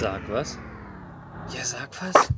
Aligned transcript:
Sag 0.00 0.30
was? 0.30 0.56
Ja, 1.52 1.64
sag 1.64 1.90
was. 2.00 2.32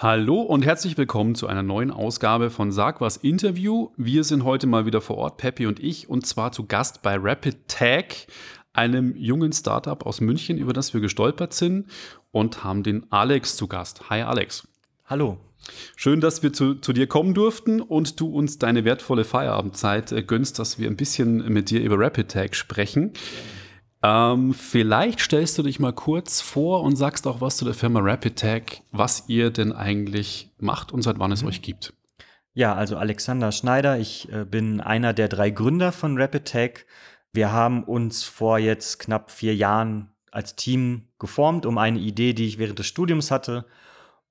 Hallo 0.00 0.40
und 0.40 0.64
herzlich 0.64 0.98
willkommen 0.98 1.36
zu 1.36 1.46
einer 1.46 1.62
neuen 1.62 1.92
Ausgabe 1.92 2.50
von 2.50 2.72
Sag 2.72 3.00
was 3.00 3.16
Interview. 3.16 3.90
Wir 3.96 4.24
sind 4.24 4.42
heute 4.42 4.66
mal 4.66 4.86
wieder 4.86 5.00
vor 5.00 5.18
Ort, 5.18 5.36
Peppy 5.36 5.66
und 5.66 5.78
ich, 5.78 6.08
und 6.08 6.26
zwar 6.26 6.50
zu 6.50 6.66
Gast 6.66 7.02
bei 7.02 7.16
Rapid 7.16 7.68
Tag, 7.68 8.26
einem 8.72 9.14
jungen 9.14 9.52
Startup 9.52 10.04
aus 10.04 10.20
München, 10.20 10.58
über 10.58 10.72
das 10.72 10.94
wir 10.94 11.00
gestolpert 11.00 11.52
sind 11.52 11.88
und 12.32 12.64
haben 12.64 12.82
den 12.82 13.06
Alex 13.12 13.56
zu 13.56 13.68
Gast. 13.68 14.10
Hi 14.10 14.22
Alex. 14.22 14.66
Hallo. 15.04 15.38
Schön, 15.94 16.20
dass 16.20 16.42
wir 16.42 16.52
zu, 16.52 16.74
zu, 16.74 16.92
dir 16.92 17.06
kommen 17.06 17.34
durften 17.34 17.80
und 17.80 18.18
du 18.18 18.34
uns 18.34 18.58
deine 18.58 18.84
wertvolle 18.84 19.22
Feierabendzeit 19.22 20.10
äh, 20.10 20.24
gönnst, 20.24 20.58
dass 20.58 20.80
wir 20.80 20.90
ein 20.90 20.96
bisschen 20.96 21.52
mit 21.52 21.70
dir 21.70 21.80
über 21.82 22.00
Rapid 22.00 22.32
Tag 22.32 22.56
sprechen. 22.56 23.12
Ähm, 24.04 24.52
vielleicht 24.52 25.20
stellst 25.20 25.56
du 25.56 25.62
dich 25.62 25.80
mal 25.80 25.94
kurz 25.94 26.42
vor 26.42 26.82
und 26.82 26.96
sagst 26.96 27.26
auch 27.26 27.40
was 27.40 27.56
zu 27.56 27.64
der 27.64 27.72
Firma 27.72 28.00
Rapid 28.02 28.38
Tag, 28.38 28.82
was 28.92 29.24
ihr 29.28 29.50
denn 29.50 29.72
eigentlich 29.72 30.50
macht 30.58 30.92
und 30.92 31.00
seit 31.00 31.18
wann 31.18 31.32
es 31.32 31.40
mhm. 31.40 31.48
euch 31.48 31.62
gibt. 31.62 31.94
Ja, 32.52 32.74
also 32.74 32.98
Alexander 32.98 33.50
Schneider, 33.50 33.98
ich 33.98 34.30
äh, 34.30 34.44
bin 34.44 34.82
einer 34.82 35.14
der 35.14 35.28
drei 35.28 35.48
Gründer 35.48 35.90
von 35.90 36.20
Rapid 36.20 36.44
Tag. 36.44 36.86
Wir 37.32 37.50
haben 37.50 37.82
uns 37.82 38.24
vor 38.24 38.58
jetzt 38.58 38.98
knapp 38.98 39.30
vier 39.30 39.56
Jahren 39.56 40.10
als 40.30 40.54
Team 40.54 41.08
geformt, 41.18 41.64
um 41.64 41.78
eine 41.78 41.98
Idee, 41.98 42.34
die 42.34 42.46
ich 42.46 42.58
während 42.58 42.78
des 42.78 42.86
Studiums 42.86 43.30
hatte, 43.30 43.64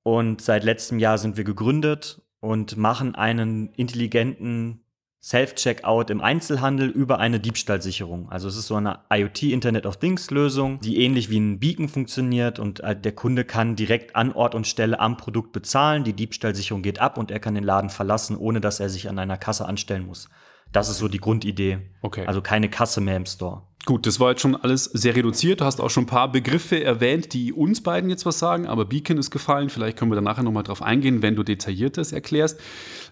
und 0.04 0.42
seit 0.42 0.64
letztem 0.64 1.00
Jahr 1.00 1.18
sind 1.18 1.36
wir 1.36 1.46
gegründet 1.46 2.22
und 2.42 2.78
machen 2.78 3.16
einen 3.16 3.70
intelligenten 3.70 4.83
Self-Checkout 5.24 6.10
im 6.10 6.20
Einzelhandel 6.20 6.90
über 6.90 7.18
eine 7.18 7.40
Diebstahlsicherung. 7.40 8.30
Also 8.30 8.50
es 8.50 8.58
ist 8.58 8.68
so 8.68 8.76
eine 8.76 9.00
IoT 9.10 9.44
Internet 9.44 9.86
of 9.86 9.96
Things 9.96 10.30
Lösung, 10.32 10.82
die 10.82 11.00
ähnlich 11.02 11.30
wie 11.30 11.40
ein 11.40 11.60
Beacon 11.60 11.88
funktioniert 11.88 12.60
und 12.60 12.82
äh, 12.82 12.94
der 13.00 13.14
Kunde 13.14 13.46
kann 13.46 13.78
direkt 13.78 14.18
an 14.18 14.34
Ort 14.34 14.54
und 14.54 14.68
Stelle 14.68 15.00
am 15.00 15.16
Produkt 15.16 15.54
bezahlen. 15.54 16.04
Die 16.04 16.12
Diebstahlsicherung 16.12 16.82
geht 16.82 17.00
ab 17.00 17.18
und 17.18 17.32
er 17.32 17.40
kann 17.40 17.56
den 17.56 17.64
Laden 17.64 17.90
verlassen, 17.90 18.36
ohne 18.36 18.60
dass 18.60 18.82
er 18.82 18.90
sich 18.90 19.08
an 19.08 19.18
einer 19.18 19.38
Kasse 19.38 19.66
anstellen 19.66 20.06
muss. 20.06 20.28
Das 20.74 20.90
ist 20.90 20.98
so 20.98 21.08
die 21.08 21.20
Grundidee. 21.20 21.80
Okay. 22.02 22.26
Also 22.26 22.42
keine 22.42 22.70
Kasse 22.70 23.00
mehr 23.00 23.16
im 23.16 23.26
Store. 23.26 23.62
Gut, 23.86 24.06
das 24.06 24.20
war 24.20 24.32
jetzt 24.32 24.42
schon 24.42 24.58
alles 24.58 24.86
sehr 24.86 25.16
reduziert. 25.16 25.62
Du 25.62 25.66
hast 25.66 25.80
auch 25.80 25.90
schon 25.90 26.04
ein 26.04 26.08
paar 26.08 26.32
Begriffe 26.32 26.84
erwähnt, 26.84 27.34
die 27.34 27.54
uns 27.54 27.82
beiden 27.82 28.10
jetzt 28.10 28.26
was 28.26 28.40
sagen, 28.40 28.68
aber 28.68 28.84
Beacon 28.84 29.18
ist 29.18 29.32
gefallen. 29.32 29.70
Vielleicht 29.70 29.98
können 29.98 30.12
wir 30.12 30.16
da 30.16 30.22
nachher 30.22 30.44
nochmal 30.44 30.64
drauf 30.64 30.82
eingehen, 30.82 31.22
wenn 31.22 31.36
du 31.36 31.44
detailliertes 31.44 32.12
erklärst. 32.12 32.60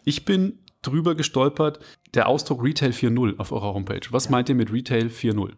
Ich 0.03 0.25
bin 0.25 0.59
drüber 0.81 1.15
gestolpert, 1.15 1.79
der 2.13 2.27
Ausdruck 2.27 2.63
Retail 2.63 2.91
4.0 2.91 3.37
auf 3.39 3.51
eurer 3.51 3.73
Homepage. 3.73 4.01
Was 4.11 4.25
ja. 4.25 4.31
meint 4.31 4.49
ihr 4.49 4.55
mit 4.55 4.71
Retail 4.71 5.07
4.0? 5.07 5.53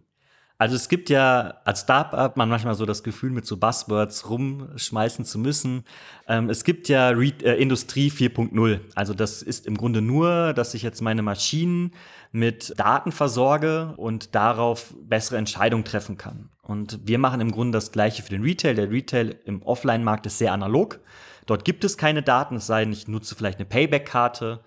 Also 0.59 0.75
es 0.75 0.88
gibt 0.88 1.09
ja 1.09 1.55
als 1.65 1.81
Startup 1.81 2.38
man 2.38 2.47
manchmal 2.47 2.75
so 2.75 2.85
das 2.85 3.03
Gefühl, 3.03 3.31
mit 3.31 3.45
so 3.45 3.57
Buzzwords 3.57 4.30
rumschmeißen 4.30 5.25
zu 5.25 5.39
müssen. 5.39 5.83
Ähm, 6.27 6.49
es 6.49 6.63
gibt 6.63 6.88
ja 6.89 7.09
Re 7.09 7.33
äh, 7.43 7.61
Industrie 7.61 8.09
4.0. 8.09 8.80
Also 8.95 9.13
das 9.13 9.41
ist 9.41 9.65
im 9.65 9.75
Grunde 9.75 10.02
nur, 10.02 10.53
dass 10.53 10.73
ich 10.73 10.83
jetzt 10.83 11.02
meine 11.02 11.21
Maschinen 11.21 11.91
mit 12.31 12.80
Daten 12.80 13.11
versorge 13.11 13.93
und 13.97 14.35
darauf 14.35 14.93
bessere 15.02 15.37
Entscheidungen 15.37 15.83
treffen 15.83 16.17
kann. 16.17 16.49
Und 16.61 16.99
wir 17.03 17.17
machen 17.17 17.41
im 17.41 17.52
Grunde 17.52 17.75
das 17.75 17.91
Gleiche 17.91 18.23
für 18.23 18.30
den 18.30 18.43
Retail. 18.43 18.75
Der 18.75 18.89
Retail 18.89 19.35
im 19.45 19.63
Offline-Markt 19.63 20.27
ist 20.27 20.37
sehr 20.37 20.53
analog. 20.53 20.99
Dort 21.45 21.65
gibt 21.65 21.83
es 21.83 21.97
keine 21.97 22.23
Daten, 22.23 22.55
es 22.55 22.67
sei 22.67 22.85
denn, 22.85 22.93
ich 22.93 23.08
nutze 23.08 23.35
vielleicht 23.35 23.59
eine 23.59 23.65
Payback-Karte 23.65 24.61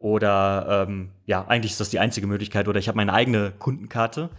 oder 0.00 0.86
ähm, 0.88 1.10
ja, 1.26 1.46
eigentlich 1.46 1.72
ist 1.72 1.80
das 1.80 1.90
die 1.90 1.98
einzige 1.98 2.26
Möglichkeit 2.26 2.66
oder 2.66 2.80
ich 2.80 2.88
habe 2.88 2.96
meine 2.96 3.12
eigene 3.12 3.52
Kundenkarte. 3.52 4.30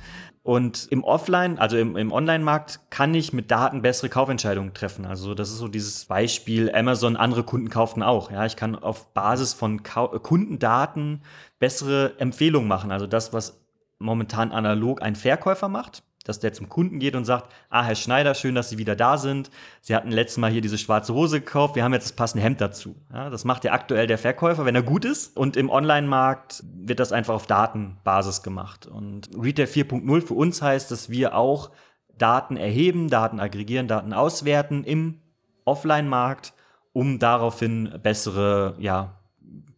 Und 0.44 0.88
im 0.90 1.04
Offline, 1.04 1.60
also 1.60 1.78
im, 1.78 1.96
im 1.96 2.12
Online-Markt, 2.12 2.80
kann 2.90 3.14
ich 3.14 3.32
mit 3.32 3.52
Daten 3.52 3.84
bessere 3.84 4.10
Kaufentscheidungen 4.10 4.74
treffen. 4.74 5.06
Also 5.06 5.36
das 5.36 5.52
ist 5.52 5.60
so 5.60 5.68
dieses 5.68 6.06
Beispiel, 6.06 6.74
Amazon, 6.74 7.16
andere 7.16 7.44
Kunden 7.44 7.70
kauften 7.70 8.02
auch. 8.02 8.32
Ja, 8.32 8.44
ich 8.48 8.56
kann 8.56 8.76
auf 8.76 9.14
Basis 9.14 9.54
von 9.54 9.84
Ka 9.84 10.08
Kundendaten 10.08 11.22
bessere 11.60 12.14
Empfehlungen 12.18 12.68
machen. 12.68 12.92
Also 12.92 13.06
das, 13.06 13.32
was 13.32 13.64
momentan 14.00 14.52
analog 14.52 15.04
ein 15.04 15.16
Verkäufer 15.16 15.70
macht, 15.70 16.02
dass 16.24 16.40
der 16.40 16.54
zum 16.54 16.70
Kunden 16.70 17.00
geht 17.00 17.16
und 17.16 17.26
sagt, 17.26 17.52
ah, 17.70 17.84
Herr 17.84 17.96
Schneider, 17.96 18.36
schön, 18.36 18.56
dass 18.56 18.70
Sie 18.70 18.78
wieder 18.78 18.96
da 18.96 19.18
sind. 19.18 19.50
Sie 19.82 19.96
hatten 19.96 20.12
letztes 20.12 20.38
Mal 20.38 20.52
hier 20.52 20.62
diese 20.62 20.78
schwarze 20.78 21.14
Hose 21.14 21.40
gekauft, 21.40 21.76
wir 21.76 21.84
haben 21.84 21.94
jetzt 21.94 22.06
das 22.06 22.16
passende 22.16 22.44
Hemd 22.44 22.62
dazu. 22.62 22.96
Ja, 23.14 23.30
das 23.30 23.46
macht 23.46 23.64
ja 23.64 23.72
aktuell 23.72 24.08
der 24.08 24.18
Verkäufer, 24.18 24.66
wenn 24.66 24.76
er 24.76 24.84
gut 24.84 25.06
ist. 25.06 25.36
Und 25.36 25.58
im 25.58 25.70
Online-Markt 25.70 26.64
wird 26.74 27.00
das 27.00 27.12
einfach 27.12 27.34
auf 27.34 27.48
Datenbasis 27.48 28.44
gemacht. 28.44 28.86
Und 28.86 29.30
Retail 29.38 29.66
4.0 29.66 30.28
für 30.28 30.34
uns 30.34 30.62
heißt, 30.62 30.92
dass 30.92 31.10
wir 31.10 31.36
auch 31.36 31.72
Daten 32.18 32.58
erheben, 32.58 33.10
Daten 33.10 33.40
aggregieren, 33.40 33.88
Daten 33.88 34.14
auswerten 34.14 34.84
im 34.84 35.22
Offline-Markt, 35.66 36.54
um 36.94 37.20
daraufhin 37.20 38.00
bessere, 38.04 38.76
ja, 38.78 39.21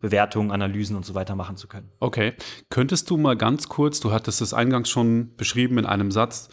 Bewertungen, 0.03 0.51
Analysen 0.51 0.97
und 0.97 1.05
so 1.05 1.15
weiter 1.15 1.33
machen 1.33 1.55
zu 1.55 1.69
können. 1.69 1.89
Okay. 2.01 2.33
Könntest 2.69 3.09
du 3.09 3.15
mal 3.15 3.37
ganz 3.37 3.69
kurz, 3.69 4.01
du 4.01 4.11
hattest 4.11 4.41
es 4.41 4.53
eingangs 4.53 4.89
schon 4.89 5.33
beschrieben 5.37 5.77
in 5.77 5.85
einem 5.85 6.11
Satz, 6.11 6.49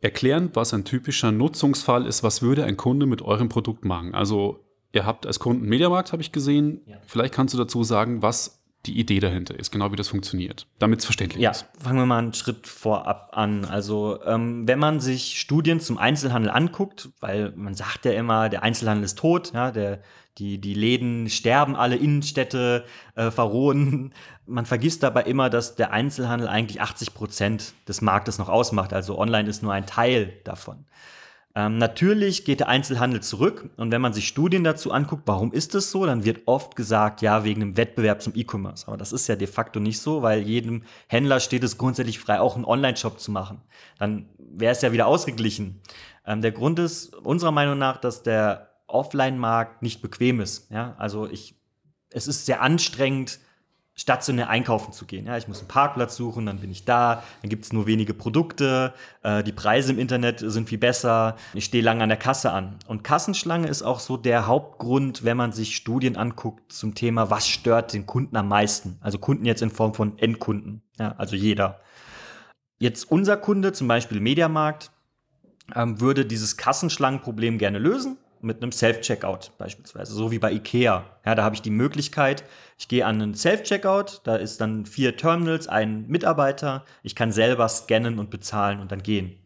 erklären, 0.00 0.50
was 0.54 0.72
ein 0.72 0.84
typischer 0.84 1.32
Nutzungsfall 1.32 2.06
ist? 2.06 2.22
Was 2.22 2.42
würde 2.42 2.64
ein 2.64 2.76
Kunde 2.76 3.06
mit 3.06 3.20
eurem 3.20 3.48
Produkt 3.48 3.84
machen? 3.84 4.14
Also, 4.14 4.64
ihr 4.92 5.04
habt 5.04 5.26
als 5.26 5.40
Kunden 5.40 5.68
Mediamarkt, 5.68 6.12
habe 6.12 6.22
ich 6.22 6.30
gesehen. 6.30 6.82
Ja. 6.86 6.98
Vielleicht 7.04 7.34
kannst 7.34 7.52
du 7.54 7.58
dazu 7.58 7.82
sagen, 7.82 8.22
was 8.22 8.61
die 8.86 8.98
Idee 8.98 9.20
dahinter 9.20 9.58
ist, 9.58 9.70
genau 9.70 9.92
wie 9.92 9.96
das 9.96 10.08
funktioniert, 10.08 10.66
damit 10.78 10.98
es 10.98 11.04
verständlich 11.04 11.40
ja, 11.40 11.50
ist. 11.50 11.66
Fangen 11.78 11.98
wir 11.98 12.06
mal 12.06 12.18
einen 12.18 12.34
Schritt 12.34 12.66
vorab 12.66 13.30
an. 13.32 13.64
Also 13.64 14.18
ähm, 14.24 14.66
wenn 14.66 14.78
man 14.78 14.98
sich 15.00 15.38
Studien 15.38 15.78
zum 15.78 15.98
Einzelhandel 15.98 16.50
anguckt, 16.50 17.10
weil 17.20 17.52
man 17.54 17.74
sagt 17.74 18.04
ja 18.04 18.12
immer, 18.12 18.48
der 18.48 18.62
Einzelhandel 18.62 19.04
ist 19.04 19.18
tot, 19.18 19.52
ja, 19.54 19.70
der 19.70 20.00
die, 20.38 20.58
die 20.58 20.74
Läden 20.74 21.28
sterben, 21.28 21.76
alle 21.76 21.96
Innenstädte 21.96 22.84
äh, 23.14 23.30
verrohen. 23.30 24.14
Man 24.46 24.66
vergisst 24.66 25.02
dabei 25.02 25.22
immer, 25.24 25.50
dass 25.50 25.76
der 25.76 25.92
Einzelhandel 25.92 26.48
eigentlich 26.48 26.80
80 26.80 27.14
Prozent 27.14 27.74
des 27.86 28.00
Marktes 28.00 28.38
noch 28.38 28.48
ausmacht. 28.48 28.92
Also 28.92 29.18
online 29.18 29.48
ist 29.48 29.62
nur 29.62 29.72
ein 29.72 29.86
Teil 29.86 30.32
davon. 30.44 30.84
Ähm, 31.54 31.76
natürlich 31.76 32.44
geht 32.44 32.60
der 32.60 32.68
Einzelhandel 32.68 33.22
zurück 33.22 33.68
und 33.76 33.90
wenn 33.90 34.00
man 34.00 34.14
sich 34.14 34.26
Studien 34.26 34.64
dazu 34.64 34.90
anguckt, 34.90 35.24
warum 35.26 35.52
ist 35.52 35.74
das 35.74 35.90
so, 35.90 36.06
dann 36.06 36.24
wird 36.24 36.42
oft 36.46 36.76
gesagt, 36.76 37.20
ja, 37.20 37.44
wegen 37.44 37.60
dem 37.60 37.76
Wettbewerb 37.76 38.22
zum 38.22 38.32
E-Commerce. 38.34 38.88
Aber 38.88 38.96
das 38.96 39.12
ist 39.12 39.26
ja 39.26 39.36
de 39.36 39.46
facto 39.46 39.78
nicht 39.78 40.00
so, 40.00 40.22
weil 40.22 40.40
jedem 40.40 40.82
Händler 41.08 41.40
steht 41.40 41.62
es 41.62 41.76
grundsätzlich 41.76 42.18
frei, 42.18 42.40
auch 42.40 42.56
einen 42.56 42.64
Online-Shop 42.64 43.20
zu 43.20 43.30
machen. 43.30 43.60
Dann 43.98 44.30
wäre 44.38 44.72
es 44.72 44.80
ja 44.80 44.92
wieder 44.92 45.06
ausgeglichen. 45.06 45.80
Ähm, 46.26 46.40
der 46.40 46.52
Grund 46.52 46.78
ist 46.78 47.14
unserer 47.14 47.52
Meinung 47.52 47.78
nach, 47.78 47.98
dass 47.98 48.22
der 48.22 48.70
Offline-Markt 48.86 49.82
nicht 49.82 50.00
bequem 50.00 50.40
ist. 50.40 50.70
Ja? 50.70 50.94
Also 50.98 51.28
ich, 51.28 51.54
es 52.10 52.28
ist 52.28 52.46
sehr 52.46 52.62
anstrengend, 52.62 53.40
stationär 53.94 54.48
einkaufen 54.48 54.92
zu 54.92 55.04
gehen. 55.04 55.26
Ja, 55.26 55.36
ich 55.36 55.48
muss 55.48 55.58
einen 55.58 55.68
Parkplatz 55.68 56.16
suchen, 56.16 56.46
dann 56.46 56.58
bin 56.58 56.70
ich 56.70 56.84
da, 56.84 57.22
dann 57.42 57.50
gibt 57.50 57.64
es 57.64 57.72
nur 57.72 57.86
wenige 57.86 58.14
Produkte, 58.14 58.94
äh, 59.22 59.42
die 59.44 59.52
Preise 59.52 59.92
im 59.92 59.98
Internet 59.98 60.40
sind 60.40 60.68
viel 60.68 60.78
besser, 60.78 61.36
ich 61.52 61.66
stehe 61.66 61.84
lange 61.84 62.02
an 62.02 62.08
der 62.08 62.18
Kasse 62.18 62.52
an. 62.52 62.76
Und 62.86 63.04
Kassenschlange 63.04 63.68
ist 63.68 63.82
auch 63.82 64.00
so 64.00 64.16
der 64.16 64.46
Hauptgrund, 64.46 65.24
wenn 65.24 65.36
man 65.36 65.52
sich 65.52 65.76
Studien 65.76 66.16
anguckt 66.16 66.72
zum 66.72 66.94
Thema, 66.94 67.30
was 67.30 67.46
stört 67.46 67.92
den 67.92 68.06
Kunden 68.06 68.36
am 68.36 68.48
meisten. 68.48 68.98
Also 69.02 69.18
Kunden 69.18 69.44
jetzt 69.44 69.62
in 69.62 69.70
Form 69.70 69.92
von 69.92 70.18
Endkunden, 70.18 70.82
ja, 70.98 71.14
also 71.18 71.36
jeder. 71.36 71.80
Jetzt 72.78 73.10
unser 73.10 73.36
Kunde, 73.36 73.72
zum 73.72 73.88
Beispiel 73.88 74.20
Mediamarkt, 74.20 74.90
ähm, 75.76 76.00
würde 76.00 76.24
dieses 76.24 76.56
Kassenschlangenproblem 76.56 77.58
gerne 77.58 77.78
lösen 77.78 78.16
mit 78.42 78.62
einem 78.62 78.72
Self-Checkout 78.72 79.52
beispielsweise, 79.58 80.12
so 80.12 80.30
wie 80.30 80.38
bei 80.38 80.52
IKEA. 80.52 81.04
Ja, 81.24 81.34
da 81.34 81.42
habe 81.44 81.54
ich 81.54 81.62
die 81.62 81.70
Möglichkeit, 81.70 82.44
ich 82.78 82.88
gehe 82.88 83.06
an 83.06 83.22
einen 83.22 83.34
Self-Checkout, 83.34 84.22
da 84.24 84.36
ist 84.36 84.60
dann 84.60 84.86
vier 84.86 85.16
Terminals, 85.16 85.68
ein 85.68 86.06
Mitarbeiter, 86.08 86.84
ich 87.02 87.14
kann 87.14 87.32
selber 87.32 87.68
scannen 87.68 88.18
und 88.18 88.30
bezahlen 88.30 88.80
und 88.80 88.92
dann 88.92 89.02
gehen. 89.02 89.38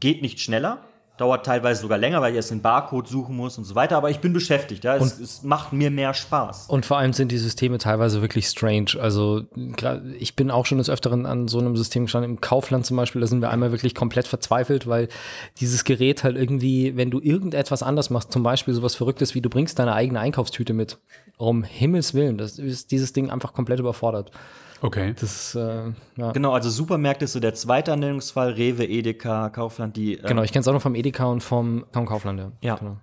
Geht 0.00 0.22
nicht 0.22 0.40
schneller, 0.40 0.84
Dauert 1.16 1.46
teilweise 1.46 1.80
sogar 1.80 1.96
länger, 1.96 2.20
weil 2.20 2.32
ich 2.32 2.36
erst 2.36 2.50
den 2.50 2.60
Barcode 2.60 3.06
suchen 3.06 3.36
muss 3.36 3.56
und 3.56 3.64
so 3.64 3.76
weiter. 3.76 3.96
Aber 3.96 4.10
ich 4.10 4.18
bin 4.18 4.32
beschäftigt. 4.32 4.82
Ja? 4.82 4.96
Es, 4.96 5.20
es, 5.20 5.42
macht 5.44 5.72
mir 5.72 5.90
mehr 5.90 6.12
Spaß. 6.12 6.66
Und 6.66 6.84
vor 6.86 6.98
allem 6.98 7.12
sind 7.12 7.30
die 7.30 7.38
Systeme 7.38 7.78
teilweise 7.78 8.20
wirklich 8.20 8.46
strange. 8.46 8.96
Also 9.00 9.42
ich 10.18 10.34
bin 10.34 10.50
auch 10.50 10.66
schon 10.66 10.78
des 10.78 10.90
Öfteren 10.90 11.24
an 11.24 11.46
so 11.46 11.60
einem 11.60 11.76
System 11.76 12.06
gestanden. 12.06 12.32
Im 12.32 12.40
Kaufland 12.40 12.84
zum 12.84 12.96
Beispiel, 12.96 13.20
da 13.20 13.28
sind 13.28 13.40
wir 13.42 13.50
einmal 13.50 13.70
wirklich 13.70 13.94
komplett 13.94 14.26
verzweifelt, 14.26 14.88
weil 14.88 15.08
dieses 15.60 15.84
Gerät 15.84 16.24
halt 16.24 16.36
irgendwie, 16.36 16.96
wenn 16.96 17.10
du 17.10 17.20
irgendetwas 17.20 17.84
anders 17.84 18.10
machst, 18.10 18.32
zum 18.32 18.42
Beispiel 18.42 18.74
sowas 18.74 18.96
Verrücktes 18.96 19.36
wie 19.36 19.40
du 19.40 19.48
bringst 19.48 19.78
deine 19.78 19.94
eigene 19.94 20.18
Einkaufstüte 20.18 20.72
mit, 20.72 20.98
um 21.36 21.62
Himmels 21.62 22.14
Willen, 22.14 22.38
das 22.38 22.58
ist 22.58 22.90
dieses 22.90 23.12
Ding 23.12 23.30
einfach 23.30 23.52
komplett 23.52 23.80
überfordert. 23.80 24.30
Okay. 24.84 25.14
Das, 25.18 25.54
äh, 25.54 25.92
ja. 26.16 26.32
Genau, 26.32 26.52
also 26.52 26.68
Supermärkte 26.68 27.24
ist 27.24 27.32
so 27.32 27.40
der 27.40 27.54
zweite 27.54 27.90
Anwendungsfall, 27.90 28.52
Rewe, 28.52 28.84
Edeka, 28.84 29.48
Kaufland, 29.48 29.96
die. 29.96 30.18
Äh 30.18 30.28
genau, 30.28 30.42
ich 30.42 30.52
kenne 30.52 30.60
es 30.60 30.68
auch 30.68 30.74
noch 30.74 30.82
vom 30.82 30.94
Edeka 30.94 31.24
und 31.24 31.42
vom, 31.42 31.86
vom 31.90 32.04
Kaufland, 32.04 32.38
ja. 32.38 32.52
ja. 32.60 32.74
Genau. 32.76 32.98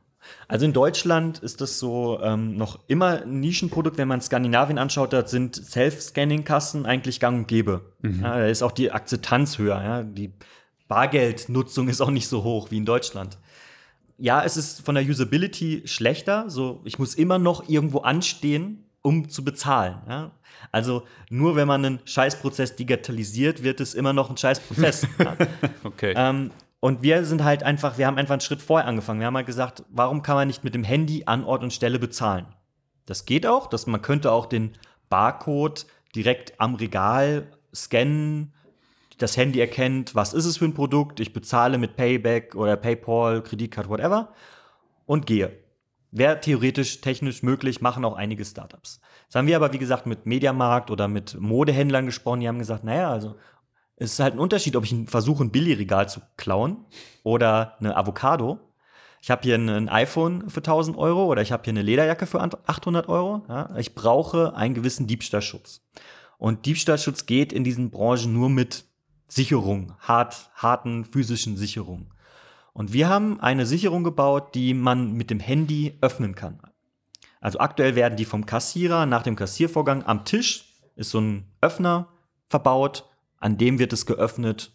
Also 0.48 0.66
in 0.68 0.74
Deutschland 0.74 1.40
ist 1.40 1.60
das 1.60 1.80
so 1.80 2.20
ähm, 2.22 2.56
noch 2.56 2.82
immer 2.88 3.24
ein 3.24 3.40
Nischenprodukt. 3.40 3.98
Wenn 3.98 4.08
man 4.08 4.22
Skandinavien 4.22 4.78
anschaut, 4.78 5.12
da 5.12 5.26
sind 5.26 5.56
Self-Scanning-Kassen 5.56 6.86
eigentlich 6.86 7.20
gang 7.20 7.40
und 7.40 7.48
gäbe. 7.48 7.82
Mhm. 8.04 8.22
Ja, 8.22 8.38
da 8.38 8.46
ist 8.46 8.62
auch 8.62 8.74
die 8.74 8.92
Akzeptanz 8.92 9.58
höher. 9.58 9.84
Ja. 9.84 10.04
Die 10.04 10.34
Bargeldnutzung 10.88 11.90
ist 11.90 12.00
auch 12.00 12.12
nicht 12.12 12.28
so 12.28 12.44
hoch 12.44 12.70
wie 12.70 12.78
in 12.78 12.86
Deutschland. 12.86 13.40
Ja, 14.20 14.44
es 14.44 14.56
ist 14.56 14.86
von 14.86 14.94
der 14.94 15.04
Usability 15.04 15.82
schlechter. 15.86 16.48
So, 16.48 16.82
ich 16.84 17.00
muss 17.00 17.16
immer 17.16 17.40
noch 17.40 17.68
irgendwo 17.68 18.02
anstehen, 18.02 18.91
um 19.02 19.30
zu 19.30 19.44
bezahlen. 19.44 19.98
Ja? 20.08 20.32
Also 20.72 21.04
nur 21.30 21.56
wenn 21.56 21.68
man 21.68 21.86
einen 21.86 22.00
Scheißprozess 22.06 22.76
digitalisiert, 22.76 23.64
wird 23.64 23.80
es 23.80 23.94
immer 23.94 24.14
noch 24.14 24.30
ein 24.30 24.38
Scheißprozess. 24.38 25.08
ja? 25.20 25.36
Okay. 25.84 26.14
Ähm, 26.16 26.52
und 26.80 27.04
wir 27.04 27.26
sind 27.26 27.44
halt 27.44 27.64
einfach, 27.64 27.98
wir 27.98 28.08
haben 28.08 28.18
einfach 28.18 28.34
einen 28.34 28.42
Schritt 28.42 28.62
vorher 28.62 28.88
angefangen. 28.88 29.20
Wir 29.20 29.28
haben 29.28 29.36
halt 29.36 29.46
gesagt, 29.46 29.84
warum 29.90 30.24
kann 30.24 30.36
man 30.36 30.48
nicht 30.48 30.64
mit 30.64 30.74
dem 30.74 30.84
Handy 30.84 31.24
an 31.26 31.44
Ort 31.44 31.64
und 31.64 31.72
Stelle 31.72 32.00
bezahlen? 32.00 32.48
Das 33.06 33.26
geht 33.26 33.46
auch, 33.46 33.68
dass 33.68 33.88
man 33.88 34.02
könnte 34.02 34.32
auch 34.32 34.48
den 34.48 34.74
Barcode 35.10 35.86
direkt 36.16 36.60
am 36.60 36.76
Regal 36.76 37.52
scannen, 37.74 38.54
das 39.18 39.38
Handy 39.38 39.60
erkennt, 39.60 40.16
was 40.16 40.34
ist 40.34 40.46
es 40.46 40.58
für 40.58 40.66
ein 40.66 40.74
Produkt, 40.74 41.20
ich 41.20 41.34
bezahle 41.34 41.78
mit 41.78 41.96
Payback 41.96 42.56
oder 42.56 42.76
PayPal, 42.76 43.44
Kreditkarte, 43.44 43.90
whatever 43.90 44.34
und 45.06 45.28
gehe. 45.28 45.52
Wäre 46.12 46.40
theoretisch 46.42 47.00
technisch 47.00 47.42
möglich, 47.42 47.82
machen 47.82 48.04
auch 48.04 48.16
einige 48.16 48.44
Startups. 48.44 49.00
Das 49.28 49.36
haben 49.36 49.48
wir 49.48 49.56
aber, 49.56 49.72
wie 49.72 49.78
gesagt, 49.78 50.06
mit 50.06 50.26
Mediamarkt 50.26 50.92
oder 50.92 51.08
mit 51.08 51.40
Modehändlern 51.40 52.06
gesprochen, 52.06 52.42
die 52.42 52.50
haben 52.50 52.60
gesagt, 52.60 52.84
naja, 52.84 53.10
also 53.10 53.36
es 53.96 54.14
ist 54.14 54.20
halt 54.20 54.34
ein 54.34 54.40
Unterschied, 54.40 54.76
ob 54.76 54.84
ich 54.84 54.94
versuche, 55.06 55.44
ein 55.44 55.52
Billigregal 55.52 56.10
zu 56.10 56.22
klauen 56.36 56.86
oder 57.24 57.78
eine 57.80 57.96
Avocado. 57.96 58.60
Ich 59.22 59.30
habe 59.30 59.44
hier 59.44 59.56
ein 59.56 59.88
iPhone 59.88 60.50
für 60.50 60.62
1000 60.62 60.98
Euro 60.98 61.26
oder 61.26 61.44
ich 61.44 61.52
habe 61.52 61.64
hier 61.64 61.72
eine 61.72 61.84
Lederjacke 61.84 62.26
für 62.26 62.42
800 62.42 63.08
Euro. 63.08 63.46
Ja? 63.48 63.70
Ich 63.78 63.94
brauche 63.94 64.56
einen 64.56 64.74
gewissen 64.74 65.06
Diebstahlschutz. 65.06 65.82
Und 66.40 66.66
Diebstahlschutz 66.66 67.28
geht 67.28 67.54
in 67.54 67.64
diesen 67.64 67.92
Branchen 67.92 68.34
nur 68.34 68.50
mit 68.50 68.86
Sicherung, 69.28 69.94
hart, 70.00 70.50
harten 70.56 71.06
physischen 71.06 71.56
Sicherung. 71.56 72.11
Und 72.74 72.94
wir 72.94 73.10
haben 73.10 73.40
eine 73.40 73.66
Sicherung 73.66 74.04
gebaut, 74.04 74.56
die 74.56 74.74
man 74.74 75.14
mit 75.14 75.30
dem 75.30 75.40
Handy 75.40 75.98
öffnen 76.02 76.36
kann. 76.36 76.60
Also 77.42 77.60
aktuell 77.60 77.96
werden 77.96 78.16
die 78.16 78.26
vom 78.26 78.46
Kassierer 78.46 79.06
nach 79.06 79.24
dem 79.24 79.36
Kassiervorgang 79.36 80.04
am 80.04 80.26
Tisch 80.26 80.72
ist 80.96 81.10
so 81.10 81.20
ein 81.20 81.46
Öffner 81.62 82.08
verbaut, 82.48 83.06
an 83.38 83.58
dem 83.58 83.80
wird 83.80 83.94
es 83.94 84.06
geöffnet, 84.06 84.72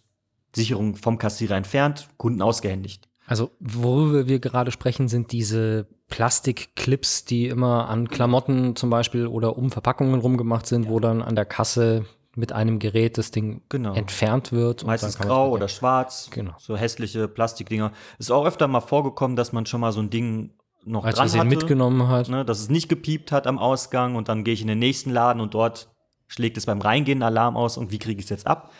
Sicherung 0.55 0.97
vom 0.97 1.19
Kassierer 1.19 1.57
entfernt, 1.57 2.09
Kunden 2.17 2.43
ausgehändigt. 2.43 3.09
Also, 3.27 3.51
worüber 3.61 4.29
wir 4.29 4.39
gerade 4.39 4.71
sprechen, 4.71 5.09
sind 5.09 5.33
diese 5.33 5.87
Plastikclips, 6.09 7.25
die 7.25 7.49
immer 7.49 7.89
an 7.89 8.09
Klamotten 8.09 8.77
zum 8.77 8.89
Beispiel 8.89 9.27
oder 9.27 9.57
um 9.57 9.71
Verpackungen 9.71 10.21
rumgemacht 10.21 10.67
sind, 10.67 10.85
ja. 10.85 10.91
wo 10.91 11.01
dann 11.01 11.23
an 11.23 11.35
der 11.35 11.45
Kasse 11.45 12.07
mit 12.37 12.53
einem 12.53 12.79
Gerät 12.79 13.19
das 13.19 13.31
Ding 13.31 13.63
genau. 13.69 13.95
entfernt 13.95 14.53
wird. 14.53 14.85
Meistens 14.85 15.19
grau 15.19 15.51
oder 15.51 15.69
schwarz, 15.69 16.29
genau. 16.31 16.53
so 16.59 16.77
hässliche 16.77 17.29
Plastikdinger. 17.29 17.93
Ist 18.19 18.31
auch 18.31 18.45
öfter 18.45 18.69
mal 18.69 18.81
vorgekommen, 18.81 19.37
dass 19.37 19.53
man 19.53 19.67
schon 19.67 19.81
mal 19.81 19.93
so 19.93 20.01
ein 20.01 20.11
Ding 20.11 20.51
noch 20.85 21.05
Als 21.05 21.17
dran 21.17 21.31
hatte, 21.31 21.45
mitgenommen 21.49 22.09
hat. 22.09 22.29
Ne, 22.29 22.45
dass 22.45 22.61
es 22.61 22.69
nicht 22.69 22.89
gepiept 22.89 23.33
hat 23.33 23.47
am 23.47 23.59
Ausgang 23.59 24.15
und 24.15 24.29
dann 24.29 24.45
gehe 24.45 24.55
ich 24.55 24.61
in 24.61 24.69
den 24.69 24.79
nächsten 24.79 25.11
Laden 25.11 25.41
und 25.41 25.55
dort 25.55 25.89
schlägt 26.29 26.57
es 26.57 26.67
beim 26.67 26.81
Reingehen 26.81 27.23
Alarm 27.23 27.57
aus 27.57 27.79
und 27.79 27.91
wie 27.91 27.99
kriege 27.99 28.21
ich 28.21 28.27
es 28.27 28.31
jetzt 28.31 28.47
ab? 28.47 28.71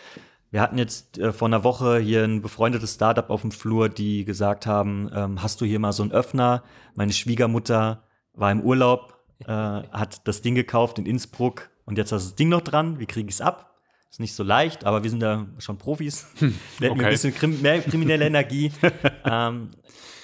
Wir 0.49 0.61
hatten 0.61 0.77
jetzt 0.77 1.17
äh, 1.17 1.33
vor 1.33 1.47
einer 1.47 1.63
Woche 1.63 1.97
hier 1.97 2.23
ein 2.23 2.41
befreundetes 2.41 2.93
Startup 2.93 3.29
auf 3.29 3.41
dem 3.41 3.51
Flur, 3.51 3.89
die 3.89 4.23
gesagt 4.23 4.65
haben, 4.65 5.09
ähm, 5.13 5.41
hast 5.41 5.59
du 5.59 5.65
hier 5.65 5.79
mal 5.79 5.91
so 5.91 6.03
einen 6.03 6.11
Öffner? 6.11 6.63
Meine 6.95 7.11
Schwiegermutter 7.11 8.03
war 8.33 8.51
im 8.51 8.61
Urlaub, 8.61 9.17
äh, 9.45 9.51
hat 9.51 10.25
das 10.27 10.41
Ding 10.41 10.55
gekauft 10.55 10.99
in 10.99 11.05
Innsbruck 11.05 11.69
und 11.87 11.97
jetzt 11.97 12.11
hast 12.11 12.25
du 12.25 12.29
das 12.29 12.35
Ding 12.35 12.49
noch 12.49 12.61
dran. 12.61 12.99
Wie 12.99 13.05
kriege 13.05 13.29
ich 13.29 13.35
es 13.35 13.41
ab? 13.41 13.73
Ist 14.11 14.19
nicht 14.19 14.35
so 14.35 14.43
leicht, 14.43 14.85
aber 14.85 15.03
wir 15.03 15.09
sind 15.09 15.21
da 15.21 15.47
schon 15.57 15.77
Profis. 15.77 16.27
Wir 16.39 16.49
hätten 16.81 16.91
okay. 16.91 17.05
ein 17.05 17.11
bisschen 17.11 17.33
krim 17.33 17.61
mehr 17.61 17.81
kriminelle 17.81 18.25
Energie. 18.25 18.71
ähm, 19.25 19.71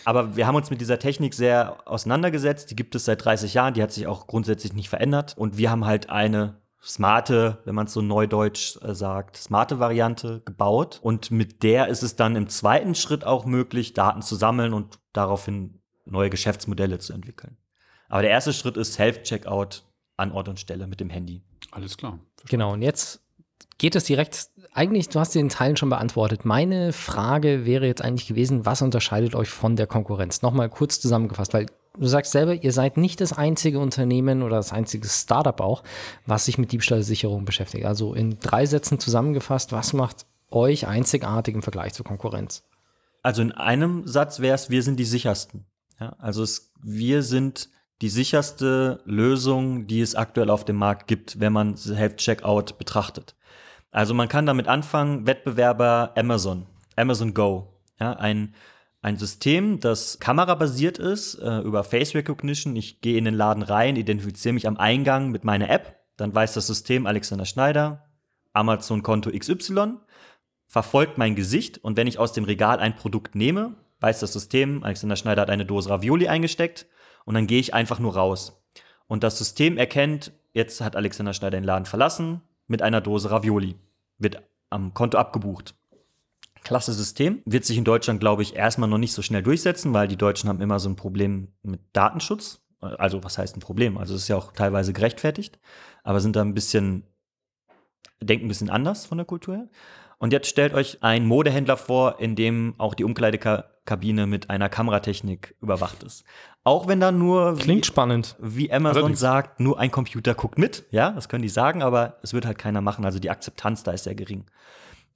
aber 0.05 0.35
wir 0.35 0.45
haben 0.45 0.55
uns 0.55 0.69
mit 0.69 0.81
dieser 0.81 0.99
Technik 0.99 1.33
sehr 1.33 1.77
auseinandergesetzt. 1.85 2.69
Die 2.69 2.75
gibt 2.75 2.95
es 2.95 3.05
seit 3.05 3.23
30 3.23 3.53
Jahren. 3.53 3.73
Die 3.73 3.81
hat 3.81 3.91
sich 3.91 4.05
auch 4.07 4.27
grundsätzlich 4.27 4.73
nicht 4.73 4.89
verändert. 4.89 5.35
Und 5.37 5.57
wir 5.57 5.71
haben 5.71 5.85
halt 5.85 6.09
eine 6.09 6.61
smarte, 6.81 7.59
wenn 7.63 7.75
man 7.75 7.87
es 7.87 7.93
so 7.93 8.01
neudeutsch 8.01 8.77
äh, 8.81 8.93
sagt, 8.93 9.37
smarte 9.37 9.79
Variante 9.79 10.41
gebaut. 10.43 10.99
Und 11.01 11.31
mit 11.31 11.63
der 11.63 11.87
ist 11.87 12.03
es 12.03 12.17
dann 12.17 12.35
im 12.35 12.49
zweiten 12.49 12.95
Schritt 12.95 13.25
auch 13.25 13.45
möglich, 13.45 13.93
Daten 13.93 14.21
zu 14.21 14.35
sammeln 14.35 14.73
und 14.73 14.99
daraufhin 15.13 15.79
neue 16.05 16.29
Geschäftsmodelle 16.29 16.99
zu 16.99 17.13
entwickeln. 17.13 17.57
Aber 18.09 18.21
der 18.21 18.31
erste 18.31 18.51
Schritt 18.51 18.75
ist 18.75 18.93
Self-Checkout 18.93 19.83
an 20.17 20.31
Ort 20.31 20.49
und 20.49 20.59
Stelle 20.59 20.87
mit 20.87 20.99
dem 20.99 21.09
Handy. 21.09 21.43
Alles 21.73 21.97
klar. 21.97 22.19
Verstanden. 22.37 22.49
Genau, 22.49 22.73
und 22.73 22.81
jetzt 22.81 23.21
geht 23.77 23.95
es 23.95 24.03
direkt, 24.03 24.49
eigentlich, 24.73 25.09
du 25.09 25.19
hast 25.19 25.35
den 25.35 25.49
Teilen 25.49 25.77
schon 25.77 25.89
beantwortet. 25.89 26.45
Meine 26.45 26.93
Frage 26.93 27.65
wäre 27.65 27.85
jetzt 27.85 28.01
eigentlich 28.01 28.27
gewesen, 28.27 28.65
was 28.65 28.81
unterscheidet 28.81 29.35
euch 29.35 29.49
von 29.49 29.75
der 29.75 29.87
Konkurrenz? 29.87 30.41
Nochmal 30.41 30.69
kurz 30.69 30.99
zusammengefasst, 30.99 31.53
weil 31.53 31.65
du 31.97 32.07
sagst 32.07 32.31
selber, 32.31 32.53
ihr 32.53 32.71
seid 32.71 32.97
nicht 32.97 33.21
das 33.21 33.33
einzige 33.33 33.79
Unternehmen 33.79 34.43
oder 34.43 34.57
das 34.57 34.71
einzige 34.71 35.07
Startup 35.07 35.59
auch, 35.61 35.83
was 36.25 36.45
sich 36.45 36.57
mit 36.57 36.71
Diebstahlsicherung 36.71 37.45
beschäftigt. 37.45 37.85
Also 37.85 38.13
in 38.13 38.39
drei 38.39 38.65
Sätzen 38.65 38.99
zusammengefasst, 38.99 39.71
was 39.71 39.93
macht 39.93 40.25
euch 40.49 40.87
einzigartig 40.87 41.55
im 41.55 41.63
Vergleich 41.63 41.93
zur 41.93 42.05
Konkurrenz? 42.05 42.63
Also 43.21 43.41
in 43.41 43.51
einem 43.51 44.05
Satz 44.07 44.39
wäre 44.39 44.55
es, 44.55 44.69
wir 44.69 44.83
sind 44.83 44.99
die 44.99 45.05
sichersten. 45.05 45.65
Ja, 45.99 46.15
also 46.19 46.43
es, 46.43 46.71
wir 46.81 47.23
sind 47.23 47.69
die 48.03 48.09
sicherste 48.09 48.99
Lösung, 49.05 49.87
die 49.87 50.01
es 50.01 50.13
aktuell 50.13 50.49
auf 50.49 50.65
dem 50.65 50.75
Markt 50.75 51.07
gibt, 51.07 51.39
wenn 51.39 51.53
man 51.53 51.77
Self-Checkout 51.77 52.77
betrachtet. 52.77 53.33
Also 53.91 54.13
man 54.13 54.27
kann 54.27 54.45
damit 54.45 54.67
anfangen, 54.67 55.25
Wettbewerber 55.25 56.11
Amazon, 56.17 56.65
Amazon 56.97 57.33
Go, 57.33 57.79
ja, 58.01 58.11
ein 58.11 58.55
ein 59.01 59.15
System, 59.15 59.79
das 59.79 60.19
kamerabasiert 60.19 60.97
ist, 60.97 61.35
äh, 61.35 61.59
über 61.59 61.85
Face 61.85 62.13
Recognition. 62.13 62.75
Ich 62.75 62.99
gehe 62.99 63.17
in 63.17 63.23
den 63.23 63.35
Laden 63.35 63.63
rein, 63.63 63.95
identifiziere 63.95 64.53
mich 64.53 64.67
am 64.67 64.77
Eingang 64.77 65.31
mit 65.31 65.45
meiner 65.45 65.69
App, 65.69 65.99
dann 66.17 66.35
weiß 66.35 66.53
das 66.53 66.67
System 66.67 67.05
Alexander 67.05 67.45
Schneider, 67.45 68.05
Amazon-Konto 68.51 69.31
XY, 69.31 69.95
verfolgt 70.67 71.17
mein 71.17 71.35
Gesicht 71.35 71.77
und 71.77 71.95
wenn 71.95 72.07
ich 72.07 72.19
aus 72.19 72.33
dem 72.33 72.43
Regal 72.43 72.79
ein 72.79 72.97
Produkt 72.97 73.35
nehme, 73.35 73.75
weiß 74.01 74.19
das 74.19 74.33
System, 74.33 74.83
Alexander 74.83 75.15
Schneider 75.15 75.43
hat 75.43 75.49
eine 75.49 75.65
Dose 75.65 75.89
Ravioli 75.89 76.27
eingesteckt 76.27 76.85
und 77.25 77.35
dann 77.35 77.47
gehe 77.47 77.59
ich 77.59 77.73
einfach 77.73 77.99
nur 77.99 78.15
raus. 78.15 78.61
Und 79.07 79.23
das 79.23 79.37
System 79.37 79.77
erkennt, 79.77 80.31
jetzt 80.53 80.81
hat 80.81 80.95
Alexander 80.95 81.33
Schneider 81.33 81.57
den 81.57 81.63
Laden 81.63 81.85
verlassen 81.85 82.41
mit 82.67 82.81
einer 82.81 83.01
Dose 83.01 83.31
Ravioli. 83.31 83.75
Wird 84.17 84.41
am 84.69 84.93
Konto 84.93 85.17
abgebucht 85.17 85.75
klasse 86.63 86.93
System. 86.93 87.41
Wird 87.45 87.65
sich 87.65 87.77
in 87.77 87.83
Deutschland, 87.83 88.19
glaube 88.19 88.41
ich, 88.41 88.55
erstmal 88.55 88.89
noch 88.89 88.97
nicht 88.97 89.13
so 89.13 89.21
schnell 89.21 89.43
durchsetzen, 89.43 89.93
weil 89.93 90.07
die 90.07 90.17
Deutschen 90.17 90.49
haben 90.49 90.61
immer 90.61 90.79
so 90.79 90.89
ein 90.89 90.95
Problem 90.95 91.49
mit 91.61 91.81
Datenschutz. 91.93 92.61
Also, 92.79 93.23
was 93.23 93.37
heißt 93.37 93.55
ein 93.55 93.61
Problem? 93.61 93.97
Also, 93.97 94.15
es 94.15 94.23
ist 94.23 94.27
ja 94.27 94.37
auch 94.37 94.51
teilweise 94.51 94.93
gerechtfertigt, 94.93 95.59
aber 96.03 96.19
sind 96.19 96.35
da 96.35 96.41
ein 96.41 96.53
bisschen, 96.53 97.03
denken 98.21 98.45
ein 98.45 98.49
bisschen 98.49 98.69
anders 98.69 99.05
von 99.05 99.17
der 99.17 99.25
Kultur 99.25 99.55
her. 99.55 99.67
Und 100.17 100.31
jetzt 100.31 100.47
stellt 100.47 100.73
euch 100.73 101.03
einen 101.03 101.25
Modehändler 101.25 101.77
vor, 101.77 102.19
in 102.19 102.35
dem 102.35 102.75
auch 102.77 102.93
die 102.93 103.03
Umkleidekabine 103.03 104.25
mit 104.25 104.49
einer 104.49 104.69
Kameratechnik 104.69 105.55
überwacht 105.61 106.03
ist. 106.03 106.23
Auch 106.65 106.87
wenn 106.87 107.01
da 107.01 107.11
nur 107.11 107.55
klingt 107.55 107.83
wie, 107.83 107.87
spannend, 107.87 108.35
wie 108.39 108.71
Amazon 108.71 108.97
Allerdings. 108.97 109.19
sagt, 109.19 109.59
nur 109.59 109.79
ein 109.79 109.91
Computer 109.91 110.33
guckt 110.33 110.57
mit, 110.57 110.85
ja, 110.91 111.11
das 111.11 111.27
können 111.27 111.41
die 111.41 111.49
sagen, 111.49 111.83
aber 111.83 112.17
es 112.23 112.33
wird 112.33 112.45
halt 112.45 112.57
keiner 112.57 112.79
machen. 112.79 113.03
Also 113.03 113.19
die 113.19 113.29
Akzeptanz 113.29 113.83
da 113.83 113.91
ist 113.91 114.05
sehr 114.05 114.15
gering. 114.15 114.45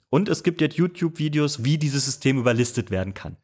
Und 0.10 0.28
es 0.30 0.44
gibt 0.44 0.60
jetzt 0.62 0.76
YouTube-Videos, 0.76 1.64
wie 1.64 1.78
dieses 1.78 2.06
System 2.06 2.38
überlistet 2.38 2.92
werden 2.92 3.14
kann. 3.14 3.38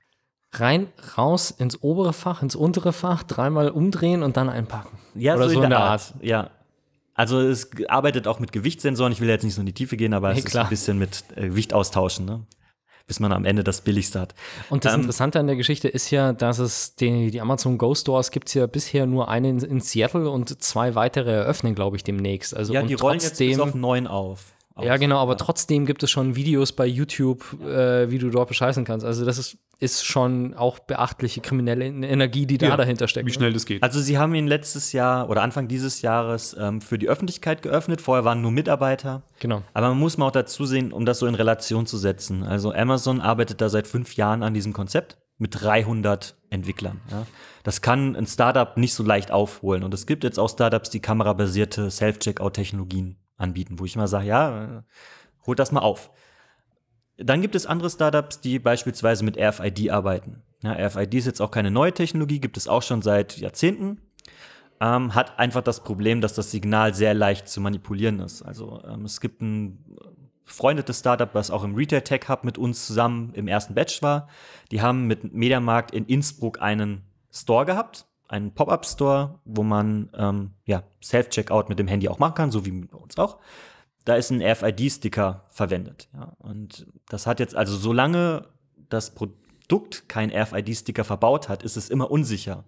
Rein, 0.52 0.88
raus, 1.18 1.50
ins 1.50 1.82
obere 1.82 2.14
Fach, 2.14 2.44
ins 2.44 2.56
untere 2.56 2.94
Fach, 2.94 3.24
dreimal 3.24 3.70
umdrehen 3.70 4.22
und 4.22 4.38
dann 4.38 4.50
einpacken. 4.50 5.00
Ja, 5.16 5.36
Oder 5.36 5.48
so, 5.48 5.56
so 5.56 5.64
in 5.64 5.70
der 5.70 5.80
Art. 5.80 6.14
Art. 6.14 6.24
Ja. 6.24 6.50
Also 7.16 7.40
es 7.40 7.70
arbeitet 7.88 8.28
auch 8.28 8.40
mit 8.40 8.52
Gewichtssensoren. 8.52 9.12
Ich 9.14 9.22
will 9.22 9.30
jetzt 9.30 9.44
nicht 9.44 9.56
so 9.56 9.62
in 9.62 9.66
die 9.66 9.74
Tiefe 9.74 9.98
gehen, 9.98 10.14
aber 10.14 10.32
hey, 10.32 10.40
es 10.40 10.46
klar. 10.46 10.64
ist 10.64 10.68
ein 10.68 10.70
bisschen 10.70 11.00
mit 11.00 11.24
äh, 11.36 11.48
Gewicht 11.48 11.74
austauschen, 11.74 12.26
ne? 12.26 12.46
Bis 13.08 13.20
man 13.20 13.32
am 13.32 13.46
Ende 13.46 13.64
das 13.64 13.82
Billigste 13.82 14.20
hat. 14.20 14.34
Und 14.70 14.86
das 14.86 14.94
ähm, 14.94 15.02
Interessante 15.02 15.40
an 15.40 15.48
der 15.48 15.56
Geschichte 15.56 15.88
ist 15.88 16.10
ja, 16.12 16.34
dass 16.34 16.60
es 16.60 16.96
die, 16.96 17.32
die 17.32 17.42
Amazon 17.42 17.78
Go 17.78 17.94
Stores 17.96 18.32
gibt 18.32 18.48
es 18.48 18.54
ja 18.54 18.66
bisher 18.66 19.06
nur 19.06 19.28
einen 19.28 19.60
in, 19.60 19.72
in 19.72 19.80
Seattle 19.82 20.30
und 20.30 20.62
zwei 20.62 20.96
weitere 20.96 21.32
eröffnen, 21.32 21.76
glaube 21.76 21.98
ich, 21.98 22.04
demnächst. 22.04 22.56
Also, 22.56 22.74
ja, 22.74 22.82
die 22.82 22.94
rollen 22.94 23.20
trotzdem, 23.20 23.50
jetzt 23.50 23.58
bis 23.58 23.68
auf 23.68 23.76
neun 23.76 24.08
auf. 24.08 24.54
Ja, 24.82 24.98
genau, 24.98 25.18
aber 25.20 25.38
trotzdem 25.38 25.86
gibt 25.86 26.02
es 26.02 26.10
schon 26.10 26.36
Videos 26.36 26.72
bei 26.72 26.88
YouTube, 26.88 27.44
äh, 27.62 28.10
wie 28.10 28.18
du 28.18 28.32
dort 28.32 28.48
bescheißen 28.48 28.86
kannst. 28.86 29.06
Also 29.06 29.24
das 29.24 29.38
ist, 29.38 29.58
ist 29.84 30.06
schon 30.06 30.54
auch 30.54 30.80
beachtliche 30.80 31.42
kriminelle 31.42 31.86
Energie, 31.86 32.46
die 32.46 32.58
da 32.58 32.68
ja, 32.68 32.78
dahinter 32.78 33.10
steckt. 33.10 33.25
Wie 33.25 33.32
ne? 33.32 33.36
schnell 33.36 33.54
das 33.54 33.66
geht. 33.66 33.84
Also 33.84 34.00
sie 34.00 34.18
haben 34.18 34.34
ihn 34.34 34.48
letztes 34.48 34.94
Jahr 34.94 35.30
oder 35.30 35.42
Anfang 35.42 35.68
dieses 35.68 36.02
Jahres 36.02 36.56
ähm, 36.58 36.80
für 36.80 36.98
die 36.98 37.10
Öffentlichkeit 37.10 37.62
geöffnet. 37.62 38.00
Vorher 38.00 38.24
waren 38.24 38.42
nur 38.42 38.52
Mitarbeiter. 38.52 39.24
Genau. 39.40 39.62
Aber 39.74 39.90
man 39.90 40.00
muss 40.00 40.18
mal 40.18 40.28
auch 40.28 40.32
dazu 40.32 40.66
sehen, 40.66 40.94
um 40.94 41.06
das 41.06 41.20
so 41.20 41.28
in 41.28 41.36
Relation 41.36 41.86
zu 41.86 41.98
setzen. 41.98 42.44
Also 42.44 42.74
Amazon 42.74 43.20
arbeitet 43.20 43.60
da 43.60 43.68
seit 43.68 43.86
fünf 43.86 44.16
Jahren 44.16 44.42
an 44.42 44.54
diesem 44.54 44.72
Konzept 44.72 45.18
mit 45.38 45.62
300 45.62 46.38
Entwicklern. 46.50 47.02
Ja. 47.12 47.28
Das 47.63 47.82
kann 47.82 48.16
ein 48.16 48.25
Startup 48.25 48.78
nicht 48.78 48.94
so 48.94 49.04
leicht 49.04 49.32
aufholen. 49.32 49.84
Und 49.84 49.94
es 49.94 50.06
gibt 50.06 50.24
jetzt 50.24 50.40
auch 50.40 50.50
Startups, 50.50 50.92
die 50.92 51.02
kamerabasierte 51.02 51.92
Self-Checkout-Technologien 51.92 53.18
anbieten, 53.36 53.80
wo 53.80 53.86
ich 53.86 53.96
immer 53.96 54.08
sage, 54.08 54.28
ja, 54.28 54.84
holt 55.46 55.60
das 55.60 55.74
mal 55.74 55.82
auf. 55.82 56.10
Dann 57.17 57.41
gibt 57.41 57.55
es 57.55 57.65
andere 57.65 57.89
Startups, 57.89 58.41
die 58.41 58.60
beispielsweise 58.60 59.24
mit 59.24 59.38
RFID 59.38 59.91
arbeiten. 59.91 60.41
Ja, 60.63 60.74
RFID 60.74 61.13
ist 61.15 61.25
jetzt 61.25 61.41
auch 61.41 61.51
keine 61.51 61.72
neue 61.72 61.93
Technologie, 61.93 62.39
gibt 62.39 62.58
es 62.58 62.67
auch 62.67 62.82
schon 62.82 63.01
seit 63.01 63.38
Jahrzehnten. 63.38 64.00
Ähm, 64.79 65.13
hat 65.13 65.38
einfach 65.38 65.62
das 65.62 65.84
Problem, 65.84 66.22
dass 66.22 66.34
das 66.34 66.51
Signal 66.51 66.93
sehr 66.93 67.13
leicht 67.13 67.48
zu 67.48 67.62
manipulieren 67.62 68.20
ist. 68.20 68.41
Also 68.41 68.82
ähm, 68.88 69.05
es 69.05 69.22
gibt 69.22 69.41
ein 69.41 69.98
befreundetes 70.46 71.00
Startup, 71.00 71.34
was 71.34 71.51
auch 71.51 71.63
im 71.63 71.75
Retail 71.75 72.01
Tech 72.01 72.27
Hub 72.27 72.43
mit 72.43 72.58
uns 72.58 72.88
zusammen 72.88 73.32
im 73.34 73.48
ersten 73.48 73.75
Batch 73.75 74.01
war. 74.01 74.27
Die 74.72 74.82
haben 74.82 75.08
mit 75.08 75.34
Mediamarkt 75.34 75.91
in 75.91 76.05
Innsbruck 76.05 76.62
einen 76.62 77.03
Store 77.32 77.65
gehabt, 77.65 78.05
einen 78.27 78.53
Pop-up-Store, 78.53 79.39
wo 79.46 79.63
man 79.63 80.10
ähm, 80.17 80.51
ja, 80.65 80.84
Self-Checkout 81.03 81.70
mit 81.70 81.79
dem 81.79 81.88
Handy 81.88 82.10
auch 82.10 82.20
machen 82.20 82.36
kann, 82.36 82.51
so 82.51 82.65
wie 82.65 82.72
bei 82.72 82.98
uns 82.98 83.17
auch. 83.17 83.38
Da 84.06 84.16
ist 84.16 84.32
ein 84.32 84.42
RFID-Sticker 84.42 85.46
verwendet. 85.50 86.10
Ja. 86.14 86.34
Und 86.40 86.88
das 87.08 87.26
hat 87.26 87.40
jetzt, 87.40 87.56
also 87.56 87.76
solange 87.76 88.48
das 88.90 89.16
Produkt 89.16 90.10
kein 90.10 90.30
RFID-Sticker 90.30 91.04
verbaut 91.04 91.50
hat, 91.50 91.64
ist 91.64 91.78
es 91.78 91.90
immer 91.90 92.12
unsicher. 92.12 92.66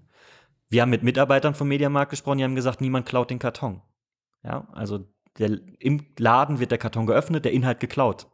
Wir 0.69 0.81
haben 0.81 0.89
mit 0.89 1.03
Mitarbeitern 1.03 1.53
vom 1.53 1.67
Mediamarkt 1.67 2.09
gesprochen, 2.09 2.37
die 2.37 2.43
haben 2.43 2.55
gesagt, 2.55 2.81
niemand 2.81 3.05
klaut 3.05 3.29
den 3.29 3.39
Karton. 3.39 3.81
Ja, 4.43 4.67
also 4.71 5.05
der, 5.37 5.59
im 5.79 6.05
Laden 6.17 6.59
wird 6.59 6.71
der 6.71 6.77
Karton 6.77 7.05
geöffnet, 7.05 7.45
der 7.45 7.51
Inhalt 7.51 7.79
geklaut. 7.79 8.27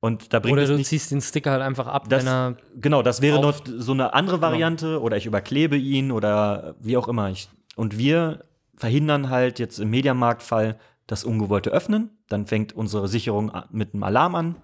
Und 0.00 0.32
da 0.32 0.40
bringt 0.40 0.58
Oder 0.58 0.66
du 0.66 0.76
nicht, 0.76 0.88
ziehst 0.88 1.10
den 1.10 1.20
Sticker 1.20 1.52
halt 1.52 1.62
einfach 1.62 1.86
ab, 1.86 2.08
das, 2.08 2.24
wenn 2.24 2.32
er. 2.32 2.56
genau, 2.76 3.02
das 3.02 3.22
wäre 3.22 3.40
noch 3.40 3.60
so 3.64 3.92
eine 3.92 4.14
andere 4.14 4.40
Variante 4.40 5.00
oder 5.00 5.16
ich 5.16 5.26
überklebe 5.26 5.76
ihn 5.76 6.12
oder 6.12 6.76
wie 6.80 6.96
auch 6.96 7.08
immer. 7.08 7.30
Ich, 7.30 7.48
und 7.76 7.96
wir 7.98 8.44
verhindern 8.76 9.30
halt 9.30 9.58
jetzt 9.58 9.78
im 9.78 9.90
Mediamarktfall 9.90 10.78
das 11.06 11.24
ungewollte 11.24 11.70
Öffnen. 11.70 12.18
Dann 12.28 12.46
fängt 12.46 12.72
unsere 12.72 13.08
Sicherung 13.08 13.52
mit 13.70 13.94
einem 13.94 14.02
Alarm 14.02 14.34
an 14.34 14.56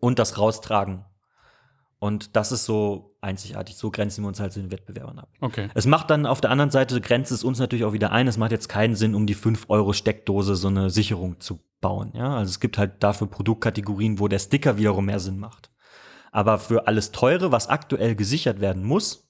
und 0.00 0.18
das 0.18 0.38
Raustragen. 0.38 1.04
Und 1.98 2.34
das 2.34 2.50
ist 2.50 2.64
so 2.64 3.14
einzigartig. 3.20 3.76
So 3.76 3.90
grenzen 3.90 4.24
wir 4.24 4.28
uns 4.28 4.40
halt 4.40 4.54
zu 4.54 4.60
den 4.60 4.70
Wettbewerbern 4.70 5.18
ab. 5.18 5.28
Okay. 5.42 5.68
Es 5.74 5.84
macht 5.84 6.08
dann 6.08 6.24
auf 6.24 6.40
der 6.40 6.50
anderen 6.50 6.70
Seite, 6.70 6.98
grenzt 7.02 7.30
es 7.30 7.44
uns 7.44 7.58
natürlich 7.58 7.84
auch 7.84 7.92
wieder 7.92 8.10
ein. 8.10 8.26
Es 8.26 8.38
macht 8.38 8.52
jetzt 8.52 8.70
keinen 8.70 8.96
Sinn, 8.96 9.14
um 9.14 9.26
die 9.26 9.36
5-Euro-Steckdose 9.36 10.56
so 10.56 10.68
eine 10.68 10.88
Sicherung 10.88 11.40
zu 11.40 11.60
bauen. 11.82 12.12
Ja, 12.14 12.36
also 12.36 12.48
es 12.48 12.58
gibt 12.60 12.78
halt 12.78 13.02
dafür 13.02 13.26
Produktkategorien, 13.26 14.18
wo 14.18 14.28
der 14.28 14.38
Sticker 14.38 14.78
wiederum 14.78 15.04
mehr 15.04 15.20
Sinn 15.20 15.38
macht. 15.38 15.70
Aber 16.32 16.58
für 16.58 16.86
alles 16.86 17.12
Teure, 17.12 17.52
was 17.52 17.68
aktuell 17.68 18.14
gesichert 18.14 18.60
werden 18.60 18.82
muss, 18.84 19.26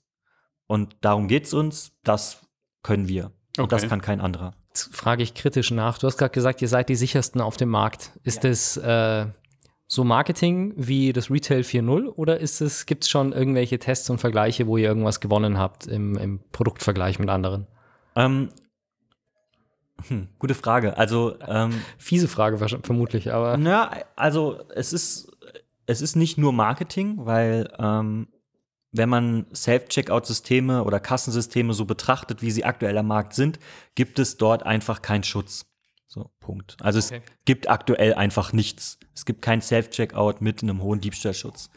und 0.69 0.97
darum 1.01 1.27
geht's 1.27 1.53
uns, 1.53 1.99
das 2.05 2.47
können 2.85 3.09
wir. 3.09 3.33
Und 3.59 3.73
das 3.73 3.83
Okay. 3.83 3.89
kann 3.89 4.01
kein 4.01 4.21
anderer. 4.21 4.55
Frage 4.75 5.23
ich 5.23 5.35
kritisch 5.35 5.71
nach. 5.71 5.99
Du 5.99 6.07
hast 6.07 6.17
gerade 6.17 6.33
gesagt, 6.33 6.63
ihr 6.63 6.69
seid 6.69 6.89
die 6.89 6.97
sichersten 6.97 7.41
auf 7.41 7.57
dem 7.57 7.69
Markt. 7.69 8.13
Ist 8.23 8.45
das 8.45 8.77
äh, 8.77 9.27
so 9.87 10.05
Marketing 10.05 10.73
wie 10.77 11.13
das 11.13 11.31
Retail 11.31 11.63
4.0 11.63 12.07
oder 12.07 12.39
ist 12.39 12.61
es, 12.61 12.87
gibt 12.87 13.05
es 13.05 13.11
schon 13.11 13.33
irgendwelche 13.33 13.79
Tests 13.81 14.09
und 14.09 14.19
Vergleiche, 14.19 14.69
wo 14.69 14.77
ihr 14.77 14.89
irgendwas 14.89 15.19
gewonnen 15.19 15.59
habt 15.59 15.89
im, 15.89 16.17
im 16.17 16.41
Produktvergleich 16.53 17.19
mit 17.19 17.29
anderen? 17.29 17.67
Ähm, 18.15 18.51
hm, 20.07 20.29
gute 20.39 20.55
Frage. 20.55 20.97
Also, 20.97 21.35
ähm, 21.47 21.73
Fiese 21.99 22.29
Frage 22.29 22.59
vermutlich, 22.83 23.33
aber 23.33 23.57
Na, 23.57 23.91
also 24.15 24.61
es 24.75 24.93
ist, 24.93 25.37
es 25.87 26.01
ist 26.01 26.15
nicht 26.15 26.39
nur 26.39 26.53
Marketing, 26.53 27.17
weil 27.27 27.73
ähm, 27.79 28.29
wenn 28.93 29.09
man 29.09 29.47
Self-Checkout-Systeme 29.55 30.85
oder 30.85 30.99
Kassensysteme 31.01 31.75
so 31.75 31.85
betrachtet, 31.85 32.43
wie 32.43 32.51
sie 32.51 32.65
aktuell 32.65 32.97
am 32.99 33.07
Markt 33.07 33.35
sind, 33.35 33.59
gibt 33.95 34.19
es 34.19 34.37
dort 34.37 34.65
einfach 34.65 35.03
keinen 35.03 35.23
Schutz. 35.23 35.67
So, 36.09 36.31
Punkt. 36.41 36.77
Also 36.81 36.99
Okay. 36.99 37.23
es 37.25 37.33
gibt 37.45 37.69
aktuell 37.71 38.15
einfach 38.15 38.53
nichts. 38.53 38.99
Es 39.15 39.25
gibt 39.25 39.43
kein 39.43 39.63
Self-Checkout 39.63 40.41
mit 40.41 40.63
einem 40.63 40.83
hohen 40.83 41.01
Diebstahlschutz. 41.01 41.71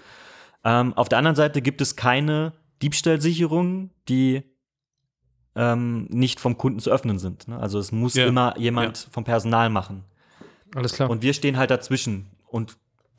Ähm, 0.63 0.93
auf 0.95 1.07
der 1.09 1.19
anderen 1.19 1.35
Seite 1.35 1.61
gibt 1.61 1.81
es 1.81 1.95
keine 1.95 2.53
Diebstahlsicherungen, 2.81 3.91
die 4.09 4.41
ähm, 5.55 6.07
nicht 6.09 6.39
vom 6.39 6.57
Kunden 6.57 6.79
zu 6.79 6.89
öffnen 6.89 7.19
sind. 7.19 7.47
Ne? 7.47 7.59
Also 7.59 7.77
es 7.77 7.91
muss 7.91 8.15
Ja. 8.15 8.25
immer 8.25 8.57
jemand 8.57 9.07
vom 9.11 9.23
Personal 9.23 9.69
machen. 9.69 10.03
alles 10.73 10.93
klar. 10.93 11.11
Und 11.11 11.21
wir 11.21 11.33
stehen 11.35 11.57
halt 11.57 11.69
dazwischen. 11.69 12.31
Und 12.47 12.77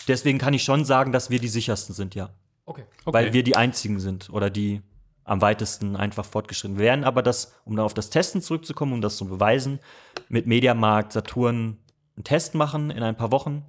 deswegen 0.08 0.38
kann 0.38 0.52
ich 0.54 0.64
schon 0.64 0.84
sagen, 0.84 1.12
dass 1.12 1.30
wir 1.30 1.38
die 1.38 1.46
sichersten 1.46 1.94
sind, 1.94 2.16
ja. 2.16 2.30
Okay. 2.64 2.84
Weil 3.04 3.32
wir 3.32 3.42
die 3.42 3.56
einzigen 3.56 4.00
sind 4.00 4.30
oder 4.30 4.50
die 4.50 4.82
am 5.24 5.40
weitesten 5.40 5.96
einfach 5.96 6.24
fortgeschritten. 6.24 6.78
Wir 6.78 6.84
werden 6.84 7.04
aber 7.04 7.22
das, 7.22 7.54
um 7.64 7.76
dann 7.76 7.84
auf 7.84 7.94
das 7.94 8.10
Testen 8.10 8.42
zurückzukommen, 8.42 8.92
um 8.92 9.00
das 9.00 9.16
zu 9.16 9.26
beweisen, 9.26 9.80
mit 10.28 10.46
Mediamarkt, 10.46 11.12
Saturn 11.12 11.78
einen 12.16 12.24
Test 12.24 12.54
machen 12.54 12.90
in 12.90 13.02
ein 13.02 13.16
paar 13.16 13.32
Wochen. 13.32 13.64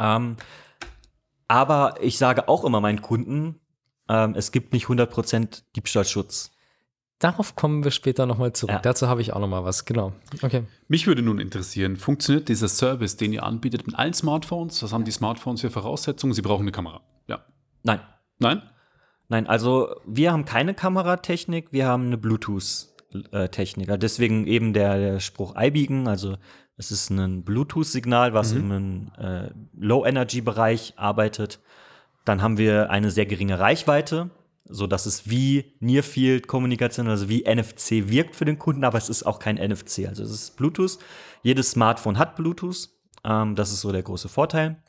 Ähm, 0.00 0.36
aber 1.46 1.96
ich 2.00 2.18
sage 2.18 2.48
auch 2.48 2.64
immer 2.64 2.80
meinen 2.80 3.02
Kunden, 3.02 3.60
ähm, 4.08 4.34
es 4.36 4.52
gibt 4.52 4.72
nicht 4.72 4.86
100% 4.86 5.62
Diebstahlschutz. 5.76 6.50
Darauf 7.18 7.56
kommen 7.56 7.82
wir 7.82 7.90
später 7.90 8.26
nochmal 8.26 8.52
zurück. 8.52 8.76
Ja. 8.76 8.78
Dazu 8.80 9.08
habe 9.08 9.20
ich 9.22 9.32
auch 9.32 9.40
nochmal 9.40 9.64
was, 9.64 9.84
genau. 9.84 10.12
Okay. 10.40 10.64
Mich 10.86 11.06
würde 11.08 11.22
nun 11.22 11.40
interessieren, 11.40 11.96
funktioniert 11.96 12.48
dieser 12.48 12.68
Service, 12.68 13.16
den 13.16 13.32
ihr 13.32 13.42
anbietet, 13.42 13.86
mit 13.86 13.96
allen 13.96 14.14
Smartphones? 14.14 14.82
Was 14.82 14.92
haben 14.92 15.04
die 15.04 15.10
Smartphones 15.10 15.60
für 15.60 15.70
Voraussetzungen? 15.70 16.32
Sie 16.32 16.42
brauchen 16.42 16.62
eine 16.62 16.72
Kamera. 16.72 17.00
Nein, 17.88 18.00
Nein? 18.38 18.62
Nein, 19.30 19.46
also 19.46 19.94
wir 20.06 20.32
haben 20.32 20.44
keine 20.44 20.72
Kameratechnik, 20.74 21.68
wir 21.72 21.86
haben 21.86 22.06
eine 22.06 22.16
Bluetooth-Technik. 22.18 23.88
Also 23.88 23.98
Deswegen 23.98 24.46
eben 24.46 24.72
der, 24.72 24.98
der 24.98 25.20
Spruch 25.20 25.54
iBeacon, 25.56 26.06
also 26.08 26.36
es 26.76 26.90
ist 26.90 27.10
ein 27.10 27.44
Bluetooth-Signal, 27.44 28.32
was 28.34 28.54
Mhm. 28.54 28.70
im 28.70 29.12
äh, 29.18 29.50
Low-Energy-Bereich 29.76 30.94
arbeitet. 30.96 31.60
Dann 32.24 32.40
haben 32.42 32.58
wir 32.58 32.90
eine 32.90 33.10
sehr 33.10 33.26
geringe 33.26 33.58
Reichweite, 33.58 34.30
so 34.64 34.86
dass 34.86 35.06
es 35.06 35.28
wie 35.28 35.74
Near-Field-Kommunikation, 35.80 37.08
also 37.08 37.28
wie 37.28 37.44
NFC 37.44 38.08
wirkt 38.10 38.36
für 38.36 38.44
den 38.44 38.58
Kunden, 38.58 38.84
aber 38.84 38.98
es 38.98 39.08
ist 39.08 39.24
auch 39.24 39.38
kein 39.40 39.56
NFC. 39.56 40.06
Also 40.06 40.22
es 40.22 40.30
ist 40.30 40.56
Bluetooth. 40.56 40.98
Jedes 41.42 41.70
Smartphone 41.72 42.18
hat 42.18 42.36
Bluetooth. 42.36 42.88
Ähm, 43.24 43.54
das 43.56 43.72
ist 43.72 43.80
so 43.80 43.92
der 43.92 44.02
große 44.02 44.28
Vorteil. 44.28 44.82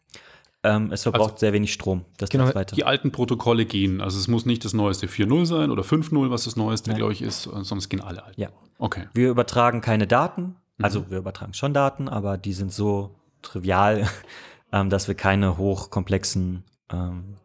Ähm, 0.64 0.92
es 0.92 1.04
verbraucht 1.04 1.40
sehr 1.40 1.54
wenig 1.54 1.72
Strom. 1.72 2.06
Das 2.18 2.30
Genau, 2.30 2.46
das 2.46 2.56
weiter. 2.56 2.76
Die 2.76 2.84
alten 2.84 3.12
Protokolle 3.12 3.66
gehen. 3.66 4.02
Also 4.02 4.20
es 4.20 4.28
muss 4.28 4.46
nicht 4.46 4.66
das 4.66 4.74
neueste 4.74 5.08
4.0 5.08 5.46
sein 5.46 5.72
oder 5.72 5.84
5.0, 5.84 6.30
was 6.30 6.44
das 6.44 6.56
neueste, 6.58 6.94
glaube 6.94 7.14
ich, 7.14 7.22
ist, 7.22 7.44
sondern 7.44 7.78
es 7.78 7.88
gehen 7.88 8.02
alle 8.02 8.24
alten. 8.24 8.42
Ja. 8.42 8.50
Okay. 8.78 9.08
Wir 9.14 9.30
übertragen 9.30 9.82
keine 9.82 10.08
Daten. 10.08 10.56
Also 10.82 11.10
wir 11.10 11.18
übertragen 11.18 11.54
schon 11.54 11.74
Daten, 11.74 12.08
aber 12.08 12.38
die 12.38 12.54
sind 12.54 12.72
so 12.72 13.16
trivial, 13.42 14.08
ähm, 14.72 14.90
dass 14.90 15.08
wir 15.08 15.16
keine 15.16 15.58
hochkomplexen 15.58 16.64
ähm, 16.92 17.36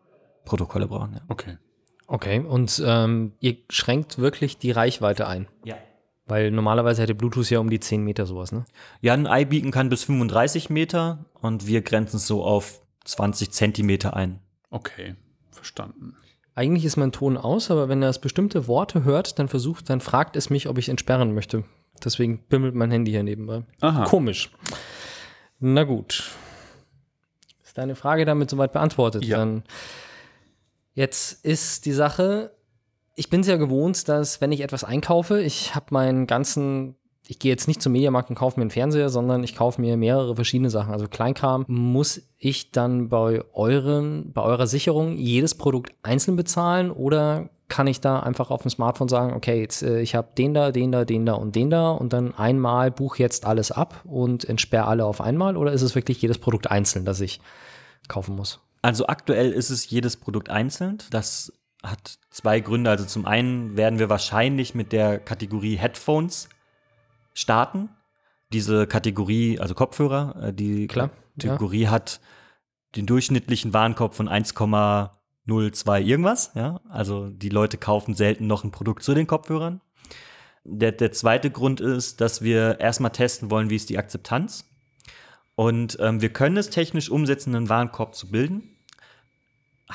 Protokolle 0.45 0.87
brauchen. 0.87 1.15
Ja. 1.15 1.21
Okay. 1.29 1.59
Okay, 2.07 2.41
und 2.41 2.83
ähm, 2.85 3.33
ihr 3.41 3.57
schränkt 3.71 4.19
wirklich 4.19 4.59
die 4.59 4.71
Reichweite 4.71 5.27
ein. 5.27 5.49
Ja. 5.65 5.77
Weil 6.27 6.51
normalerweise 6.51 7.03
hätte 7.03 7.15
Bluetooth 7.15 7.51
ja 7.51 7.59
um 7.59 7.71
die 7.71 7.81
10 7.81 8.03
Meter 8.03 8.27
sowas, 8.27 8.53
ne? 8.53 8.65
ja, 9.01 9.15
ein 9.15 9.27
iBeacon 9.27 9.71
kann 9.71 9.89
bis 9.89 10.05
35 10.05 10.71
Meter 10.71 11.25
und 11.41 11.67
wir 11.67 11.83
grenzen 11.83 12.17
es 12.17 12.27
so 12.27 12.45
auf 12.45 12.84
20 13.05 13.51
Zentimeter 13.51 14.15
ein. 14.15 14.41
Okay. 14.71 15.15
Verstanden. 15.51 16.17
Eigentlich 16.55 16.85
ist 16.85 16.97
mein 16.97 17.13
Ton 17.13 17.37
aus, 17.37 17.71
aber 17.71 17.89
wenn 17.89 18.03
er 18.03 18.09
das 18.09 18.21
bestimmte 18.21 18.69
Worte 18.69 19.05
hört, 19.05 19.39
dann 19.39 19.49
versucht, 19.49 19.91
dann 19.91 20.01
fragt 20.01 20.37
es 20.37 20.51
mich, 20.51 20.69
ob 20.69 20.79
ich 20.79 20.89
entsperren 20.89 21.35
möchte. 21.35 21.65
Deswegen 22.03 22.39
bimmelt 22.49 22.75
mein 22.75 22.91
Handy 22.91 23.11
hier 23.11 23.23
nebenbei. 23.23 23.65
Aha. 23.81 24.05
Komisch. 24.05 24.51
Na 25.59 25.85
gut. 25.85 26.31
Ist 27.65 27.79
deine 27.79 27.97
Frage 27.97 28.25
damit 28.25 28.51
soweit 28.51 28.73
beantwortet? 28.73 29.25
Ja. 29.25 29.39
Dann 29.39 29.65
jetzt 30.95 31.45
ist 31.45 31.87
die 31.87 31.93
Sache, 31.93 32.53
ich 33.17 33.31
bin 33.31 33.43
sehr 33.43 33.59
gewohnt, 33.59 34.09
dass 34.09 34.41
wenn 34.41 34.53
ich 34.53 34.61
etwas 34.61 34.85
einkaufe, 34.85 35.41
ich 35.41 35.75
habe 35.75 35.87
meinen 35.91 36.27
ganzen, 36.27 36.97
ich 37.27 37.39
gehe 37.39 37.51
jetzt 37.51 37.69
nicht 37.69 37.81
zum 37.81 37.93
Mediamarkt 37.93 38.29
und 38.29 38.37
kaufe 38.37 38.59
mir 38.59 38.65
einen 38.65 38.71
Fernseher, 38.71 39.09
sondern 39.09 39.45
ich 39.45 39.57
kaufe 39.57 39.81
mir 39.81 39.97
mehrere 39.97 40.35
verschiedene 40.35 40.71
Sachen. 40.71 40.93
Also 40.93 41.09
Kleinkram 41.09 41.65
muss 41.69 42.23
ich 42.39 42.71
dann 42.71 43.09
bei 43.09 43.43
euren, 43.55 44.33
bei 44.33 44.43
eurer 44.43 44.67
Sicherung 44.67 45.17
jedes 45.17 45.55
Produkt 45.55 45.95
einzeln 46.03 46.37
bezahlen 46.37 46.91
oder 46.91 47.49
kann 47.69 47.87
ich 47.87 48.01
da 48.01 48.21
einfach 48.21 48.51
auf 48.51 48.63
dem 48.63 48.71
Smartphone 48.71 49.09
sagen, 49.09 49.33
okay, 49.33 49.61
jetzt, 49.61 49.83
äh, 49.83 50.01
ich 50.01 50.15
habe 50.15 50.29
den 50.37 50.53
da, 50.53 50.71
den 50.71 50.93
da, 50.93 51.07
den 51.07 51.25
da 51.25 51.33
und 51.33 51.57
den 51.57 51.71
da 51.71 51.91
und 51.93 52.13
dann 52.13 52.35
einmal 52.35 52.91
buche 52.91 53.23
jetzt 53.23 53.47
alles 53.47 53.73
ab 53.73 54.03
und 54.05 54.47
entsperre 54.47 54.87
alle 54.87 55.07
auf 55.07 55.23
einmal 55.23 55.57
oder 55.57 55.73
ist 55.73 55.83
es 55.83 55.95
wirklich 55.95 56.21
jedes 56.21 56.39
Produkt 56.39 56.71
einzeln, 56.71 57.07
das 57.07 57.21
ich 57.21 57.41
kaufen 58.07 58.37
muss? 58.37 58.61
Also 58.83 59.07
aktuell 59.07 59.51
ist 59.51 59.71
es 59.71 59.89
jedes 59.89 60.19
Produkt 60.19 60.51
einzeln. 60.51 60.99
Das 61.11 61.53
hat 61.83 62.19
zwei 62.31 62.61
Gründe. 62.61 62.91
Also 62.91 63.07
zum 63.07 63.25
einen 63.25 63.79
werden 63.79 63.99
wir 63.99 64.11
wahrscheinlich 64.11 64.75
mit 64.75 64.93
der 64.93 65.19
Kategorie 65.19 65.77
Headphones 65.77 66.51
starten. 67.35 67.91
Diese 68.53 68.87
Kategorie, 68.87 69.59
also 69.59 69.75
Kopfhörer, 69.75 70.45
äh, 70.49 70.53
die 70.55 70.87
Klar, 70.87 71.11
Kategorie 71.39 71.89
hat 71.89 72.21
den 72.97 73.07
durchschnittlichen 73.07 73.75
Warenkorb 73.75 74.15
von 74.15 74.29
1,02 74.29 76.01
irgendwas. 76.01 76.53
Ja? 76.55 76.81
Also 76.89 77.29
die 77.29 77.49
Leute 77.49 77.77
kaufen 77.77 78.15
selten 78.15 78.47
noch 78.47 78.65
ein 78.65 78.71
Produkt 78.71 79.03
zu 79.03 79.15
den 79.15 79.27
Kopfhörern. 79.27 79.81
Der, 80.65 80.93
der 80.93 81.13
zweite 81.13 81.51
Grund 81.51 81.81
ist, 81.81 82.21
dass 82.21 82.41
wir 82.41 82.81
erstmal 82.81 83.11
testen 83.11 83.51
wollen, 83.51 83.69
wie 83.69 83.77
ist 83.77 83.91
die 83.91 83.99
Akzeptanz. 83.99 84.71
Und 85.57 85.99
ähm, 86.01 86.23
wir 86.23 86.33
können 86.33 86.57
es 86.57 86.71
technisch 86.71 87.11
umsetzen, 87.11 87.55
einen 87.55 87.69
Warenkorb 87.69 88.15
zu 88.15 88.31
bilden. 88.31 88.74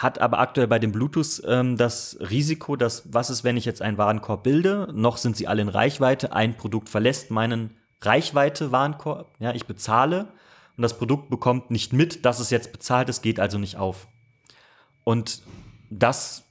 Hat 0.01 0.19
aber 0.19 0.39
aktuell 0.39 0.67
bei 0.67 0.79
dem 0.79 0.93
Bluetooth 0.93 1.41
ähm, 1.45 1.75
das 1.75 2.17
Risiko, 2.21 2.77
dass 2.77 3.13
was 3.13 3.29
ist, 3.29 3.43
wenn 3.43 3.57
ich 3.57 3.65
jetzt 3.65 3.81
einen 3.81 3.97
Warenkorb 3.97 4.43
bilde? 4.43 4.87
Noch 4.93 5.17
sind 5.17 5.35
sie 5.35 5.47
alle 5.47 5.61
in 5.61 5.67
Reichweite. 5.67 6.31
Ein 6.31 6.55
Produkt 6.55 6.87
verlässt 6.87 7.31
meinen 7.31 7.75
Reichweite-Warenkorb. 8.01 9.35
Ja, 9.39 9.53
ich 9.53 9.65
bezahle 9.65 10.29
und 10.77 10.83
das 10.83 10.97
Produkt 10.97 11.29
bekommt 11.29 11.71
nicht 11.71 11.91
mit, 11.91 12.23
dass 12.23 12.39
es 12.39 12.49
jetzt 12.49 12.71
bezahlt 12.71 13.09
ist, 13.09 13.21
geht 13.21 13.41
also 13.41 13.57
nicht 13.57 13.75
auf. 13.75 14.07
Und 15.03 15.41
das 15.89 16.45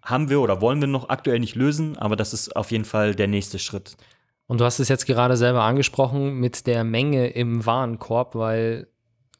haben 0.00 0.30
wir 0.30 0.40
oder 0.40 0.62
wollen 0.62 0.80
wir 0.80 0.88
noch 0.88 1.10
aktuell 1.10 1.38
nicht 1.38 1.54
lösen, 1.54 1.98
aber 1.98 2.16
das 2.16 2.32
ist 2.32 2.56
auf 2.56 2.70
jeden 2.70 2.86
Fall 2.86 3.14
der 3.14 3.26
nächste 3.26 3.58
Schritt. 3.58 3.98
Und 4.46 4.62
du 4.62 4.64
hast 4.64 4.78
es 4.78 4.88
jetzt 4.88 5.04
gerade 5.04 5.36
selber 5.36 5.64
angesprochen 5.64 6.40
mit 6.40 6.66
der 6.66 6.82
Menge 6.82 7.28
im 7.28 7.66
Warenkorb, 7.66 8.34
weil 8.34 8.88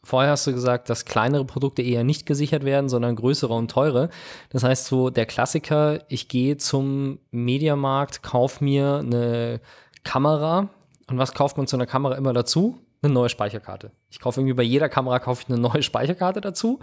vorher 0.03 0.33
hast 0.33 0.47
du 0.47 0.53
gesagt, 0.53 0.91
dass 0.91 1.05
kleinere 1.05 1.45
Produkte 1.45 1.83
eher 1.83 2.05
nicht 2.05 2.27
gesichert 2.27 2.65
werden, 2.65 2.89
sondern 2.89 3.17
größere 3.17 3.53
und 3.53 3.71
teure. 3.71 4.11
Das 4.51 4.65
heißt 4.65 4.87
so, 4.87 5.11
der 5.11 5.27
Klassiker, 5.27 6.01
ich 6.09 6.29
gehe 6.29 6.57
zum 6.57 7.19
Mediamarkt, 7.31 8.23
kaufe 8.23 8.65
mir 8.65 8.99
eine 8.99 9.61
Kamera. 10.05 10.69
Und 11.09 11.19
was 11.19 11.35
kauft 11.35 11.57
man 11.57 11.67
zu 11.67 11.77
einer 11.77 11.87
Kamera 11.87 12.17
immer 12.17 12.33
dazu? 12.33 12.79
Eine 13.03 13.13
neue 13.13 13.29
Speicherkarte. 13.29 13.93
Ich 14.11 14.21
kaufe 14.21 14.41
irgendwie 14.41 14.55
bei 14.55 14.63
jeder 14.63 14.89
Kamera 14.89 15.19
kaufe 15.19 15.43
ich 15.43 15.53
eine 15.53 15.61
neue 15.61 15.83
Speicherkarte 15.85 16.41
dazu. 16.41 16.81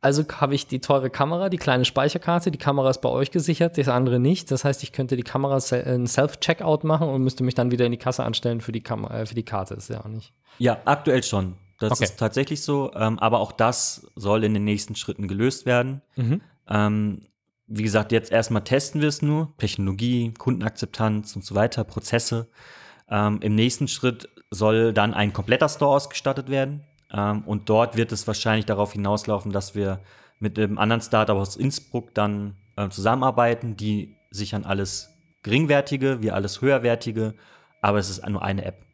Also 0.00 0.24
habe 0.40 0.54
ich 0.54 0.68
die 0.68 0.80
teure 0.80 1.10
Kamera, 1.10 1.48
die 1.48 1.56
kleine 1.56 1.84
Speicherkarte. 1.84 2.52
Die 2.52 2.58
Kamera 2.58 2.90
ist 2.90 3.00
bei 3.00 3.08
euch 3.08 3.32
gesichert, 3.32 3.76
das 3.78 3.88
andere 3.88 4.20
nicht. 4.20 4.50
Das 4.52 4.64
heißt, 4.64 4.84
ich 4.84 4.92
könnte 4.92 5.16
die 5.16 5.24
Kamera 5.24 5.58
ein 5.72 6.06
Self-Checkout 6.06 6.84
machen 6.84 7.08
und 7.08 7.22
müsste 7.22 7.42
mich 7.42 7.54
dann 7.54 7.72
wieder 7.72 7.84
in 7.84 7.90
die 7.90 7.98
Kasse 7.98 8.22
anstellen 8.22 8.60
für 8.60 8.70
die, 8.70 8.80
Kam 8.80 9.04
äh, 9.04 9.26
für 9.26 9.34
die 9.34 9.42
Karte. 9.42 9.74
Ist 9.74 9.90
ja 9.90 10.00
auch 10.00 10.08
nicht. 10.08 10.32
Ja, 10.58 10.78
aktuell 10.84 11.24
schon. 11.24 11.54
Das 11.78 11.92
okay. 11.92 12.04
ist 12.04 12.18
tatsächlich 12.18 12.62
so. 12.62 12.92
Ähm, 12.94 13.18
aber 13.18 13.40
auch 13.40 13.52
das 13.52 14.10
soll 14.16 14.44
in 14.44 14.54
den 14.54 14.64
nächsten 14.64 14.94
Schritten 14.94 15.28
gelöst 15.28 15.66
werden. 15.66 16.02
Mhm. 16.16 16.40
Ähm, 16.68 17.22
wie 17.66 17.82
gesagt, 17.82 18.12
jetzt 18.12 18.32
erstmal 18.32 18.64
testen 18.64 19.00
wir 19.00 19.08
es 19.08 19.22
nur. 19.22 19.52
Technologie, 19.58 20.32
Kundenakzeptanz 20.36 21.36
und 21.36 21.44
so 21.44 21.54
weiter, 21.54 21.84
Prozesse. 21.84 22.48
Ähm, 23.08 23.40
Im 23.42 23.54
nächsten 23.54 23.88
Schritt 23.88 24.28
soll 24.50 24.92
dann 24.92 25.14
ein 25.14 25.32
kompletter 25.32 25.68
Store 25.68 25.94
ausgestattet 25.94 26.48
werden. 26.48 26.84
Ähm, 27.12 27.42
und 27.44 27.68
dort 27.68 27.96
wird 27.96 28.12
es 28.12 28.26
wahrscheinlich 28.26 28.66
darauf 28.66 28.92
hinauslaufen, 28.92 29.52
dass 29.52 29.74
wir 29.74 30.00
mit 30.40 30.58
einem 30.58 30.78
anderen 30.78 31.02
Startup 31.02 31.36
aus 31.36 31.56
Innsbruck 31.56 32.14
dann 32.14 32.56
äh, 32.76 32.88
zusammenarbeiten, 32.88 33.76
die 33.76 34.16
sichern 34.30 34.64
alles 34.64 35.10
geringwertige, 35.42 36.22
wir 36.22 36.34
alles 36.34 36.60
höherwertige, 36.60 37.34
aber 37.80 37.98
es 37.98 38.10
ist 38.10 38.26
nur 38.26 38.42
eine 38.42 38.64
App. 38.64 38.84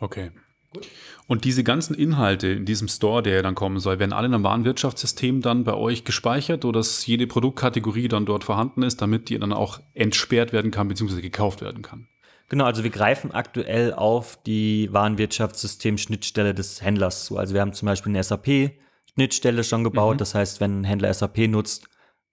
Okay. 0.00 0.30
Gut. 0.72 0.88
Und 1.26 1.44
diese 1.44 1.64
ganzen 1.64 1.94
Inhalte 1.94 2.48
in 2.48 2.64
diesem 2.64 2.88
Store, 2.88 3.22
der 3.22 3.42
dann 3.42 3.54
kommen 3.54 3.78
soll, 3.78 3.98
werden 3.98 4.12
alle 4.12 4.26
in 4.26 4.34
einem 4.34 4.44
Warenwirtschaftssystem 4.44 5.40
dann 5.40 5.64
bei 5.64 5.74
euch 5.74 6.04
gespeichert 6.04 6.64
oder 6.64 6.80
dass 6.80 7.06
jede 7.06 7.26
Produktkategorie 7.26 8.08
dann 8.08 8.26
dort 8.26 8.44
vorhanden 8.44 8.82
ist, 8.82 9.00
damit 9.00 9.28
die 9.28 9.38
dann 9.38 9.52
auch 9.52 9.80
entsperrt 9.94 10.52
werden 10.52 10.70
kann 10.70 10.88
bzw. 10.88 11.20
gekauft 11.20 11.60
werden 11.60 11.82
kann? 11.82 12.08
Genau, 12.48 12.64
also 12.64 12.82
wir 12.82 12.90
greifen 12.90 13.30
aktuell 13.30 13.94
auf 13.94 14.42
die 14.42 14.92
Warenwirtschaftssystem-Schnittstelle 14.92 16.54
des 16.54 16.82
Händlers 16.82 17.24
zu. 17.24 17.38
Also 17.38 17.54
wir 17.54 17.62
haben 17.62 17.72
zum 17.72 17.86
Beispiel 17.86 18.10
eine 18.10 18.22
SAP-Schnittstelle 18.22 19.64
schon 19.64 19.84
gebaut. 19.84 20.16
Mhm. 20.16 20.18
Das 20.18 20.34
heißt, 20.34 20.60
wenn 20.60 20.80
ein 20.80 20.84
Händler 20.84 21.14
SAP 21.14 21.48
nutzt, 21.48 21.88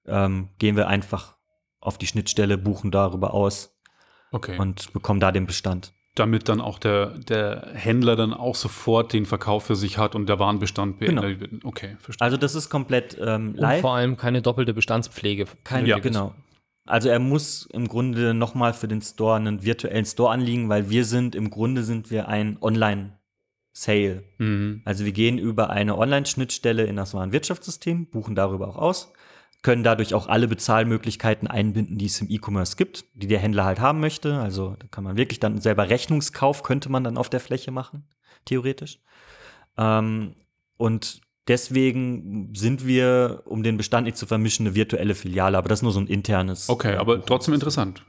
ähm, 0.06 0.50
gehen 0.58 0.76
wir 0.76 0.88
einfach 0.88 1.36
auf 1.80 1.98
die 1.98 2.08
Schnittstelle, 2.08 2.58
buchen 2.58 2.92
darüber 2.92 3.34
aus 3.34 3.80
okay. 4.32 4.58
und 4.58 4.92
bekommen 4.92 5.20
da 5.20 5.32
den 5.32 5.48
Bestand. 5.48 5.94
Damit 6.20 6.50
dann 6.50 6.60
auch 6.60 6.80
der, 6.80 7.18
der 7.18 7.70
Händler 7.74 8.16
dann 8.16 8.34
auch 8.34 8.56
sofort 8.56 9.14
den 9.14 9.26
Verkauf 9.26 9.66
für 9.66 9.76
sich 9.76 9.98
hat 9.98 10.16
und 10.16 10.28
der 10.28 10.38
Warenbestand 10.40 11.00
beendet 11.00 11.40
genau. 11.40 11.40
wird. 11.40 11.66
Okay, 11.66 11.96
verstehe. 12.00 12.26
Also 12.26 12.38
das 12.38 12.56
ist 12.56 12.70
komplett 12.70 13.18
ähm, 13.20 13.56
live. 13.56 13.78
Und 13.78 13.82
vor 13.82 13.96
allem 13.96 14.18
keine 14.18 14.42
doppelte 14.42 14.74
Bestandspflege. 14.74 15.46
Keine, 15.64 15.88
ja. 15.88 16.00
genau. 16.00 16.34
Also 16.86 17.08
er 17.08 17.20
muss 17.20 17.68
im 17.72 17.88
Grunde 17.88 18.34
nochmal 18.34 18.74
für 18.74 18.88
den 18.88 19.02
Store 19.02 19.36
einen 19.36 19.64
virtuellen 19.64 20.06
Store 20.06 20.32
anlegen, 20.32 20.70
weil 20.70 20.90
wir 20.90 21.06
sind, 21.06 21.36
im 21.36 21.52
Grunde 21.52 21.84
sind 21.84 22.10
wir 22.10 22.28
ein 22.28 22.58
Online-Sale. 22.62 24.24
Mhm. 24.40 24.82
Also 24.86 25.06
wir 25.06 25.12
gehen 25.12 25.38
über 25.38 25.70
eine 25.70 25.98
Online-Schnittstelle 25.98 26.86
in 26.86 26.96
das 26.96 27.14
Warenwirtschaftssystem, 27.14 28.08
buchen 28.08 28.34
darüber 28.34 28.68
auch 28.70 28.78
aus, 28.78 29.14
können 29.62 29.84
dadurch 29.84 30.14
auch 30.14 30.28
alle 30.28 30.48
Bezahlmöglichkeiten 30.48 31.48
einbinden, 31.48 31.98
die 31.98 32.06
es 32.06 32.22
im 32.22 32.30
E-Commerce 32.30 32.78
gibt, 32.78 33.06
die 33.14 33.28
der 33.28 33.40
Händler 33.40 33.66
halt 33.66 33.80
haben 33.80 34.00
möchte. 34.00 34.40
Also 34.40 34.76
da 34.80 34.88
kann 34.88 35.04
man 35.04 35.18
wirklich 35.18 35.40
dann 35.40 35.60
selber 35.60 35.90
Rechnungskauf, 35.90 36.64
könnte 36.64 36.90
man 36.90 37.04
dann 37.04 37.18
auf 37.18 37.30
der 37.30 37.40
Fläche 37.40 37.72
machen, 37.72 38.08
theoretisch. 38.46 39.00
Ähm, 39.78 40.36
und 40.78 41.22
Deswegen 41.50 42.54
sind 42.54 42.86
wir, 42.86 43.42
um 43.46 43.64
den 43.64 43.76
Bestand 43.76 44.06
nicht 44.06 44.18
zu 44.18 44.28
vermischen, 44.28 44.68
eine 44.68 44.76
virtuelle 44.76 45.16
Filiale, 45.16 45.58
aber 45.58 45.68
das 45.68 45.80
ist 45.80 45.84
nur 45.84 45.92
so 45.92 46.00
ein 46.00 46.06
internes. 46.06 46.70
Okay, 46.70 46.96
aber 46.96 47.26
trotzdem 47.26 47.56
interessant. 47.56 48.06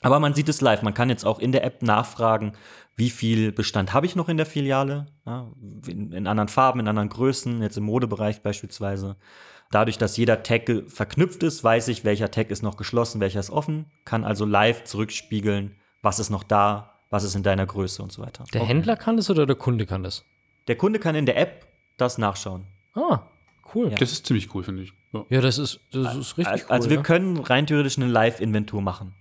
Aber 0.00 0.18
man 0.18 0.32
sieht 0.32 0.48
es 0.48 0.62
live. 0.62 0.80
Man 0.80 0.94
kann 0.94 1.10
jetzt 1.10 1.26
auch 1.26 1.40
in 1.40 1.52
der 1.52 1.62
App 1.62 1.82
nachfragen, 1.82 2.52
wie 2.96 3.10
viel 3.10 3.52
Bestand 3.52 3.92
habe 3.92 4.06
ich 4.06 4.16
noch 4.16 4.30
in 4.30 4.38
der 4.38 4.46
Filiale, 4.46 5.06
ja, 5.26 5.52
in, 5.86 6.12
in, 6.12 6.26
anderen 6.26 6.48
Farben, 6.48 6.80
in 6.80 6.88
anderen 6.88 7.10
Größen, 7.10 7.60
jetzt 7.60 7.76
im 7.76 7.84
Modebereich 7.84 8.42
beispielsweise. 8.42 9.16
Dadurch, 9.70 9.98
dass 9.98 10.16
jeder 10.16 10.42
Tag 10.42 10.70
verknüpft 10.86 11.42
ist, 11.42 11.64
weiß 11.64 11.88
ich, 11.88 12.04
welcher 12.04 12.30
Tag 12.30 12.50
ist 12.50 12.62
noch 12.62 12.76
geschlossen, 12.76 13.20
welcher 13.20 13.40
ist 13.40 13.50
offen, 13.50 13.86
kann 14.04 14.24
also 14.24 14.44
live 14.44 14.84
zurückspiegeln, 14.84 15.76
was 16.02 16.18
ist 16.18 16.30
noch 16.30 16.44
da, 16.44 16.94
was 17.10 17.24
ist 17.24 17.34
in 17.34 17.42
deiner 17.42 17.66
Größe 17.66 18.02
und 18.02 18.12
so 18.12 18.22
weiter. 18.22 18.44
Der 18.52 18.62
okay. 18.62 18.68
Händler 18.68 18.96
kann 18.96 19.16
das 19.16 19.30
oder 19.30 19.46
der 19.46 19.56
Kunde 19.56 19.86
kann 19.86 20.02
das? 20.02 20.24
Der 20.68 20.76
Kunde 20.76 20.98
kann 20.98 21.14
in 21.14 21.26
der 21.26 21.36
App 21.36 21.66
das 21.96 22.18
nachschauen. 22.18 22.66
Ah, 22.94 23.22
cool. 23.74 23.90
Ja. 23.90 23.98
Das 23.98 24.12
ist 24.12 24.26
ziemlich 24.26 24.54
cool, 24.54 24.62
finde 24.62 24.82
ich. 24.82 24.92
Ja. 25.12 25.24
ja, 25.28 25.40
das 25.40 25.58
ist, 25.58 25.80
das 25.92 26.16
ist 26.16 26.38
richtig 26.38 26.46
also, 26.46 26.64
cool. 26.64 26.70
Also 26.70 26.90
wir 26.90 26.96
ja. 26.96 27.02
können 27.02 27.38
rein 27.38 27.66
theoretisch 27.66 27.98
eine 27.98 28.06
Live-Inventur 28.06 28.82
machen 28.82 29.14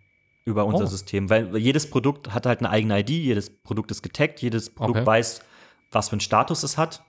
über 0.45 0.65
unser 0.65 0.83
oh. 0.83 0.87
System, 0.87 1.29
weil 1.29 1.55
jedes 1.57 1.89
Produkt 1.89 2.33
hat 2.33 2.45
halt 2.45 2.59
eine 2.59 2.69
eigene 2.69 2.99
ID, 2.99 3.09
jedes 3.09 3.49
Produkt 3.49 3.91
ist 3.91 4.01
getaggt, 4.01 4.41
jedes 4.41 4.69
Produkt 4.69 4.99
okay. 4.99 5.05
weiß, 5.07 5.41
was 5.91 6.09
für 6.09 6.13
einen 6.13 6.19
Status 6.19 6.63
es 6.63 6.77
hat 6.77 7.03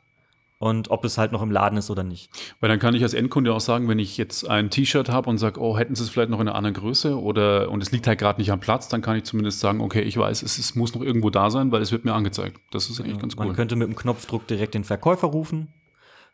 und 0.58 0.90
ob 0.90 1.04
es 1.04 1.18
halt 1.18 1.32
noch 1.32 1.42
im 1.42 1.50
Laden 1.50 1.78
ist 1.78 1.90
oder 1.90 2.04
nicht. 2.04 2.30
Weil 2.60 2.68
dann 2.68 2.78
kann 2.78 2.94
ich 2.94 3.02
als 3.02 3.14
Endkunde 3.14 3.52
auch 3.52 3.60
sagen, 3.60 3.88
wenn 3.88 3.98
ich 3.98 4.16
jetzt 4.16 4.48
ein 4.48 4.70
T-Shirt 4.70 5.08
habe 5.08 5.28
und 5.28 5.38
sage, 5.38 5.60
oh, 5.60 5.76
hätten 5.76 5.94
Sie 5.94 6.02
es 6.04 6.10
vielleicht 6.10 6.30
noch 6.30 6.40
in 6.40 6.48
einer 6.48 6.56
anderen 6.56 6.74
Größe 6.74 7.20
oder 7.20 7.70
und 7.70 7.82
es 7.82 7.92
liegt 7.92 8.06
halt 8.06 8.18
gerade 8.18 8.40
nicht 8.40 8.50
am 8.50 8.60
Platz, 8.60 8.88
dann 8.88 9.02
kann 9.02 9.16
ich 9.16 9.24
zumindest 9.24 9.60
sagen, 9.60 9.80
okay, 9.80 10.02
ich 10.02 10.16
weiß, 10.16 10.42
es, 10.42 10.58
es, 10.58 10.74
muss 10.74 10.94
noch 10.94 11.02
irgendwo 11.02 11.30
da 11.30 11.50
sein, 11.50 11.72
weil 11.72 11.82
es 11.82 11.92
wird 11.92 12.04
mir 12.04 12.14
angezeigt. 12.14 12.60
Das 12.70 12.88
ist 12.88 13.00
eigentlich 13.00 13.16
ja, 13.16 13.20
ganz 13.20 13.36
cool. 13.36 13.46
Man 13.46 13.56
könnte 13.56 13.76
mit 13.76 13.88
dem 13.88 13.96
Knopfdruck 13.96 14.46
direkt 14.46 14.74
den 14.74 14.84
Verkäufer 14.84 15.28
rufen. 15.28 15.68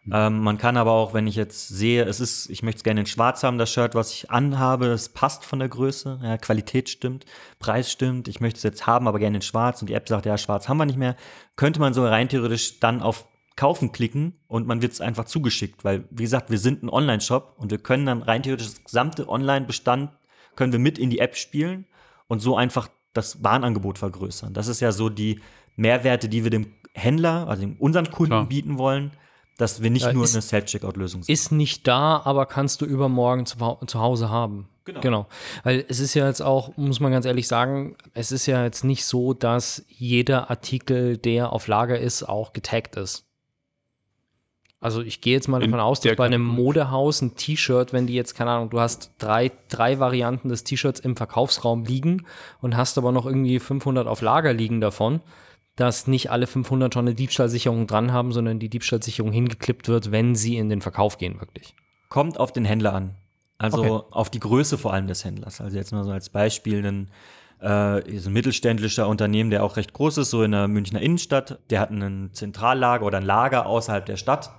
Mhm. 0.04 0.12
Ähm, 0.14 0.40
man 0.40 0.58
kann 0.58 0.76
aber 0.76 0.92
auch, 0.92 1.12
wenn 1.12 1.26
ich 1.26 1.36
jetzt 1.36 1.68
sehe, 1.68 2.04
es 2.04 2.20
ist, 2.20 2.48
ich 2.48 2.62
möchte 2.62 2.78
es 2.78 2.84
gerne 2.84 3.00
in 3.00 3.06
Schwarz 3.06 3.42
haben, 3.42 3.58
das 3.58 3.70
Shirt, 3.70 3.94
was 3.94 4.12
ich 4.12 4.30
anhabe, 4.30 4.86
es 4.86 5.10
passt 5.10 5.44
von 5.44 5.58
der 5.58 5.68
Größe, 5.68 6.20
ja, 6.22 6.38
Qualität 6.38 6.88
stimmt, 6.88 7.26
Preis 7.58 7.92
stimmt, 7.92 8.26
ich 8.28 8.40
möchte 8.40 8.56
es 8.56 8.62
jetzt 8.62 8.86
haben, 8.86 9.08
aber 9.08 9.18
gerne 9.18 9.36
in 9.36 9.42
Schwarz 9.42 9.82
und 9.82 9.90
die 9.90 9.94
App 9.94 10.08
sagt, 10.08 10.24
ja, 10.24 10.38
Schwarz 10.38 10.68
haben 10.68 10.78
wir 10.78 10.86
nicht 10.86 10.98
mehr, 10.98 11.16
könnte 11.56 11.80
man 11.80 11.92
so 11.92 12.06
rein 12.06 12.28
theoretisch 12.28 12.80
dann 12.80 13.02
auf 13.02 13.26
Kaufen 13.60 13.92
klicken 13.92 14.40
und 14.48 14.66
man 14.66 14.80
wird 14.80 14.92
es 14.92 15.02
einfach 15.02 15.26
zugeschickt, 15.26 15.84
weil, 15.84 16.04
wie 16.10 16.22
gesagt, 16.22 16.48
wir 16.48 16.56
sind 16.56 16.82
ein 16.82 16.88
Online-Shop 16.88 17.56
und 17.58 17.70
wir 17.70 17.76
können 17.76 18.06
dann 18.06 18.22
rein 18.22 18.42
theoretisch 18.42 18.68
das 18.68 18.84
gesamte 18.84 19.28
Online-Bestand 19.28 20.12
können 20.56 20.72
wir 20.72 20.78
mit 20.78 20.98
in 20.98 21.10
die 21.10 21.18
App 21.18 21.36
spielen 21.36 21.84
und 22.26 22.40
so 22.40 22.56
einfach 22.56 22.88
das 23.12 23.44
Warenangebot 23.44 23.98
vergrößern. 23.98 24.54
Das 24.54 24.66
ist 24.66 24.80
ja 24.80 24.92
so 24.92 25.10
die 25.10 25.42
Mehrwerte, 25.76 26.30
die 26.30 26.42
wir 26.42 26.50
dem 26.50 26.72
Händler, 26.94 27.48
also 27.48 27.66
unseren 27.78 28.10
Kunden 28.10 28.30
Klar. 28.30 28.46
bieten 28.46 28.78
wollen, 28.78 29.10
dass 29.58 29.82
wir 29.82 29.90
nicht 29.90 30.06
ja, 30.06 30.14
nur 30.14 30.24
ist, 30.24 30.34
eine 30.34 30.40
Self-Checkout-Lösung 30.40 31.22
sind. 31.22 31.30
Ist 31.30 31.52
nicht 31.52 31.86
da, 31.86 32.22
aber 32.24 32.46
kannst 32.46 32.80
du 32.80 32.86
übermorgen 32.86 33.44
zu, 33.44 33.58
zu 33.86 34.00
Hause 34.00 34.30
haben. 34.30 34.70
Genau. 34.86 35.00
genau. 35.00 35.26
Weil 35.64 35.84
es 35.86 36.00
ist 36.00 36.14
ja 36.14 36.26
jetzt 36.26 36.40
auch, 36.40 36.74
muss 36.78 36.98
man 36.98 37.12
ganz 37.12 37.26
ehrlich 37.26 37.46
sagen, 37.46 37.94
es 38.14 38.32
ist 38.32 38.46
ja 38.46 38.64
jetzt 38.64 38.84
nicht 38.84 39.04
so, 39.04 39.34
dass 39.34 39.84
jeder 39.88 40.48
Artikel, 40.48 41.18
der 41.18 41.52
auf 41.52 41.66
Lager 41.66 41.98
ist, 41.98 42.22
auch 42.22 42.54
getaggt 42.54 42.96
ist. 42.96 43.29
Also 44.80 45.02
ich 45.02 45.20
gehe 45.20 45.34
jetzt 45.34 45.46
mal 45.46 45.60
davon 45.60 45.78
aus, 45.78 46.00
dass 46.00 46.16
bei 46.16 46.24
einem 46.24 46.42
Modehaus 46.42 47.20
ein 47.20 47.36
T-Shirt, 47.36 47.92
wenn 47.92 48.06
die 48.06 48.14
jetzt, 48.14 48.34
keine 48.34 48.52
Ahnung, 48.52 48.70
du 48.70 48.80
hast 48.80 49.12
drei, 49.18 49.52
drei 49.68 49.98
Varianten 50.00 50.48
des 50.48 50.64
T-Shirts 50.64 51.00
im 51.00 51.16
Verkaufsraum 51.16 51.84
liegen 51.84 52.24
und 52.62 52.78
hast 52.78 52.96
aber 52.96 53.12
noch 53.12 53.26
irgendwie 53.26 53.58
500 53.58 54.06
auf 54.06 54.22
Lager 54.22 54.54
liegen 54.54 54.80
davon, 54.80 55.20
dass 55.76 56.06
nicht 56.06 56.30
alle 56.30 56.46
500 56.46 56.94
schon 56.94 57.06
eine 57.06 57.14
Diebstahlsicherung 57.14 57.86
dran 57.86 58.14
haben, 58.14 58.32
sondern 58.32 58.58
die 58.58 58.70
Diebstahlsicherung 58.70 59.32
hingeklippt 59.32 59.88
wird, 59.88 60.12
wenn 60.12 60.34
sie 60.34 60.56
in 60.56 60.70
den 60.70 60.80
Verkauf 60.80 61.18
gehen, 61.18 61.38
wirklich. 61.40 61.74
Kommt 62.08 62.40
auf 62.40 62.50
den 62.50 62.64
Händler 62.64 62.94
an. 62.94 63.16
Also 63.58 63.82
okay. 63.82 64.06
auf 64.12 64.30
die 64.30 64.40
Größe 64.40 64.78
vor 64.78 64.94
allem 64.94 65.08
des 65.08 65.26
Händlers. 65.26 65.60
Also 65.60 65.76
jetzt 65.76 65.92
mal 65.92 66.04
so 66.04 66.10
als 66.10 66.30
Beispiel 66.30 66.86
ein, 66.86 67.10
äh, 67.60 67.66
ein 67.66 68.32
mittelständischer 68.32 69.06
Unternehmen, 69.06 69.50
der 69.50 69.62
auch 69.62 69.76
recht 69.76 69.92
groß 69.92 70.16
ist, 70.18 70.30
so 70.30 70.42
in 70.42 70.52
der 70.52 70.68
Münchner 70.68 71.02
Innenstadt, 71.02 71.58
der 71.68 71.80
hat 71.80 71.90
ein 71.90 72.30
Zentrallager 72.32 73.04
oder 73.04 73.18
ein 73.18 73.26
Lager 73.26 73.66
außerhalb 73.66 74.06
der 74.06 74.16
Stadt 74.16 74.50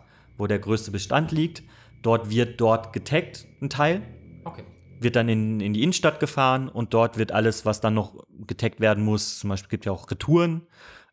wo 0.42 0.48
der 0.48 0.58
größte 0.58 0.90
Bestand 0.90 1.32
liegt. 1.32 1.62
Dort 2.02 2.32
wird 2.32 2.60
dort 2.60 2.94
getaggt, 2.94 3.46
ein 3.62 3.70
Teil. 3.70 4.02
Okay. 4.44 4.64
Wird 5.00 5.16
dann 5.16 5.30
in, 5.30 5.60
in 5.60 5.74
die 5.74 5.84
Innenstadt 5.84 6.20
gefahren 6.20 6.68
und 6.68 6.96
dort 6.96 7.20
wird 7.20 7.32
alles, 7.32 7.64
was 7.64 7.80
dann 7.80 7.94
noch 7.94 8.16
getaggt 8.48 8.80
werden 8.80 9.06
muss, 9.06 9.38
zum 9.38 9.52
Beispiel 9.52 9.70
gibt 9.70 9.86
es 9.86 9.86
ja 9.86 9.92
auch 9.92 10.10
Retouren, 10.10 10.64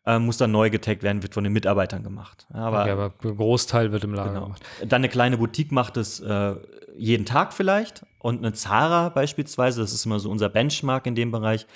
äh, 0.07 0.17
muss 0.17 0.37
dann 0.37 0.51
neu 0.51 0.71
getaggt 0.71 1.03
werden, 1.03 1.21
wird 1.21 1.35
von 1.35 1.43
den 1.43 1.53
Mitarbeitern 1.53 2.01
gemacht. 2.01 2.47
Ja, 2.51 2.61
aber, 2.61 2.81
okay, 2.81 2.89
aber 2.89 3.13
der 3.23 3.33
Großteil 3.33 3.91
wird 3.91 4.03
im 4.03 4.15
Lager 4.15 4.31
genau. 4.31 4.45
gemacht. 4.45 4.63
Dann 4.79 5.01
eine 5.01 5.09
kleine 5.09 5.37
Boutique 5.37 5.71
macht 5.71 5.97
es 5.97 6.19
äh, 6.21 6.55
jeden 6.97 7.25
Tag 7.25 7.53
vielleicht 7.53 8.03
und 8.17 8.39
eine 8.39 8.53
Zara 8.53 9.09
beispielsweise, 9.09 9.79
das 9.79 9.93
ist 9.93 10.07
immer 10.07 10.19
so 10.19 10.31
unser 10.31 10.49
Benchmark 10.49 11.05
in 11.05 11.13
dem 11.13 11.29
Bereich, 11.29 11.67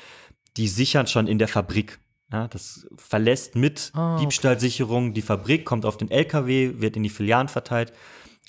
die 0.57 0.67
sichern 0.67 1.05
schon 1.05 1.27
in 1.27 1.37
der 1.37 1.47
Fabrik. 1.47 1.99
Ja, 2.33 2.47
das 2.47 2.87
verlässt 2.97 3.55
mit 3.55 3.91
Ah, 3.93 4.15
okay. 4.15 4.25
Diebstahlsicherung 4.25 5.13
die 5.13 5.21
Fabrik, 5.21 5.65
kommt 5.65 5.85
auf 5.85 5.97
den 5.97 6.09
LKW, 6.09 6.73
wird 6.77 6.97
in 6.97 7.03
die 7.03 7.09
Filialen 7.09 7.47
verteilt, 7.47 7.93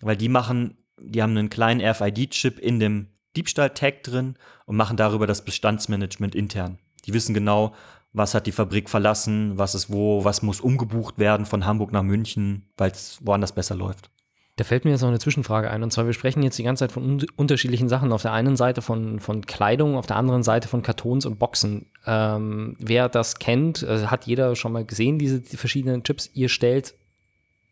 weil 0.00 0.16
die 0.16 0.30
machen, 0.30 0.78
die 0.98 1.22
haben 1.22 1.36
einen 1.36 1.50
kleinen 1.50 1.82
RFID-Chip 1.82 2.58
in 2.58 2.80
dem 2.80 3.08
Diebstahl-Tag 3.36 4.02
drin 4.02 4.36
und 4.64 4.76
machen 4.76 4.96
darüber 4.96 5.26
das 5.26 5.44
Bestandsmanagement 5.44 6.34
intern. 6.34 6.78
Die 7.04 7.12
wissen 7.12 7.34
genau, 7.34 7.74
was 8.14 8.32
hat 8.32 8.46
die 8.46 8.52
Fabrik 8.52 8.88
verlassen, 8.88 9.58
was 9.58 9.74
ist 9.74 9.92
wo, 9.92 10.24
was 10.24 10.40
muss 10.40 10.60
umgebucht 10.62 11.18
werden 11.18 11.44
von 11.44 11.66
Hamburg 11.66 11.92
nach 11.92 12.02
München, 12.02 12.70
weil 12.78 12.90
es 12.90 13.18
woanders 13.22 13.52
besser 13.52 13.74
läuft. 13.74 14.10
Da 14.56 14.62
fällt 14.62 14.84
mir 14.84 14.92
jetzt 14.92 15.00
noch 15.00 15.08
eine 15.08 15.18
Zwischenfrage 15.18 15.68
ein. 15.68 15.82
Und 15.82 15.92
zwar, 15.92 16.06
wir 16.06 16.12
sprechen 16.12 16.42
jetzt 16.42 16.58
die 16.58 16.62
ganze 16.62 16.84
Zeit 16.84 16.92
von 16.92 17.02
un 17.04 17.26
unterschiedlichen 17.34 17.88
Sachen. 17.88 18.12
Auf 18.12 18.22
der 18.22 18.32
einen 18.32 18.56
Seite 18.56 18.82
von, 18.82 19.18
von 19.18 19.44
Kleidung, 19.46 19.96
auf 19.96 20.06
der 20.06 20.16
anderen 20.16 20.44
Seite 20.44 20.68
von 20.68 20.82
Kartons 20.82 21.26
und 21.26 21.40
Boxen. 21.40 21.86
Ähm, 22.06 22.76
wer 22.78 23.08
das 23.08 23.40
kennt, 23.40 23.82
äh, 23.82 24.06
hat 24.06 24.26
jeder 24.26 24.54
schon 24.54 24.72
mal 24.72 24.84
gesehen, 24.84 25.18
diese 25.18 25.40
die 25.40 25.56
verschiedenen 25.56 26.04
Chips. 26.04 26.30
Ihr 26.34 26.48
stellt 26.48 26.94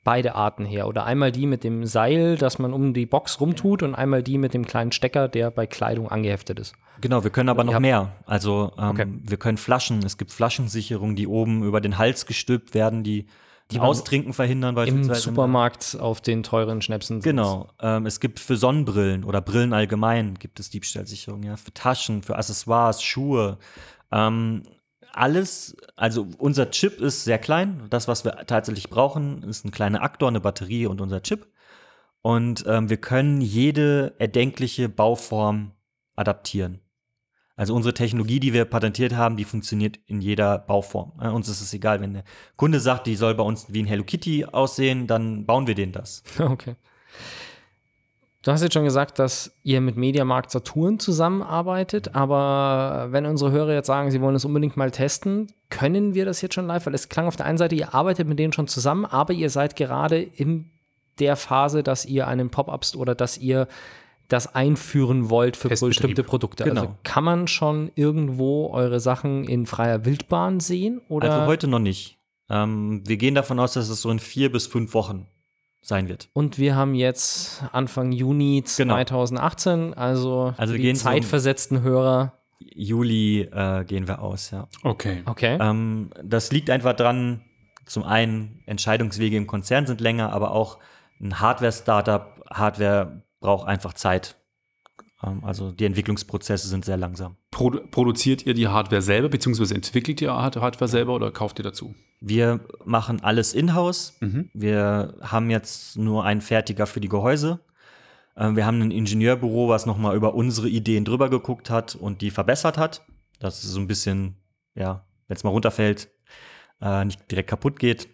beide 0.03 0.35
Arten 0.35 0.64
her. 0.64 0.88
Oder 0.88 1.05
einmal 1.05 1.31
die 1.31 1.47
mit 1.47 1.62
dem 1.62 1.87
Seil, 1.87 2.37
das 2.37 2.59
man 2.59 2.73
um 2.73 2.92
die 2.95 3.07
Box 3.07 3.40
rumtut, 3.40 3.85
und 3.85 3.95
einmal 3.95 4.25
die 4.25 4.37
mit 4.37 4.53
dem 4.53 4.66
kleinen 4.66 4.90
Stecker, 4.90 5.29
der 5.29 5.53
bei 5.53 5.68
Kleidung 5.68 6.09
angeheftet 6.09 6.59
ist. 6.59 6.75
Genau, 7.01 7.23
wir 7.23 7.31
können 7.31 7.49
aber 7.49 7.62
noch 7.62 7.79
mehr. 7.79 8.12
Also 8.27 8.73
ähm, 8.77 8.90
Okay. 8.90 9.07
wir 9.23 9.37
können 9.37 9.59
Flaschen, 9.59 10.01
es 10.05 10.18
gibt 10.18 10.33
Flaschensicherungen, 10.33 11.14
die 11.14 11.29
oben 11.29 11.62
über 11.62 11.81
den 11.81 11.99
Hals 11.99 12.27
gestülpt 12.27 12.75
werden, 12.75 13.05
die, 13.05 13.27
die 13.70 13.81
Austrinken 13.81 14.33
verhindern 14.33 14.70
Im 14.70 14.75
beispielsweise. 14.75 15.20
Supermarkt 15.20 15.96
auf 15.98 16.20
den 16.20 16.42
teuren 16.42 16.83
Schnäpsen. 16.83 17.20
Genau. 17.20 17.68
Ähm, 17.81 18.07
es 18.07 18.20
gibt 18.20 18.38
für 18.38 18.57
Sonnenbrillen 18.57 19.25
oder 19.25 19.40
Brillen 19.40 19.72
allgemein 19.72 20.35
gibt 20.35 20.61
es 20.61 20.68
Diebstahlsicherung, 20.70 21.42
ja. 21.42 21.57
Für 21.57 21.72
Taschen, 21.72 22.22
für 22.22 22.37
Accessoires, 22.37 23.03
Schuhe. 23.03 23.59
Ähm, 24.11 24.64
alles, 25.12 25.77
also 25.96 26.27
unser 26.38 26.70
Chip 26.70 27.01
ist 27.01 27.25
sehr 27.25 27.38
klein. 27.38 27.87
Das, 27.90 28.09
was 28.09 28.25
wir 28.25 28.33
tatsächlich 28.46 28.90
brauchen, 28.90 29.42
ist 29.42 29.64
ein 29.64 29.70
kleiner 29.70 30.03
Aktor, 30.03 30.29
eine 30.29 30.40
Batterie 30.40 30.87
und 30.87 31.01
unser 31.01 31.22
Chip. 31.22 31.46
Und 32.22 32.64
ähm, 32.66 32.88
wir 32.88 32.98
können 32.98 33.40
jede 33.40 34.14
erdenkliche 34.18 34.88
Bauform 34.88 35.72
adaptieren. 36.14 36.82
Also 37.62 37.77
unsere 37.77 37.94
Technologie, 37.94 38.40
die 38.40 38.53
wir 38.53 38.64
patentiert 38.64 39.14
haben, 39.14 39.37
die 39.37 39.44
funktioniert 39.44 40.01
in 40.09 40.20
jeder 40.20 40.59
Bauform. 40.59 41.12
Uns 41.20 41.48
ist 41.48 41.61
es 41.61 41.72
egal, 41.72 42.01
wenn 42.01 42.12
der 42.12 42.25
Kunde 42.57 42.81
sagt, 42.81 43.07
die 43.07 43.14
soll 43.14 43.37
bei 43.37 43.44
uns 43.44 43.72
wie 43.72 43.81
ein 43.81 43.87
Hello 43.87 44.03
Kitty 44.03 44.46
aussehen, 44.46 45.07
dann 45.07 45.46
bauen 45.46 45.68
wir 45.68 45.77
den 45.77 45.92
das. 45.92 46.25
Okay. 46.40 46.75
Du 48.42 48.51
hast 48.51 48.62
jetzt 48.62 48.75
schon 48.75 48.83
gesagt, 48.83 49.20
dass 49.20 49.57
ihr 49.62 49.81
mit 49.81 49.96
Mediamarkt 49.96 50.51
Saturn 50.51 50.98
zusammenarbeitet, 50.98 52.16
aber 52.16 53.07
wenn 53.12 53.27
unsere 53.27 53.53
Hörer 53.53 53.75
jetzt 53.75 53.87
sagen, 53.87 54.11
sie 54.11 54.20
wollen 54.20 54.35
es 54.35 54.44
unbedingt 54.44 54.77
mal 54.77 54.90
testen, 54.90 55.46
können 55.70 56.14
wir 56.14 56.25
das 56.25 56.42
jetzt 56.42 56.57
schon 56.57 56.66
live? 56.66 56.85
Weil 56.87 56.94
es 56.94 57.09
klang 57.09 57.29
auf 57.29 57.37
der 57.37 57.46
einen 57.46 57.59
Seite, 57.59 57.77
ihr 57.77 57.94
arbeitet 57.94 58.27
mit 58.27 58.40
denen 58.40 58.53
schon 58.53 58.66
zusammen, 58.66 59.05
aber 59.05 59.35
ihr 59.35 59.51
seid 59.51 59.77
gerade 59.77 60.20
in 60.20 60.68
der 61.20 61.37
Phase, 61.37 61.85
dass 61.85 62.05
ihr 62.07 62.27
einen 62.27 62.51
Pop-Ups 62.51 62.96
oder 62.96 63.14
dass 63.14 63.38
ihr 63.38 63.68
das 64.33 64.55
einführen 64.55 65.31
wollt 65.31 65.57
für 65.57 65.68
bestimmte 65.68 66.23
Produkte. 66.25 66.64
Also 66.64 66.75
Genau. 66.83 66.97
kann 67.03 67.25
man 67.25 67.49
schon 67.49 67.90
irgendwo 67.95 68.71
eure 68.73 69.01
Sachen 69.01 69.45
in 69.45 69.66
freier 69.66 70.05
Wildbahn 70.05 70.61
sehen? 70.61 71.01
Oder? 71.09 71.31
Also 71.33 71.47
heute 71.47 71.68
noch 71.68 71.79
nicht. 71.79 72.18
Ähm, 72.51 73.03
wir 73.07 73.16
gehen 73.16 73.35
davon 73.35 73.59
aus, 73.61 73.75
dass 73.75 73.88
es 73.88 74.01
so 74.03 74.11
in 74.11 74.18
vier 74.18 74.51
bis 74.51 74.66
fünf 74.66 74.95
Wochen 74.95 75.27
sein 75.81 76.09
wird. 76.09 76.29
Und 76.33 76.59
wir 76.59 76.77
haben 76.77 76.95
jetzt 76.95 77.64
Anfang 77.73 78.12
Juni 78.12 78.62
Genau. 78.77 78.95
2018, 78.95 79.95
also, 79.95 80.55
Also 80.57 80.75
wir 80.75 80.79
die 80.79 80.85
gehen 80.85 80.97
so- 80.97 81.05
zeitversetzten 81.05 81.83
Hörer. 81.83 82.35
Juli 82.61 83.40
äh, 83.53 83.85
gehen 83.85 84.07
wir 84.07 84.23
aus, 84.23 84.51
ja. 84.53 84.68
Okay. 84.85 85.23
Okay. 85.27 85.59
Ähm, 85.61 86.11
das 86.23 86.53
liegt 86.53 86.71
einfach 86.71 86.92
dran, 86.95 87.42
zum 87.87 88.05
einen 88.05 88.62
Entscheidungswege 88.66 89.37
im 89.37 89.47
Konzern 89.49 89.87
sind 89.87 90.01
länger, 90.01 90.33
aber 90.33 90.53
auch 90.53 90.79
ein 91.21 91.40
Hardware-Startup, 91.40 92.45
Hardware 92.51 93.23
braucht 93.42 93.68
einfach 93.68 93.92
Zeit. 93.92 94.37
Ähm, 95.22 95.44
also 95.44 95.70
die 95.72 95.85
Entwicklungsprozesse 95.85 96.66
sind 96.68 96.85
sehr 96.87 96.96
langsam. 96.96 97.37
Produ 97.50 97.81
produziert 97.90 98.46
ihr 98.46 98.55
die 98.55 98.68
Hardware 98.68 99.02
selber, 99.02 99.28
beziehungsweise 99.28 99.74
entwickelt 99.74 100.20
ihr 100.22 100.33
Hard- 100.33 100.57
Hardware 100.57 100.88
selber 100.88 101.14
oder 101.14 101.31
kauft 101.31 101.59
ihr 101.59 101.64
dazu? 101.64 101.94
Wir 102.20 102.61
machen 102.85 103.22
alles 103.22 103.52
in-house. 103.52 104.16
Mhm. 104.20 104.48
Wir 104.55 105.14
haben 105.20 105.50
jetzt 105.50 105.98
nur 105.98 106.24
einen 106.24 106.40
Fertiger 106.40 106.87
für 106.87 107.00
die 107.00 107.09
Gehäuse. 107.09 107.61
Ähm, 108.37 108.57
Wir 108.57 108.64
haben 108.64 108.81
ein 108.81 108.90
Ingenieurbüro, 108.90 109.68
was 109.68 109.85
nochmal 109.87 110.16
über 110.16 110.35
unsere 110.35 110.68
Ideen 110.68 111.05
drüber 111.05 111.28
geguckt 111.28 111.68
hat 111.68 111.94
und 111.94 112.22
die 112.22 112.31
verbessert 112.31 112.78
hat. 112.78 113.02
Dass 113.40 113.64
es 113.64 113.70
so 113.72 113.81
ein 113.81 113.88
bisschen, 113.88 114.37
ja, 114.74 115.05
wenn 115.26 115.37
es 115.37 115.44
mal 115.44 115.50
runterfällt, 115.50 116.09
äh, 116.81 117.05
nicht 117.05 117.28
direkt 117.31 117.50
kaputt 117.50 117.78
geht. 117.78 118.09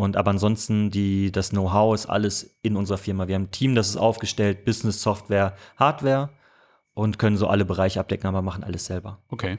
Und 0.00 0.16
aber 0.16 0.30
ansonsten, 0.30 0.90
die, 0.90 1.30
das 1.30 1.50
Know-how 1.50 1.94
ist 1.94 2.06
alles 2.06 2.56
in 2.62 2.74
unserer 2.76 2.96
Firma. 2.96 3.28
Wir 3.28 3.34
haben 3.34 3.44
ein 3.44 3.50
Team, 3.50 3.74
das 3.74 3.90
ist 3.90 3.98
aufgestellt, 3.98 4.64
Business, 4.64 5.02
Software, 5.02 5.54
Hardware 5.76 6.30
und 6.94 7.18
können 7.18 7.36
so 7.36 7.48
alle 7.48 7.66
Bereiche 7.66 8.00
abdecken, 8.00 8.26
aber 8.26 8.40
machen 8.40 8.64
alles 8.64 8.86
selber. 8.86 9.18
Okay. 9.28 9.58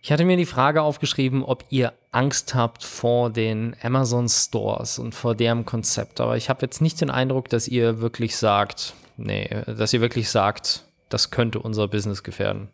Ich 0.00 0.12
hatte 0.12 0.24
mir 0.24 0.36
die 0.36 0.46
Frage 0.46 0.82
aufgeschrieben, 0.82 1.42
ob 1.42 1.64
ihr 1.70 1.92
Angst 2.12 2.54
habt 2.54 2.84
vor 2.84 3.30
den 3.30 3.74
Amazon 3.82 4.28
Stores 4.28 5.00
und 5.00 5.12
vor 5.12 5.34
deren 5.34 5.64
Konzept. 5.64 6.20
Aber 6.20 6.36
ich 6.36 6.48
habe 6.48 6.62
jetzt 6.62 6.80
nicht 6.80 7.00
den 7.00 7.10
Eindruck, 7.10 7.48
dass 7.48 7.66
ihr 7.66 8.00
wirklich 8.00 8.36
sagt, 8.36 8.94
nee, 9.16 9.48
dass 9.66 9.92
ihr 9.92 10.00
wirklich 10.00 10.30
sagt, 10.30 10.84
das 11.08 11.32
könnte 11.32 11.58
unser 11.58 11.88
Business 11.88 12.22
gefährden. 12.22 12.68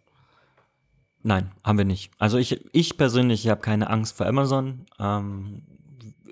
Nein, 1.22 1.50
haben 1.64 1.78
wir 1.78 1.86
nicht. 1.86 2.10
Also 2.18 2.36
ich, 2.36 2.62
ich 2.74 2.98
persönlich 2.98 3.48
habe 3.48 3.62
keine 3.62 3.88
Angst 3.88 4.18
vor 4.18 4.26
Amazon. 4.26 4.84
Ähm, 5.00 5.62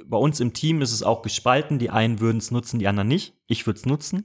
bei 0.04 0.16
uns 0.16 0.40
im 0.40 0.52
Team 0.52 0.82
ist 0.82 0.92
es 0.92 1.02
auch 1.02 1.22
gespalten. 1.22 1.78
Die 1.78 1.90
einen 1.90 2.20
würden 2.20 2.38
es 2.38 2.50
nutzen, 2.50 2.78
die 2.78 2.88
anderen 2.88 3.08
nicht. 3.08 3.34
Ich 3.46 3.66
würde 3.66 3.78
es 3.78 3.86
nutzen. 3.86 4.24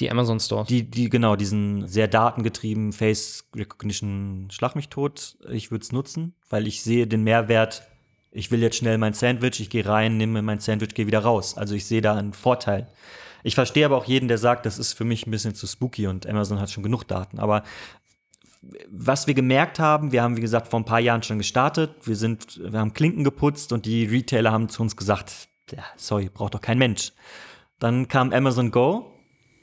Die 0.00 0.10
Amazon 0.10 0.40
Stores. 0.40 0.66
Die, 0.68 0.90
die, 0.90 1.08
genau, 1.08 1.36
diesen 1.36 1.86
sehr 1.86 2.08
datengetrieben 2.08 2.92
Face 2.92 3.48
Recognition 3.54 4.48
Schlag 4.50 4.74
mich 4.74 4.88
tot. 4.88 5.36
Ich 5.50 5.70
würde 5.70 5.84
es 5.84 5.92
nutzen, 5.92 6.34
weil 6.50 6.66
ich 6.66 6.82
sehe 6.82 7.06
den 7.06 7.22
Mehrwert. 7.22 7.82
Ich 8.32 8.50
will 8.50 8.60
jetzt 8.60 8.76
schnell 8.76 8.98
mein 8.98 9.14
Sandwich, 9.14 9.60
ich 9.60 9.70
gehe 9.70 9.86
rein, 9.86 10.16
nehme 10.16 10.42
mein 10.42 10.58
Sandwich, 10.58 10.94
gehe 10.94 11.06
wieder 11.06 11.20
raus. 11.20 11.56
Also 11.56 11.76
ich 11.76 11.86
sehe 11.86 12.02
da 12.02 12.16
einen 12.16 12.32
Vorteil. 12.32 12.88
Ich 13.44 13.54
verstehe 13.54 13.84
aber 13.84 13.96
auch 13.96 14.06
jeden, 14.06 14.26
der 14.26 14.38
sagt, 14.38 14.66
das 14.66 14.78
ist 14.78 14.94
für 14.94 15.04
mich 15.04 15.26
ein 15.26 15.30
bisschen 15.30 15.54
zu 15.54 15.66
spooky 15.66 16.08
und 16.08 16.26
Amazon 16.26 16.60
hat 16.60 16.70
schon 16.70 16.82
genug 16.82 17.04
Daten. 17.04 17.38
Aber 17.38 17.62
was 18.90 19.26
wir 19.26 19.34
gemerkt 19.34 19.78
haben, 19.78 20.12
wir 20.12 20.22
haben, 20.22 20.36
wie 20.36 20.40
gesagt, 20.40 20.68
vor 20.68 20.80
ein 20.80 20.84
paar 20.84 21.00
Jahren 21.00 21.22
schon 21.22 21.38
gestartet. 21.38 21.90
Wir 22.04 22.16
sind, 22.16 22.60
wir 22.62 22.78
haben 22.78 22.92
Klinken 22.92 23.24
geputzt 23.24 23.72
und 23.72 23.86
die 23.86 24.04
Retailer 24.04 24.52
haben 24.52 24.68
zu 24.68 24.82
uns 24.82 24.96
gesagt, 24.96 25.48
sorry, 25.96 26.30
braucht 26.32 26.54
doch 26.54 26.60
kein 26.60 26.78
Mensch. 26.78 27.12
Dann 27.78 28.08
kam 28.08 28.32
Amazon 28.32 28.70
Go 28.70 29.14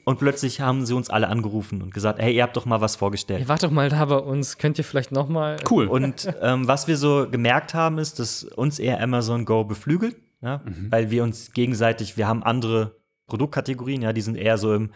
und 0.04 0.18
plötzlich 0.18 0.60
haben 0.60 0.84
sie 0.84 0.94
uns 0.94 1.10
alle 1.10 1.28
angerufen 1.28 1.82
und 1.82 1.94
gesagt, 1.94 2.18
hey, 2.18 2.34
ihr 2.34 2.42
habt 2.42 2.56
doch 2.56 2.66
mal 2.66 2.80
was 2.80 2.96
vorgestellt. 2.96 3.40
Ihr 3.40 3.48
wart 3.48 3.62
doch 3.62 3.70
mal 3.70 3.88
da 3.88 4.04
bei 4.04 4.16
uns. 4.16 4.58
Könnt 4.58 4.78
ihr 4.78 4.84
vielleicht 4.84 5.12
noch 5.12 5.28
mal 5.28 5.56
Cool. 5.70 5.86
Und 5.86 6.32
ähm, 6.40 6.66
was 6.66 6.88
wir 6.88 6.96
so 6.96 7.28
gemerkt 7.30 7.74
haben, 7.74 7.98
ist, 7.98 8.18
dass 8.18 8.44
uns 8.44 8.78
eher 8.78 9.00
Amazon 9.00 9.44
Go 9.44 9.64
beflügelt, 9.64 10.16
ja? 10.40 10.62
weil 10.90 11.10
wir 11.10 11.22
uns 11.22 11.52
gegenseitig, 11.52 12.16
wir 12.16 12.26
haben 12.26 12.42
andere 12.42 12.96
Produktkategorien, 13.26 14.02
ja, 14.02 14.12
die 14.12 14.20
sind 14.20 14.36
eher 14.36 14.58
so 14.58 14.74
im 14.74 14.90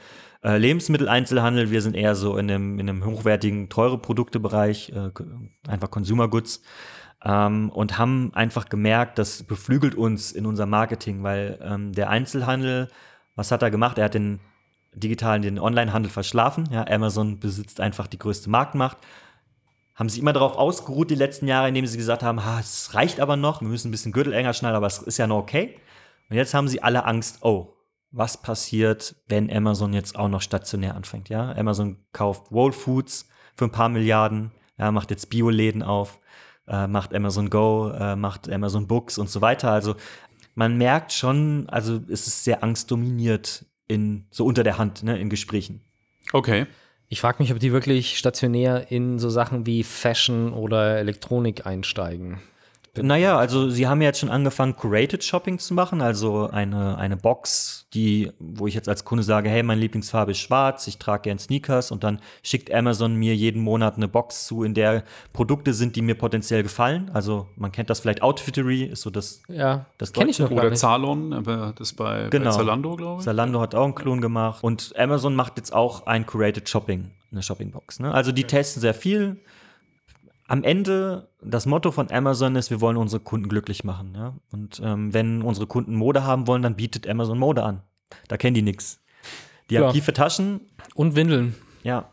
äh, 0.46 0.58
Lebensmitteleinzelhandel, 0.58 1.70
wir 1.70 1.82
sind 1.82 1.96
eher 1.96 2.14
so 2.14 2.36
in 2.36 2.48
einem, 2.50 2.78
in 2.78 2.88
einem 2.88 3.04
hochwertigen, 3.04 3.68
teure 3.68 3.98
Produktebereich, 3.98 4.92
äh, 4.94 5.10
einfach 5.68 5.90
Consumer 5.90 6.28
Goods. 6.28 6.62
Ähm, 7.24 7.70
und 7.70 7.98
haben 7.98 8.32
einfach 8.34 8.68
gemerkt, 8.68 9.18
das 9.18 9.42
beflügelt 9.42 9.96
uns 9.96 10.30
in 10.30 10.46
unserem 10.46 10.70
Marketing, 10.70 11.22
weil 11.24 11.58
ähm, 11.62 11.92
der 11.92 12.10
Einzelhandel, 12.10 12.88
was 13.34 13.50
hat 13.50 13.62
er 13.62 13.70
gemacht? 13.70 13.98
Er 13.98 14.04
hat 14.04 14.14
den 14.14 14.38
digitalen, 14.94 15.42
den 15.42 15.58
Onlinehandel 15.58 16.10
verschlafen. 16.10 16.68
Ja, 16.70 16.86
Amazon 16.86 17.40
besitzt 17.40 17.80
einfach 17.80 18.06
die 18.06 18.18
größte 18.18 18.48
Marktmacht 18.48 18.98
haben 19.96 20.10
sich 20.10 20.20
immer 20.20 20.34
darauf 20.34 20.56
ausgeruht 20.56 21.10
die 21.10 21.14
letzten 21.14 21.48
Jahre, 21.48 21.68
indem 21.68 21.86
sie 21.86 21.96
gesagt 21.96 22.22
haben, 22.22 22.44
ha, 22.44 22.60
es 22.60 22.92
reicht 22.92 23.18
aber 23.18 23.36
noch, 23.36 23.62
wir 23.62 23.68
müssen 23.68 23.88
ein 23.88 23.92
bisschen 23.92 24.12
Gürtel 24.12 24.34
enger 24.34 24.52
schneiden, 24.52 24.76
aber 24.76 24.86
es 24.86 24.98
ist 24.98 25.16
ja 25.16 25.26
noch 25.26 25.38
okay. 25.38 25.80
Und 26.28 26.36
jetzt 26.36 26.52
haben 26.52 26.68
sie 26.68 26.82
alle 26.82 27.06
Angst, 27.06 27.38
oh, 27.40 27.75
was 28.10 28.40
passiert, 28.40 29.16
wenn 29.28 29.50
Amazon 29.50 29.92
jetzt 29.92 30.16
auch 30.16 30.28
noch 30.28 30.40
stationär 30.40 30.94
anfängt, 30.94 31.28
ja? 31.28 31.52
Amazon 31.52 31.98
kauft 32.12 32.50
Whole 32.50 32.72
Foods 32.72 33.28
für 33.54 33.66
ein 33.66 33.72
paar 33.72 33.88
Milliarden, 33.88 34.52
ja, 34.78 34.90
macht 34.92 35.10
jetzt 35.10 35.30
Bioläden 35.30 35.82
auf, 35.82 36.20
äh, 36.68 36.86
macht 36.86 37.14
Amazon 37.14 37.50
Go, 37.50 37.90
äh, 37.90 38.16
macht 38.16 38.50
Amazon 38.50 38.86
Books 38.86 39.18
und 39.18 39.30
so 39.30 39.40
weiter. 39.40 39.70
Also 39.70 39.96
man 40.54 40.76
merkt 40.76 41.12
schon, 41.12 41.68
also 41.68 42.00
es 42.08 42.26
ist 42.26 42.44
sehr 42.44 42.62
angstdominiert 42.62 43.66
in, 43.88 44.26
so 44.30 44.44
unter 44.44 44.64
der 44.64 44.78
Hand, 44.78 45.02
ne, 45.02 45.18
in 45.18 45.28
Gesprächen. 45.28 45.82
Okay. 46.32 46.66
Ich 47.08 47.20
frage 47.20 47.40
mich, 47.40 47.52
ob 47.52 47.60
die 47.60 47.72
wirklich 47.72 48.18
stationär 48.18 48.90
in 48.90 49.18
so 49.18 49.30
Sachen 49.30 49.64
wie 49.64 49.84
Fashion 49.84 50.52
oder 50.52 50.98
Elektronik 50.98 51.66
einsteigen. 51.66 52.40
Naja, 53.02 53.36
also 53.38 53.68
sie 53.70 53.86
haben 53.86 54.00
ja 54.00 54.08
jetzt 54.08 54.20
schon 54.20 54.30
angefangen, 54.30 54.76
Curated 54.76 55.22
Shopping 55.24 55.58
zu 55.58 55.74
machen, 55.74 56.00
also 56.00 56.48
eine, 56.50 56.98
eine 56.98 57.16
Box, 57.16 57.86
die, 57.94 58.30
wo 58.38 58.66
ich 58.66 58.74
jetzt 58.74 58.88
als 58.88 59.04
Kunde 59.04 59.22
sage, 59.22 59.48
hey, 59.48 59.62
meine 59.62 59.80
Lieblingsfarbe 59.80 60.32
ist 60.32 60.38
schwarz, 60.38 60.86
ich 60.86 60.98
trage 60.98 61.22
gern 61.22 61.38
Sneakers 61.38 61.90
und 61.90 62.04
dann 62.04 62.20
schickt 62.42 62.72
Amazon 62.72 63.14
mir 63.14 63.34
jeden 63.34 63.62
Monat 63.62 63.96
eine 63.96 64.08
Box 64.08 64.46
zu, 64.46 64.62
in 64.64 64.74
der 64.74 65.04
Produkte 65.32 65.72
sind, 65.74 65.96
die 65.96 66.02
mir 66.02 66.14
potenziell 66.14 66.62
gefallen. 66.62 67.10
Also 67.12 67.48
man 67.56 67.72
kennt 67.72 67.90
das 67.90 68.00
vielleicht, 68.00 68.22
Outfittery 68.22 68.84
ist 68.84 69.02
so 69.02 69.10
das, 69.10 69.42
Ja, 69.48 69.86
das 69.98 70.12
kenn 70.12 70.28
ich 70.28 70.38
noch 70.38 70.50
gar 70.50 70.58
Oder 70.58 70.70
nicht. 70.70 70.78
Zalon, 70.80 71.32
aber 71.32 71.72
das 71.76 71.92
bei, 71.92 72.28
Genau. 72.30 72.50
bei 72.50 72.56
Zalando, 72.56 72.96
glaube 72.96 73.20
ich. 73.20 73.24
Zalando 73.24 73.60
hat 73.60 73.74
auch 73.74 73.84
einen 73.84 73.94
Klon 73.94 74.20
gemacht 74.20 74.62
und 74.62 74.92
Amazon 74.98 75.34
macht 75.34 75.56
jetzt 75.56 75.72
auch 75.72 76.06
ein 76.06 76.26
Curated 76.26 76.68
Shopping, 76.68 77.10
eine 77.32 77.42
Shoppingbox. 77.42 78.00
Ne? 78.00 78.12
Also 78.12 78.32
die 78.32 78.44
testen 78.44 78.80
sehr 78.80 78.94
viel. 78.94 79.36
Am 80.48 80.62
Ende, 80.62 81.28
das 81.42 81.66
Motto 81.66 81.90
von 81.90 82.10
Amazon 82.10 82.54
ist, 82.56 82.70
wir 82.70 82.80
wollen 82.80 82.96
unsere 82.96 83.20
Kunden 83.22 83.48
glücklich 83.48 83.82
machen. 83.84 84.12
Ja? 84.14 84.34
Und 84.52 84.80
ähm, 84.84 85.12
wenn 85.12 85.42
unsere 85.42 85.66
Kunden 85.66 85.94
Mode 85.94 86.22
haben 86.24 86.46
wollen, 86.46 86.62
dann 86.62 86.76
bietet 86.76 87.08
Amazon 87.08 87.38
Mode 87.38 87.62
an. 87.64 87.82
Da 88.28 88.36
kennen 88.36 88.54
die 88.54 88.62
nichts. 88.62 89.00
Die 89.70 89.74
Ja. 89.74 89.82
haben 89.86 89.92
tiefe 89.92 90.12
Taschen, 90.12 90.60
Und 90.94 91.16
Windeln. 91.16 91.54
ja. 91.82 92.06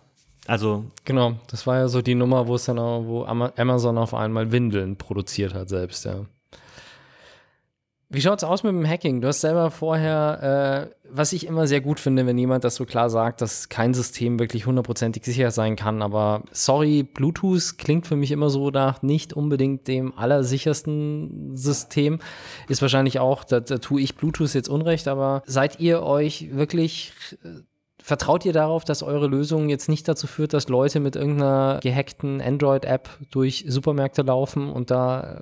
Also 0.45 0.85
Genau, 1.05 1.35
das 1.47 1.65
war 1.67 1.77
ja 1.77 1.87
so 1.87 2.01
die 2.01 2.15
Nummer, 2.15 2.47
wo 2.47 2.55
es 2.55 2.65
dann 2.65 2.77
auch, 2.79 3.05
wo 3.05 3.23
Ama- 3.23 3.53
Amazon 3.55 3.97
auf 3.97 4.13
einmal 4.13 4.51
Windeln 4.51 4.97
produziert 4.97 5.53
hat 5.53 5.69
selbst, 5.69 6.03
ja. 6.03 6.25
Wie 8.13 8.21
schaut's 8.21 8.43
aus 8.43 8.61
mit 8.61 8.73
dem 8.73 8.87
Hacking? 8.87 9.21
Du 9.21 9.27
hast 9.27 9.41
selber 9.41 9.71
vorher, 9.71 10.91
äh, 10.91 10.95
was 11.09 11.33
ich 11.33 11.47
immer 11.47 11.65
sehr 11.65 11.81
gut 11.81 11.99
finde, 11.99 12.27
wenn 12.27 12.37
jemand 12.37 12.63
das 12.63 12.75
so 12.75 12.85
klar 12.85 13.09
sagt, 13.09 13.41
dass 13.41 13.69
kein 13.69 13.95
System 13.95 14.37
wirklich 14.37 14.67
hundertprozentig 14.67 15.25
sicher 15.25 15.49
sein 15.49 15.75
kann. 15.75 16.03
Aber 16.03 16.43
sorry, 16.51 17.01
Bluetooth 17.01 17.79
klingt 17.79 18.05
für 18.05 18.15
mich 18.15 18.29
immer 18.29 18.51
so 18.51 18.69
nach 18.69 19.01
nicht 19.01 19.33
unbedingt 19.33 19.87
dem 19.87 20.15
allersichersten 20.15 21.57
System. 21.57 22.19
Ist 22.67 22.83
wahrscheinlich 22.83 23.19
auch, 23.19 23.43
da, 23.43 23.59
da 23.59 23.79
tue 23.79 23.99
ich 24.01 24.15
Bluetooth 24.15 24.53
jetzt 24.53 24.69
unrecht, 24.69 25.07
aber 25.07 25.41
seid 25.47 25.79
ihr 25.79 26.03
euch 26.03 26.49
wirklich 26.55 27.13
Vertraut 28.05 28.43
ihr 28.43 28.51
darauf, 28.51 28.83
dass 28.83 29.01
eure 29.01 29.27
Lösung 29.27 29.69
jetzt 29.69 29.87
nicht 29.87 30.05
dazu 30.09 30.27
führt, 30.27 30.53
dass 30.53 30.67
Leute 30.67 30.99
mit 30.99 31.15
irgendeiner 31.15 31.79
gehackten 31.81 32.41
Android-App 32.41 33.09
durch 33.31 33.63
Supermärkte 33.65 34.23
laufen 34.23 34.69
und 34.69 34.91
da 34.91 35.21
äh, 35.21 35.41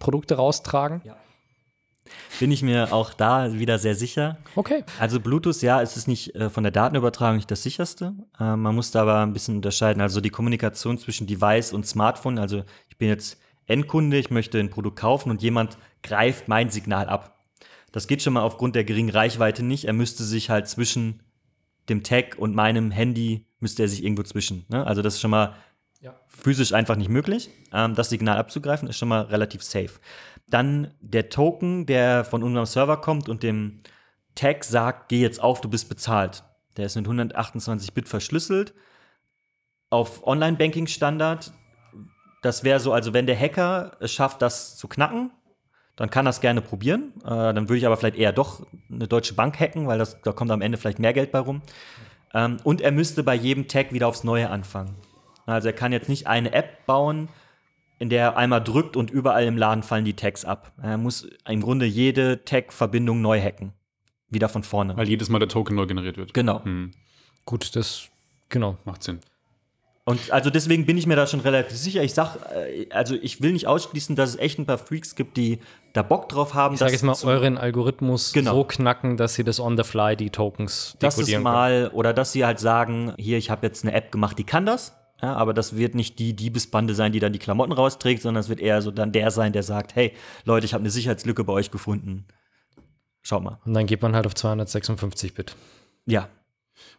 Produkte 0.00 0.34
raustragen? 0.34 1.02
Bin 2.38 2.50
ich 2.50 2.62
mir 2.62 2.92
auch 2.92 3.14
da 3.14 3.52
wieder 3.54 3.78
sehr 3.78 3.94
sicher. 3.94 4.38
Okay. 4.56 4.84
Also 4.98 5.20
Bluetooth, 5.20 5.62
ja, 5.62 5.80
es 5.82 5.96
ist 5.96 6.08
nicht 6.08 6.34
äh, 6.34 6.50
von 6.50 6.62
der 6.62 6.72
Datenübertragung 6.72 7.36
nicht 7.36 7.50
das 7.50 7.62
sicherste. 7.62 8.14
Äh, 8.38 8.56
man 8.56 8.74
muss 8.74 8.90
da 8.90 9.02
aber 9.02 9.20
ein 9.20 9.32
bisschen 9.32 9.56
unterscheiden. 9.56 10.00
Also 10.00 10.20
die 10.20 10.30
Kommunikation 10.30 10.98
zwischen 10.98 11.26
Device 11.26 11.72
und 11.72 11.86
Smartphone. 11.86 12.38
Also 12.38 12.64
ich 12.88 12.98
bin 12.98 13.08
jetzt 13.08 13.38
Endkunde, 13.66 14.18
ich 14.18 14.30
möchte 14.30 14.58
ein 14.58 14.70
Produkt 14.70 14.98
kaufen 14.98 15.30
und 15.30 15.42
jemand 15.42 15.78
greift 16.02 16.48
mein 16.48 16.70
Signal 16.70 17.08
ab. 17.08 17.44
Das 17.92 18.08
geht 18.08 18.22
schon 18.22 18.32
mal 18.32 18.42
aufgrund 18.42 18.74
der 18.74 18.84
geringen 18.84 19.10
Reichweite 19.10 19.62
nicht. 19.62 19.84
Er 19.84 19.92
müsste 19.92 20.24
sich 20.24 20.50
halt 20.50 20.68
zwischen 20.68 21.22
dem 21.88 22.02
Tag 22.02 22.36
und 22.38 22.54
meinem 22.54 22.90
Handy 22.90 23.46
müsste 23.60 23.82
er 23.82 23.88
sich 23.88 24.02
irgendwo 24.02 24.22
zwischen. 24.24 24.64
Ne? 24.68 24.86
Also 24.86 25.00
das 25.00 25.14
ist 25.14 25.20
schon 25.20 25.30
mal 25.30 25.54
Ja. 26.04 26.14
physisch 26.28 26.74
einfach 26.74 26.96
nicht 26.96 27.08
möglich. 27.08 27.48
Ähm, 27.72 27.94
das 27.94 28.10
Signal 28.10 28.36
abzugreifen 28.36 28.88
ist 28.88 28.98
schon 28.98 29.08
mal 29.08 29.22
relativ 29.22 29.62
safe. 29.62 29.92
Dann 30.46 30.92
der 31.00 31.30
Token, 31.30 31.86
der 31.86 32.26
von 32.26 32.42
unserem 32.42 32.66
Server 32.66 32.98
kommt 32.98 33.30
und 33.30 33.42
dem 33.42 33.80
Tag 34.34 34.64
sagt, 34.64 35.08
geh 35.08 35.22
jetzt 35.22 35.40
auf, 35.42 35.62
du 35.62 35.70
bist 35.70 35.88
bezahlt. 35.88 36.44
Der 36.76 36.84
ist 36.84 36.96
mit 36.96 37.06
128 37.06 37.94
Bit 37.94 38.08
verschlüsselt. 38.08 38.74
Auf 39.88 40.26
Online-Banking-Standard, 40.26 41.52
das 42.42 42.64
wäre 42.64 42.80
so, 42.80 42.92
also 42.92 43.14
wenn 43.14 43.26
der 43.26 43.40
Hacker 43.40 43.96
es 44.00 44.12
schafft, 44.12 44.42
das 44.42 44.76
zu 44.76 44.88
knacken, 44.88 45.30
dann 45.96 46.10
kann 46.10 46.26
das 46.26 46.42
gerne 46.42 46.60
probieren. 46.60 47.14
Äh, 47.24 47.54
dann 47.54 47.68
würde 47.70 47.78
ich 47.78 47.86
aber 47.86 47.96
vielleicht 47.96 48.16
eher 48.16 48.32
doch 48.32 48.66
eine 48.90 49.08
deutsche 49.08 49.32
Bank 49.32 49.58
hacken, 49.58 49.86
weil 49.86 49.98
das, 49.98 50.20
da 50.20 50.32
kommt 50.32 50.50
am 50.50 50.60
Ende 50.60 50.76
vielleicht 50.76 50.98
mehr 50.98 51.14
Geld 51.14 51.32
bei 51.32 51.38
rum. 51.38 51.62
Ähm, 52.34 52.58
und 52.62 52.82
er 52.82 52.92
müsste 52.92 53.22
bei 53.22 53.34
jedem 53.34 53.68
Tag 53.68 53.92
wieder 53.94 54.06
aufs 54.06 54.22
Neue 54.22 54.50
anfangen. 54.50 54.96
Also 55.46 55.68
er 55.68 55.74
kann 55.74 55.92
jetzt 55.92 56.08
nicht 56.08 56.26
eine 56.26 56.52
App 56.52 56.86
bauen, 56.86 57.28
in 57.98 58.08
der 58.08 58.22
er 58.22 58.36
einmal 58.36 58.62
drückt 58.62 58.96
und 58.96 59.10
überall 59.10 59.44
im 59.44 59.56
Laden 59.56 59.82
fallen 59.82 60.04
die 60.04 60.14
Tags 60.14 60.44
ab. 60.44 60.72
Er 60.82 60.98
muss 60.98 61.28
im 61.48 61.60
Grunde 61.60 61.86
jede 61.86 62.44
Tag-Verbindung 62.44 63.20
neu 63.20 63.40
hacken. 63.40 63.72
Wieder 64.30 64.48
von 64.48 64.62
vorne. 64.62 64.96
Weil 64.96 65.08
jedes 65.08 65.28
Mal 65.28 65.38
der 65.38 65.48
Token 65.48 65.76
neu 65.76 65.86
generiert 65.86 66.16
wird. 66.16 66.34
Genau. 66.34 66.64
Hm, 66.64 66.90
Gut, 67.44 67.76
das, 67.76 68.08
genau. 68.48 68.78
macht 68.84 69.02
Sinn. 69.02 69.20
Und 70.06 70.30
also 70.32 70.50
deswegen 70.50 70.84
bin 70.84 70.98
ich 70.98 71.06
mir 71.06 71.16
da 71.16 71.26
schon 71.26 71.40
relativ 71.40 71.78
sicher. 71.78 72.02
Ich 72.02 72.12
sag, 72.12 72.36
äh, 72.54 72.86
also 72.90 73.14
ich 73.14 73.40
will 73.40 73.52
nicht 73.52 73.66
ausschließen, 73.66 74.16
dass 74.16 74.30
es 74.30 74.36
echt 74.36 74.58
ein 74.58 74.66
paar 74.66 74.76
Freaks 74.76 75.14
gibt, 75.14 75.38
die 75.38 75.60
da 75.94 76.02
Bock 76.02 76.28
drauf 76.28 76.52
haben. 76.52 76.74
Ich 76.74 76.80
sage 76.80 76.92
jetzt 76.92 77.04
mal, 77.04 77.16
euren 77.24 77.56
Algorithmus 77.56 78.32
Genau. 78.34 78.52
so 78.54 78.64
knacken, 78.64 79.16
dass 79.16 79.34
sie 79.34 79.44
das 79.44 79.60
on 79.60 79.78
the 79.78 79.82
fly, 79.84 80.14
die 80.14 80.28
Tokens 80.28 80.96
das 80.98 81.14
ist 81.14 81.20
dekodieren 81.20 81.42
mal, 81.42 81.90
oder 81.94 82.12
dass 82.12 82.32
sie 82.32 82.44
halt 82.44 82.58
sagen, 82.58 83.14
hier, 83.16 83.38
ich 83.38 83.48
habe 83.50 83.66
jetzt 83.66 83.82
eine 83.84 83.94
App 83.94 84.12
gemacht, 84.12 84.38
die 84.38 84.44
kann 84.44 84.66
das. 84.66 84.94
Ja, 85.22 85.34
aber 85.34 85.54
das 85.54 85.76
wird 85.76 85.94
nicht 85.94 86.18
die 86.18 86.34
Diebesbande 86.34 86.94
sein, 86.94 87.12
die 87.12 87.20
dann 87.20 87.32
die 87.32 87.38
Klamotten 87.38 87.72
rausträgt, 87.72 88.22
sondern 88.22 88.40
es 88.40 88.48
wird 88.48 88.60
eher 88.60 88.82
so 88.82 88.90
dann 88.90 89.12
der 89.12 89.30
sein, 89.30 89.52
der 89.52 89.62
sagt, 89.62 89.94
hey, 89.94 90.12
Leute, 90.44 90.66
ich 90.66 90.74
habe 90.74 90.82
eine 90.82 90.90
Sicherheitslücke 90.90 91.44
bei 91.44 91.52
euch 91.52 91.70
gefunden. 91.70 92.26
Schaut 93.22 93.42
mal. 93.42 93.58
Und 93.64 93.74
dann 93.74 93.86
geht 93.86 94.02
man 94.02 94.14
halt 94.14 94.26
auf 94.26 94.34
256 94.34 95.34
Bit. 95.34 95.56
Ja, 96.04 96.28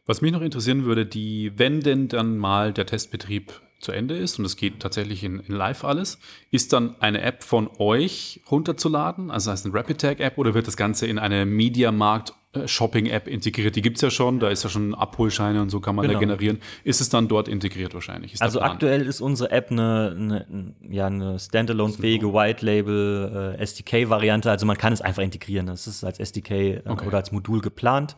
Was 0.06 0.22
mich 0.22 0.32
noch 0.32 0.42
interessieren 0.42 0.86
würde, 0.86 1.06
die, 1.06 1.52
wenn 1.58 1.82
denn 1.82 2.08
dann 2.08 2.38
mal 2.38 2.74
der 2.74 2.86
Testbetrieb 2.86 3.62
zu 3.80 3.92
Ende 3.92 4.18
ist 4.18 4.40
und 4.40 4.46
es 4.46 4.56
geht 4.56 4.80
tatsächlich 4.80 5.24
in, 5.24 5.40
in 5.40 5.54
live 5.54 5.84
alles, 5.84 6.18
ist 6.52 6.74
dann 6.74 7.00
eine 7.02 7.22
App 7.22 7.44
von 7.44 7.70
euch 7.78 8.42
runterzuladen, 8.50 9.30
also 9.30 9.52
heißt 9.52 9.66
eine 9.66 9.76
Rapid 9.76 10.02
Tag 10.02 10.20
App 10.20 10.38
oder 10.38 10.54
wird 10.54 10.68
das 10.68 10.78
Ganze 10.78 11.06
in 11.06 11.20
eine 11.20 11.46
Mediamarkt 11.46 12.32
äh, 12.32 12.34
Shopping 12.68 13.06
App 13.08 13.28
integriert? 13.28 13.76
Die 13.76 13.82
gibt 13.82 13.98
es 13.98 14.02
ja 14.02 14.10
schon, 14.10 14.40
da 14.40 14.50
ist 14.50 14.64
ja 14.64 14.70
schon 14.70 14.94
Abholscheine 14.96 15.62
und 15.62 15.70
so 15.70 15.80
kann 15.80 15.96
man 15.96 16.04
Genau. 16.08 16.14
da 16.16 16.20
generieren. 16.20 16.60
Ist 16.84 17.02
es 17.02 17.10
dann 17.10 17.28
dort 17.28 17.48
integriert 17.48 17.94
wahrscheinlich? 17.94 18.34
Ist 18.34 18.42
Also 18.42 18.62
aktuell 18.62 19.06
ist 19.06 19.22
unsere 19.22 19.52
App 19.52 19.72
eine, 19.72 20.16
eine, 20.18 20.76
ja, 20.90 21.08
eine 21.08 21.38
standalone-fähige 21.40 22.34
White-Label 22.34 23.56
äh, 23.60 23.62
SDK-Variante. 23.64 24.50
Also 24.50 24.66
man 24.66 24.78
kann 24.78 24.94
es 24.94 25.02
einfach 25.02 25.24
integrieren. 25.24 25.68
Das 25.68 25.88
ist 25.88 26.04
als 26.04 26.20
SDK 26.20 26.52
äh, 26.52 26.82
Okay. 26.88 27.08
oder 27.08 27.18
als 27.18 27.32
Modul 27.32 27.62
geplant. 27.62 28.16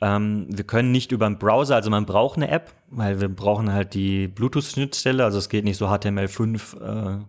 Ähm, 0.00 0.46
wir 0.48 0.64
können 0.64 0.90
nicht 0.90 1.12
über 1.12 1.26
den 1.26 1.38
Browser, 1.38 1.76
also 1.76 1.88
man 1.88 2.06
braucht 2.06 2.36
eine 2.36 2.48
App, 2.50 2.72
weil 2.90 3.20
wir 3.20 3.28
brauchen 3.28 3.72
halt 3.72 3.94
die 3.94 4.26
Bluetooth-Schnittstelle. 4.26 5.22
Also 5.24 5.38
es 5.38 5.48
geht 5.48 5.64
nicht 5.64 5.76
so 5.76 5.86
HTML5 5.86 6.80
äh, 7.20 7.24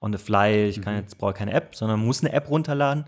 on 0.00 0.12
the 0.12 0.18
fly. 0.18 0.64
Ich 0.66 0.80
kann 0.80 0.96
jetzt 0.96 1.18
brauche 1.18 1.34
keine 1.34 1.52
App, 1.52 1.74
sondern 1.76 1.98
man 1.98 2.06
muss 2.06 2.22
eine 2.24 2.32
App 2.32 2.48
runterladen. 2.48 3.04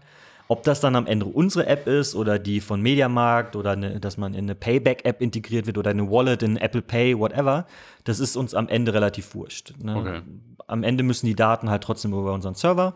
Ob 0.52 0.64
das 0.64 0.80
dann 0.80 0.96
am 0.96 1.06
Ende 1.06 1.24
unsere 1.24 1.64
App 1.64 1.86
ist 1.86 2.14
oder 2.14 2.38
die 2.38 2.60
von 2.60 2.82
Mediamarkt 2.82 3.56
oder 3.56 3.70
eine, 3.70 3.98
dass 4.00 4.18
man 4.18 4.34
in 4.34 4.40
eine 4.44 4.54
Payback-App 4.54 5.22
integriert 5.22 5.64
wird 5.64 5.78
oder 5.78 5.88
eine 5.88 6.10
Wallet 6.10 6.42
in 6.42 6.58
Apple 6.58 6.82
Pay, 6.82 7.18
whatever, 7.18 7.66
das 8.04 8.20
ist 8.20 8.36
uns 8.36 8.54
am 8.54 8.68
Ende 8.68 8.92
relativ 8.92 9.34
wurscht. 9.34 9.72
Ne? 9.82 9.96
Okay. 9.96 10.20
Am 10.66 10.82
Ende 10.82 11.04
müssen 11.04 11.24
die 11.24 11.34
Daten 11.34 11.70
halt 11.70 11.82
trotzdem 11.82 12.12
über 12.12 12.34
unseren 12.34 12.54
Server 12.54 12.94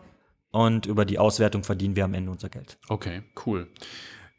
und 0.51 0.85
über 0.85 1.03
die 1.03 1.17
Auswertung 1.17 1.63
verdienen 1.63 1.95
wir 1.95 2.05
am 2.05 2.13
Ende 2.13 2.29
unser 2.29 2.49
Geld. 2.49 2.77
Okay, 2.89 3.23
cool. 3.47 3.67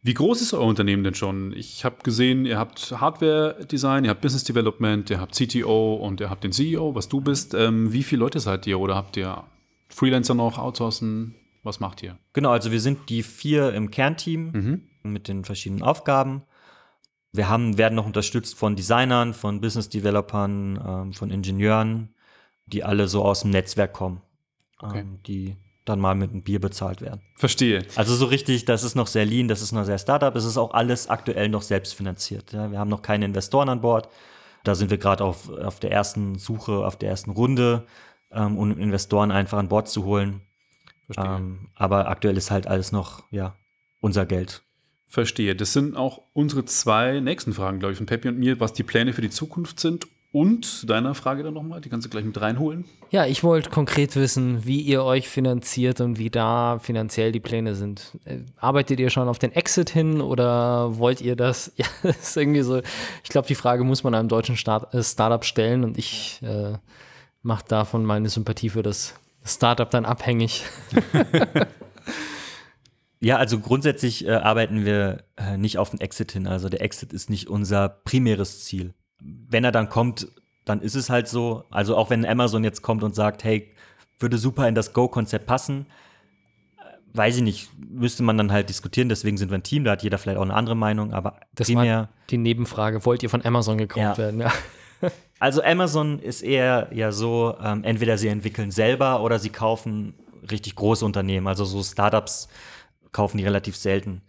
Wie 0.00 0.14
groß 0.14 0.40
ist 0.40 0.54
euer 0.54 0.64
Unternehmen 0.64 1.02
denn 1.02 1.14
schon? 1.14 1.52
Ich 1.56 1.84
habe 1.84 1.96
gesehen, 2.04 2.46
ihr 2.46 2.56
habt 2.56 3.00
Hardware-Design, 3.00 4.04
ihr 4.04 4.10
habt 4.10 4.20
Business 4.20 4.44
Development, 4.44 5.10
ihr 5.10 5.18
habt 5.18 5.34
CTO 5.34 5.96
und 5.96 6.20
ihr 6.20 6.30
habt 6.30 6.44
den 6.44 6.52
CEO, 6.52 6.94
was 6.94 7.08
du 7.08 7.20
bist. 7.20 7.52
Ähm, 7.54 7.92
wie 7.92 8.04
viele 8.04 8.20
Leute 8.20 8.38
seid 8.38 8.64
ihr 8.68 8.78
oder 8.78 8.94
habt 8.94 9.16
ihr 9.16 9.42
Freelancer 9.88 10.34
noch, 10.34 10.56
outsourcen? 10.58 11.34
Was 11.68 11.80
macht 11.80 12.02
ihr? 12.02 12.16
Genau, 12.32 12.50
also 12.50 12.72
wir 12.72 12.80
sind 12.80 13.10
die 13.10 13.22
vier 13.22 13.74
im 13.74 13.90
Kernteam 13.90 14.50
Mhm. 14.52 14.82
mit 15.02 15.28
den 15.28 15.44
verschiedenen 15.44 15.82
Aufgaben. 15.82 16.42
Wir 17.32 17.48
haben, 17.50 17.76
werden 17.76 17.94
noch 17.94 18.06
unterstützt 18.06 18.56
von 18.56 18.74
Designern, 18.74 19.34
von 19.34 19.60
Business-Developern, 19.60 20.82
ähm, 20.86 21.12
von 21.12 21.30
Ingenieuren, 21.30 22.14
die 22.66 22.84
alle 22.84 23.06
so 23.06 23.22
aus 23.22 23.42
dem 23.42 23.50
Netzwerk 23.50 23.92
kommen, 23.92 24.22
Okay. 24.80 25.00
ähm, 25.00 25.18
die 25.26 25.56
dann 25.84 26.00
mal 26.00 26.14
mit 26.14 26.30
einem 26.30 26.42
Bier 26.42 26.58
bezahlt 26.60 27.00
werden. 27.02 27.20
Verstehe. 27.36 27.84
Also 27.96 28.14
so 28.14 28.26
richtig, 28.26 28.64
das 28.64 28.82
ist 28.82 28.94
noch 28.94 29.06
sehr 29.06 29.24
lean, 29.26 29.48
das 29.48 29.60
ist 29.62 29.72
noch 29.72 29.84
sehr 29.84 29.98
Startup, 29.98 30.34
es 30.36 30.44
ist 30.44 30.56
auch 30.56 30.72
alles 30.72 31.08
aktuell 31.08 31.48
noch 31.50 31.62
selbstfinanziert. 31.62 32.52
Ja. 32.52 32.70
Wir 32.70 32.78
haben 32.78 32.88
noch 32.90 33.02
keine 33.02 33.24
Investoren 33.26 33.68
an 33.68 33.80
Bord. 33.82 34.08
Da 34.64 34.74
sind 34.74 34.90
wir 34.90 34.98
gerade 34.98 35.22
auf, 35.24 35.50
auf 35.50 35.80
der 35.80 35.92
ersten 35.92 36.38
Suche, 36.38 36.84
auf 36.86 36.96
der 36.96 37.10
ersten 37.10 37.30
Runde, 37.30 37.84
ähm, 38.32 38.56
um 38.58 38.76
Investoren 38.78 39.30
einfach 39.30 39.58
an 39.58 39.68
Bord 39.68 39.88
zu 39.88 40.04
holen. 40.04 40.40
Verstehe. 41.10 41.36
Ähm, 41.36 41.68
aber 41.74 42.08
aktuell 42.08 42.36
ist 42.36 42.50
halt 42.50 42.66
alles 42.66 42.92
noch, 42.92 43.24
ja, 43.30 43.56
unser 44.00 44.26
Geld. 44.26 44.62
Verstehe. 45.06 45.56
Das 45.56 45.72
sind 45.72 45.96
auch 45.96 46.22
unsere 46.34 46.66
zwei 46.66 47.20
nächsten 47.20 47.54
Fragen, 47.54 47.78
glaube 47.78 47.92
ich, 47.92 47.96
von 47.96 48.06
Peppi 48.06 48.28
und 48.28 48.38
mir, 48.38 48.60
was 48.60 48.74
die 48.74 48.82
Pläne 48.82 49.14
für 49.14 49.22
die 49.22 49.30
Zukunft 49.30 49.80
sind. 49.80 50.06
Und 50.30 50.90
deiner 50.90 51.14
Frage 51.14 51.42
dann 51.42 51.54
nochmal, 51.54 51.80
die 51.80 51.88
kannst 51.88 52.04
du 52.04 52.10
gleich 52.10 52.24
mit 52.26 52.38
reinholen. 52.38 52.84
Ja, 53.10 53.24
ich 53.24 53.42
wollte 53.42 53.70
konkret 53.70 54.14
wissen, 54.14 54.66
wie 54.66 54.82
ihr 54.82 55.02
euch 55.02 55.26
finanziert 55.26 56.02
und 56.02 56.18
wie 56.18 56.28
da 56.28 56.78
finanziell 56.78 57.32
die 57.32 57.40
Pläne 57.40 57.74
sind. 57.74 58.18
Äh, 58.26 58.40
Arbeitet 58.58 59.00
ihr 59.00 59.08
schon 59.08 59.26
auf 59.26 59.38
den 59.38 59.52
Exit 59.52 59.88
hin 59.88 60.20
oder 60.20 60.98
wollt 60.98 61.22
ihr 61.22 61.34
das? 61.34 61.72
Ja, 61.78 61.86
das 62.02 62.18
ist 62.18 62.36
irgendwie 62.36 62.60
so. 62.60 62.82
Ich 63.24 63.30
glaube, 63.30 63.48
die 63.48 63.54
Frage 63.54 63.84
muss 63.84 64.04
man 64.04 64.14
einem 64.14 64.28
deutschen 64.28 64.58
Start, 64.58 64.92
äh, 64.92 65.02
Startup 65.02 65.42
stellen 65.42 65.82
und 65.82 65.96
ich 65.96 66.42
äh, 66.42 66.74
mache 67.40 67.64
davon 67.66 68.04
meine 68.04 68.28
Sympathie 68.28 68.68
für 68.68 68.82
das 68.82 69.14
Startup 69.48 69.90
dann 69.90 70.04
abhängig. 70.04 70.64
Ja, 73.20 73.36
also 73.36 73.58
grundsätzlich 73.58 74.26
äh, 74.26 74.30
arbeiten 74.30 74.84
wir 74.84 75.24
äh, 75.36 75.56
nicht 75.56 75.78
auf 75.78 75.90
den 75.90 76.00
Exit 76.00 76.30
hin. 76.32 76.46
Also 76.46 76.68
der 76.68 76.82
Exit 76.82 77.12
ist 77.12 77.30
nicht 77.30 77.48
unser 77.48 77.88
primäres 77.88 78.64
Ziel. 78.64 78.94
Wenn 79.20 79.64
er 79.64 79.72
dann 79.72 79.88
kommt, 79.88 80.28
dann 80.64 80.80
ist 80.80 80.94
es 80.94 81.10
halt 81.10 81.26
so. 81.26 81.64
Also 81.70 81.96
auch 81.96 82.10
wenn 82.10 82.24
Amazon 82.24 82.62
jetzt 82.62 82.82
kommt 82.82 83.02
und 83.02 83.16
sagt, 83.16 83.42
hey, 83.42 83.74
würde 84.20 84.38
super 84.38 84.68
in 84.68 84.76
das 84.76 84.92
Go-Konzept 84.92 85.46
passen, 85.46 85.86
äh, 86.78 87.16
weiß 87.16 87.38
ich 87.38 87.42
nicht, 87.42 87.70
müsste 87.76 88.22
man 88.22 88.38
dann 88.38 88.52
halt 88.52 88.68
diskutieren. 88.68 89.08
Deswegen 89.08 89.36
sind 89.36 89.50
wir 89.50 89.58
ein 89.58 89.64
Team, 89.64 89.82
da 89.82 89.90
hat 89.92 90.04
jeder 90.04 90.18
vielleicht 90.18 90.38
auch 90.38 90.42
eine 90.42 90.54
andere 90.54 90.76
Meinung. 90.76 91.12
Aber 91.12 91.40
Das 91.56 91.66
primär, 91.66 91.96
war 91.96 92.08
die 92.30 92.38
Nebenfrage. 92.38 93.04
Wollt 93.04 93.24
ihr 93.24 93.30
von 93.30 93.44
Amazon 93.44 93.78
gekauft 93.78 94.00
Ja. 94.00 94.16
werden? 94.16 94.40
Ja. 94.42 94.52
Also 95.40 95.62
Amazon 95.62 96.18
ist 96.18 96.42
eher 96.42 96.88
ja 96.92 97.12
so, 97.12 97.54
ähm, 97.62 97.84
entweder 97.84 98.18
sie 98.18 98.26
entwickeln 98.26 98.72
selber 98.72 99.22
oder 99.22 99.38
sie 99.38 99.50
kaufen 99.50 100.14
richtig 100.50 100.74
große 100.74 101.04
Unternehmen. 101.04 101.46
Also 101.46 101.64
so 101.64 101.80
Startups 101.80 102.48
kaufen 103.12 103.38
die 103.38 103.44
relativ 103.44 103.76
selten. 103.76 104.22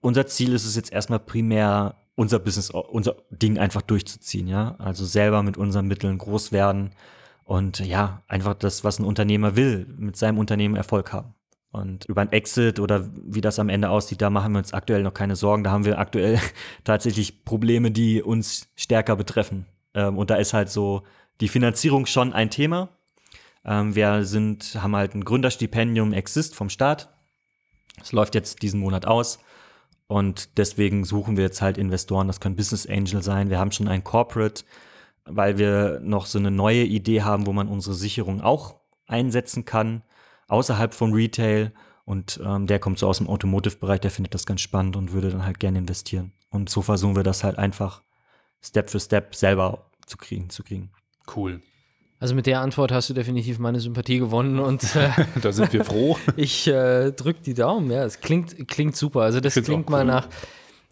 Unser 0.00 0.26
Ziel 0.26 0.54
ist 0.54 0.64
es 0.64 0.74
jetzt 0.74 0.90
erstmal 0.90 1.18
primär, 1.18 1.96
unser 2.14 2.38
Business, 2.38 2.70
unser 2.70 3.16
Ding 3.30 3.58
einfach 3.58 3.82
durchzuziehen, 3.82 4.48
ja. 4.48 4.76
Also 4.78 5.04
selber 5.04 5.42
mit 5.42 5.58
unseren 5.58 5.86
Mitteln 5.86 6.16
groß 6.16 6.50
werden 6.50 6.92
und 7.44 7.80
ja, 7.80 8.22
einfach 8.28 8.54
das, 8.54 8.84
was 8.84 8.98
ein 8.98 9.04
Unternehmer 9.04 9.56
will, 9.56 9.86
mit 9.98 10.16
seinem 10.16 10.38
Unternehmen 10.38 10.76
Erfolg 10.76 11.12
haben. 11.12 11.34
Und 11.70 12.06
über 12.06 12.22
ein 12.22 12.32
Exit 12.32 12.80
oder 12.80 13.08
wie 13.14 13.40
das 13.40 13.58
am 13.58 13.68
Ende 13.68 13.90
aussieht, 13.90 14.22
da 14.22 14.30
machen 14.30 14.52
wir 14.52 14.58
uns 14.58 14.72
aktuell 14.72 15.02
noch 15.02 15.14
keine 15.14 15.36
Sorgen. 15.36 15.64
Da 15.64 15.70
haben 15.70 15.84
wir 15.84 15.98
aktuell 15.98 16.38
tatsächlich 16.84 17.44
Probleme, 17.44 17.90
die 17.90 18.22
uns 18.22 18.68
stärker 18.74 19.16
betreffen. 19.16 19.66
Ähm, 19.94 20.18
und 20.18 20.30
da 20.30 20.36
ist 20.36 20.54
halt 20.54 20.70
so 20.70 21.02
die 21.40 21.48
Finanzierung 21.48 22.06
schon 22.06 22.32
ein 22.32 22.50
Thema. 22.50 22.90
Ähm, 23.64 23.94
wir 23.94 24.24
sind, 24.24 24.78
haben 24.82 24.96
halt 24.96 25.14
ein 25.14 25.24
Gründerstipendium 25.24 26.12
Exist 26.12 26.54
vom 26.54 26.70
Staat. 26.70 27.14
Es 28.00 28.12
läuft 28.12 28.34
jetzt 28.34 28.62
diesen 28.62 28.80
Monat 28.80 29.06
aus. 29.06 29.38
Und 30.06 30.56
deswegen 30.56 31.04
suchen 31.04 31.36
wir 31.36 31.44
jetzt 31.44 31.60
halt 31.60 31.76
Investoren. 31.76 32.28
Das 32.28 32.40
können 32.40 32.56
Business 32.56 32.86
Angel 32.86 33.22
sein. 33.22 33.50
Wir 33.50 33.58
haben 33.58 33.72
schon 33.72 33.88
einen 33.88 34.04
Corporate, 34.04 34.64
weil 35.24 35.58
wir 35.58 36.00
noch 36.02 36.26
so 36.26 36.38
eine 36.38 36.50
neue 36.50 36.84
Idee 36.84 37.22
haben, 37.22 37.46
wo 37.46 37.52
man 37.52 37.68
unsere 37.68 37.94
Sicherung 37.94 38.40
auch 38.40 38.80
einsetzen 39.06 39.64
kann, 39.64 40.02
außerhalb 40.48 40.94
von 40.94 41.12
Retail. 41.12 41.72
Und 42.06 42.40
ähm, 42.42 42.66
der 42.66 42.78
kommt 42.78 42.98
so 42.98 43.06
aus 43.06 43.18
dem 43.18 43.28
Automotive-Bereich, 43.28 44.00
der 44.00 44.10
findet 44.10 44.32
das 44.32 44.46
ganz 44.46 44.62
spannend 44.62 44.96
und 44.96 45.12
würde 45.12 45.28
dann 45.28 45.44
halt 45.44 45.60
gerne 45.60 45.78
investieren. 45.78 46.32
Und 46.48 46.70
so 46.70 46.80
versuchen 46.80 47.16
wir 47.16 47.22
das 47.22 47.44
halt 47.44 47.58
einfach 47.58 48.02
Step 48.62 48.90
für 48.90 49.00
Step 49.00 49.34
selber 49.34 49.90
zu 50.06 50.16
kriegen, 50.16 50.50
zu 50.50 50.62
kriegen. 50.62 50.90
Cool. 51.36 51.60
Also 52.20 52.34
mit 52.34 52.46
der 52.46 52.60
Antwort 52.60 52.90
hast 52.90 53.08
du 53.10 53.14
definitiv 53.14 53.60
meine 53.60 53.78
Sympathie 53.78 54.18
gewonnen 54.18 54.58
und 54.58 54.96
äh, 54.96 55.10
Da 55.42 55.52
sind 55.52 55.72
wir 55.72 55.84
froh. 55.84 56.18
ich 56.36 56.66
äh, 56.66 57.12
drück 57.12 57.42
die 57.42 57.54
Daumen. 57.54 57.90
Ja, 57.90 58.04
es 58.04 58.20
klingt, 58.20 58.66
klingt 58.66 58.96
super. 58.96 59.20
Also 59.20 59.40
das 59.40 59.54
klingt 59.54 59.88
mal 59.88 60.00
cool. 60.00 60.06
nach, 60.06 60.28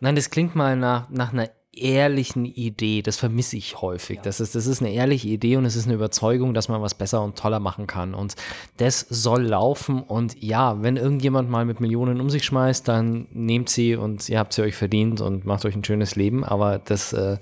nein, 0.00 0.14
das 0.14 0.31
klingt 0.31 0.55
mal 0.55 0.76
nach, 0.76 1.11
nach 1.11 1.33
einer 1.33 1.50
ehrlichen 1.77 2.45
Idee. 2.45 3.03
Das 3.03 3.17
vermisse 3.17 3.57
ich 3.57 3.81
häufig. 3.81 4.21
Das, 4.23 4.41
ist, 4.41 4.55
das 4.55 4.67
ist 4.67 4.81
eine 4.81 4.93
ehrliche 4.93 5.29
Idee 5.29 5.57
und 5.57 5.65
es 5.65 5.77
ist 5.77 5.87
eine 5.87 5.95
Überzeugung, 5.95 6.55
dass 6.55 6.69
man 6.69 6.83
was 6.83 6.95
besser 6.95 7.23
und 7.23 7.37
toller 7.39 7.61
machen 7.61 7.87
kann. 7.87 8.15
Und 8.15 8.35
das 8.79 9.01
soll 9.01 9.43
laufen. 9.43 10.03
Und 10.03 10.43
ja, 10.43 10.83
wenn 10.83 10.97
irgendjemand 10.97 11.51
mal 11.51 11.65
mit 11.65 11.81
Millionen 11.81 12.21
um 12.21 12.31
sich 12.31 12.45
schmeißt, 12.45 12.87
dann 12.89 13.27
nehmt 13.33 13.69
sie 13.69 13.97
und 13.97 14.29
ihr 14.29 14.39
habt 14.39 14.53
sie 14.53 14.62
euch 14.62 14.75
verdient 14.75 15.21
und 15.21 15.45
macht 15.45 15.65
euch 15.65 15.75
ein 15.77 15.85
schönes 15.85 16.17
Leben. 16.17 16.45
Aber 16.45 16.79
das, 16.79 17.12
äh, 17.12 17.39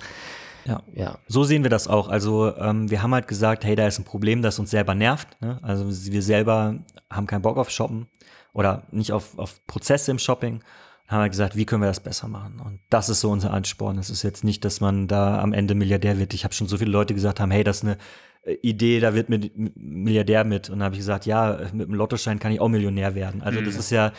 Ja. 0.67 0.83
ja, 0.95 1.19
So 1.29 1.45
sehen 1.45 1.63
wir 1.63 1.71
das 1.71 1.89
auch. 1.89 2.09
Also 2.09 2.57
ähm, 2.57 2.91
wir 2.91 3.03
haben 3.03 3.15
halt 3.15 3.29
gesagt, 3.29 3.65
hey, 3.65 3.77
da 3.77 3.87
ist 3.87 3.99
ein 3.99 4.05
Problem, 4.05 4.43
das 4.43 4.59
uns 4.59 4.71
selber 4.71 4.95
nervt. 4.95 5.41
Ne? 5.41 5.59
Also 5.63 5.87
wir 5.89 6.23
selber 6.23 6.79
haben 7.11 7.27
keinen 7.27 7.43
Bock 7.43 7.59
auf 7.59 7.71
Shoppen 7.71 8.09
oder 8.53 8.85
nicht 8.91 9.13
auf, 9.13 9.39
auf 9.39 9.65
Prozesse 9.67 10.11
im 10.11 10.19
Shopping. 10.19 10.63
Dann 11.07 11.19
haben 11.19 11.25
wir 11.25 11.31
gesagt, 11.31 11.57
wie 11.57 11.67
können 11.67 11.83
wir 11.83 11.89
das 11.89 12.01
besser 12.01 12.29
machen? 12.29 12.61
Und 12.65 12.81
das 12.89 13.09
ist 13.09 13.21
so 13.21 13.31
unser 13.31 13.53
Ansporn. 13.53 13.99
Es 13.99 14.09
ist 14.09 14.23
jetzt 14.23 14.43
nicht, 14.43 14.65
dass 14.65 14.81
man 14.81 15.07
da 15.07 15.41
am 15.41 15.53
Ende 15.53 15.75
Milliardär 15.75 16.19
wird. 16.19 16.33
Ich 16.33 16.45
habe 16.45 16.55
schon 16.55 16.67
so 16.67 16.79
viele 16.79 16.91
Leute 16.91 17.15
gesagt 17.15 17.41
haben, 17.41 17.51
hey, 17.51 17.63
das 17.63 17.79
ist 17.79 17.85
eine 17.85 17.99
äh, 18.45 18.55
Idee, 18.63 19.01
da 19.01 19.15
wird 19.15 19.29
mit 19.29 19.53
Milliardär 19.77 20.45
mit. 20.45 20.71
Und 20.71 20.79
dann 20.79 20.85
habe 20.85 20.95
ich 20.95 21.01
gesagt, 21.01 21.27
ja, 21.27 21.59
mit 21.73 21.89
dem 21.89 21.95
Lottoschein 21.95 22.39
kann 22.39 22.53
ich 22.53 22.61
auch 22.61 22.69
Millionär 22.69 23.15
werden. 23.15 23.43
Also 23.43 23.61
das 23.61 23.77
ist 23.77 23.91
ja, 23.91 24.13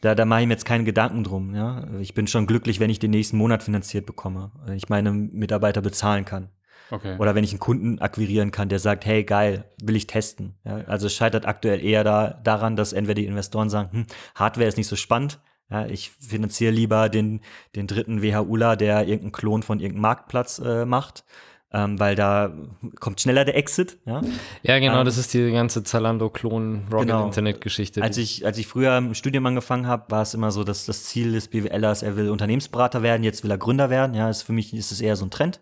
da, 0.00 0.14
da 0.14 0.24
mache 0.24 0.42
ich 0.42 0.46
mir 0.46 0.54
jetzt 0.54 0.64
keine 0.64 0.84
Gedanken 0.84 1.22
drum. 1.22 1.54
Ja? 1.54 1.86
Ich 2.00 2.14
bin 2.14 2.26
schon 2.26 2.46
glücklich, 2.46 2.80
wenn 2.80 2.90
ich 2.90 2.98
den 2.98 3.10
nächsten 3.10 3.36
Monat 3.36 3.62
finanziert 3.62 4.06
bekomme, 4.06 4.52
wenn 4.64 4.76
ich 4.76 4.88
meine 4.88 5.12
Mitarbeiter 5.12 5.82
bezahlen 5.82 6.24
kann. 6.24 6.48
Okay. 6.90 7.16
Oder 7.18 7.34
wenn 7.34 7.44
ich 7.44 7.50
einen 7.50 7.60
Kunden 7.60 7.98
akquirieren 7.98 8.52
kann, 8.52 8.68
der 8.68 8.78
sagt, 8.78 9.04
hey, 9.06 9.24
geil, 9.24 9.64
will 9.82 9.96
ich 9.96 10.06
testen. 10.06 10.54
Ja, 10.64 10.76
also 10.86 11.06
es 11.06 11.14
scheitert 11.14 11.46
aktuell 11.46 11.84
eher 11.84 12.04
da, 12.04 12.40
daran, 12.44 12.76
dass 12.76 12.92
entweder 12.92 13.20
die 13.20 13.26
Investoren 13.26 13.68
sagen, 13.68 13.90
hm, 13.92 14.06
Hardware 14.34 14.68
ist 14.68 14.76
nicht 14.76 14.86
so 14.86 14.96
spannend. 14.96 15.40
Ja, 15.70 15.86
ich 15.86 16.10
finanziere 16.10 16.72
lieber 16.72 17.08
den, 17.08 17.40
den 17.74 17.86
dritten 17.86 18.22
WHUler, 18.22 18.76
der 18.76 19.00
irgendeinen 19.00 19.32
Klon 19.32 19.62
von 19.62 19.80
irgendeinem 19.80 20.02
Marktplatz 20.02 20.60
äh, 20.60 20.84
macht, 20.84 21.24
ähm, 21.72 21.98
weil 21.98 22.14
da 22.14 22.52
kommt 23.00 23.20
schneller 23.20 23.44
der 23.44 23.56
Exit. 23.56 23.98
Ja? 24.06 24.22
ja 24.62 24.78
genau, 24.78 25.00
Ähm, 25.00 25.04
das 25.04 25.18
ist 25.18 25.34
die 25.34 25.50
ganze 25.50 25.82
Zalando-Klon-Rocket-Internet-Geschichte. 25.82 28.00
Als 28.00 28.16
ich, 28.16 28.46
als 28.46 28.58
ich 28.58 28.68
früher 28.68 28.96
im 28.96 29.14
Studium 29.14 29.44
angefangen 29.46 29.88
habe, 29.88 30.04
war 30.10 30.22
es 30.22 30.34
immer 30.34 30.52
so, 30.52 30.62
dass 30.62 30.86
das 30.86 31.04
Ziel 31.04 31.32
des 31.32 31.48
BWLers, 31.48 32.04
er 32.04 32.16
will 32.16 32.30
Unternehmensberater 32.30 33.02
werden, 33.02 33.24
jetzt 33.24 33.42
will 33.42 33.50
er 33.50 33.58
Gründer 33.58 33.90
werden. 33.90 34.14
Ja, 34.14 34.30
ist, 34.30 34.42
für 34.42 34.52
mich 34.52 34.72
ist 34.72 34.92
es 34.92 35.00
eher 35.00 35.16
so 35.16 35.26
ein 35.26 35.30
Trend. 35.30 35.60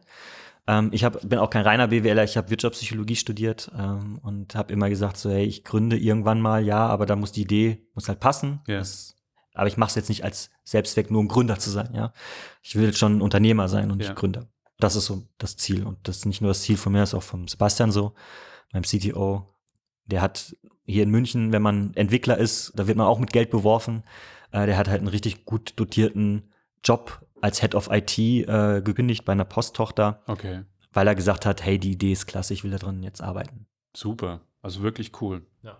Ähm, 0.67 0.91
ich 0.93 1.05
hab, 1.05 1.27
bin 1.27 1.39
auch 1.39 1.51
kein 1.51 1.63
reiner 1.63 1.89
BWLer, 1.89 2.25
ich 2.25 2.37
habe 2.37 2.51
Wirtschaftspsychologie 2.51 3.17
studiert 3.17 3.71
ähm, 3.79 4.19
und 4.23 4.55
habe 4.55 4.73
immer 4.73 4.89
gesagt, 4.89 5.17
so, 5.17 5.31
hey, 5.31 5.45
ich 5.45 5.65
gründe 5.65 5.97
irgendwann 5.97 6.41
mal, 6.41 6.65
ja, 6.65 6.87
aber 6.87 7.07
da 7.07 7.17
muss 7.17 7.33
die 7.33 7.43
Idee, 7.43 7.87
muss 7.95 8.09
halt 8.09 8.21
passen. 8.21 8.61
Ja. 8.67 8.79
Das, 8.79 9.17
aber 9.55 9.67
ich 9.69 9.77
mache 9.77 9.89
es 9.89 9.95
jetzt 9.95 10.09
nicht 10.09 10.25
als 10.25 10.51
Selbstzweck, 10.65 11.11
nur 11.11 11.21
um 11.21 11.29
Gründer 11.29 11.59
zu 11.59 11.71
sein. 11.71 11.91
Ja, 11.95 12.13
Ich 12.63 12.75
will 12.77 12.95
schon 12.95 13.23
Unternehmer 13.23 13.69
sein 13.69 13.91
und 13.91 14.03
Ja. 14.03 14.09
nicht 14.11 14.19
Gründer. 14.19 14.47
Das 14.79 14.97
ist 14.97 15.07
so 15.07 15.23
das 15.39 15.57
Ziel. 15.57 15.87
Und 15.87 15.97
das 16.07 16.19
ist 16.19 16.27
nicht 16.27 16.41
nur 16.41 16.51
das 16.51 16.63
Ziel 16.63 16.77
von 16.77 16.93
mir, 16.93 16.99
das 17.01 17.11
ist 17.11 17.15
auch 17.15 17.23
vom 17.23 17.49
Sebastian 17.49 17.91
so, 17.93 18.13
meinem 18.73 18.83
CTO. 18.83 19.49
Der 20.07 20.21
hat 20.21 20.55
hier 20.85 21.05
in 21.05 21.11
München, 21.11 21.53
wenn 21.53 21.63
man 21.63 21.95
Entwickler 21.95 22.37
ist, 22.37 22.73
da 22.75 22.87
wird 22.87 22.99
man 22.99 23.07
auch 23.07 23.19
mit 23.19 23.33
Geld 23.33 23.51
beworfen. 23.51 24.03
Äh, 24.51 24.67
der 24.67 24.77
hat 24.77 24.89
halt 24.89 24.99
einen 24.99 25.09
richtig 25.09 25.45
gut 25.47 25.73
dotierten 25.77 26.51
Job 26.83 27.25
als 27.41 27.61
Head 27.61 27.75
of 27.75 27.89
IT 27.91 28.19
äh, 28.19 28.83
gekündigt 28.83 29.25
bei 29.25 29.33
einer 29.33 29.45
Posttochter, 29.45 30.23
Okay. 30.27 30.65
weil 30.93 31.07
er 31.07 31.15
gesagt 31.15 31.47
hat, 31.47 31.65
hey, 31.65 31.79
die 31.79 31.93
Idee 31.93 32.13
ist 32.13 32.27
klasse, 32.27 32.53
ich 32.53 32.65
will 32.65 32.71
da 32.71 32.79
drin 32.79 33.03
jetzt 33.03 33.23
arbeiten. 33.23 33.67
Super. 33.97 34.41
Also 34.65 34.83
wirklich 34.83 35.13
cool. 35.21 35.43
Ja. 35.63 35.77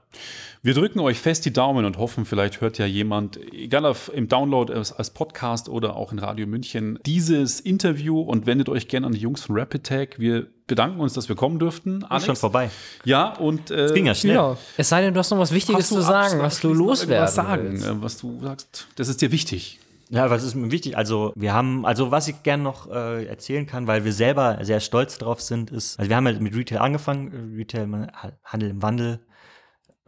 Wir 0.63 0.75
drücken 0.75 1.01
euch 1.01 1.19
fest 1.19 1.47
die 1.47 1.53
Daumen 1.55 1.87
und 1.87 1.97
hoffen, 1.97 2.27
vielleicht 2.27 2.61
hört 2.61 2.77
ja 2.77 2.85
jemand, 2.85 3.39
egal 3.53 3.87
auf, 3.87 4.11
im 4.13 4.29
Download 4.29 4.71
als, 4.73 4.93
als 4.93 5.09
Podcast 5.09 5.71
oder 5.71 5.97
auch 5.97 6.13
in 6.13 6.19
Radio 6.19 6.47
München, 6.47 6.99
dieses 7.07 7.61
Interview 7.61 8.21
und 8.21 8.45
wendet 8.45 8.69
euch 8.69 8.87
gerne 8.87 9.07
an 9.07 9.13
die 9.15 9.21
Jungs 9.21 9.43
von 9.43 9.59
Rapid 9.59 9.85
Tag. 9.85 10.19
Wir 10.19 10.47
bedanken 10.67 11.01
uns, 11.01 11.15
dass 11.15 11.31
wir 11.31 11.37
kommen 11.37 11.59
durften. 11.59 12.05
Ist 12.15 12.27
schon 12.27 12.37
vorbei. 12.37 12.69
Ja, 13.07 13.35
und 13.37 13.71
äh, 13.71 13.85
Es 13.85 13.95
ging 13.95 14.05
ja 14.05 14.15
schnell. 14.15 14.35
Ja, 14.35 14.57
es 14.77 14.91
sei 14.91 15.01
denn, 15.01 15.15
du 15.15 15.21
hast 15.21 15.31
noch 15.31 15.39
was 15.39 15.53
Wichtiges 15.53 15.89
zu 15.89 16.03
sagen, 16.03 16.41
was 16.41 16.61
du 16.61 16.75
loswerden 16.75 17.25
was 17.25 17.35
sagen, 17.35 17.73
willst. 17.73 17.87
äh, 17.87 18.03
was 18.03 18.19
du 18.19 18.39
sagst. 18.43 18.87
Das 18.97 19.09
ist 19.09 19.23
dir 19.23 19.33
wichtig. 19.33 19.81
Ja, 20.15 20.31
was 20.31 20.45
ist 20.45 20.55
mir 20.55 20.71
wichtig? 20.71 20.97
Also, 20.97 21.33
wir 21.35 21.53
haben, 21.53 21.85
also 21.85 22.13
was 22.13 22.29
ich 22.29 22.45
gerne 22.45 22.63
noch 22.63 22.89
äh, 22.89 23.25
erzählen 23.27 23.67
kann, 23.67 23.89
weil 23.89 24.05
wir 24.05 24.13
selber 24.13 24.59
sehr 24.63 24.79
stolz 24.79 25.19
drauf 25.19 25.41
sind, 25.41 25.73
ist, 25.73 25.99
also 25.99 26.09
wir 26.09 26.17
haben 26.17 26.27
halt 26.27 26.41
mit 26.41 26.55
Retail 26.55 26.79
angefangen, 26.79 27.57
Retail, 27.57 28.13
Handel 28.45 28.71
im 28.71 28.81
Wandel. 28.81 29.27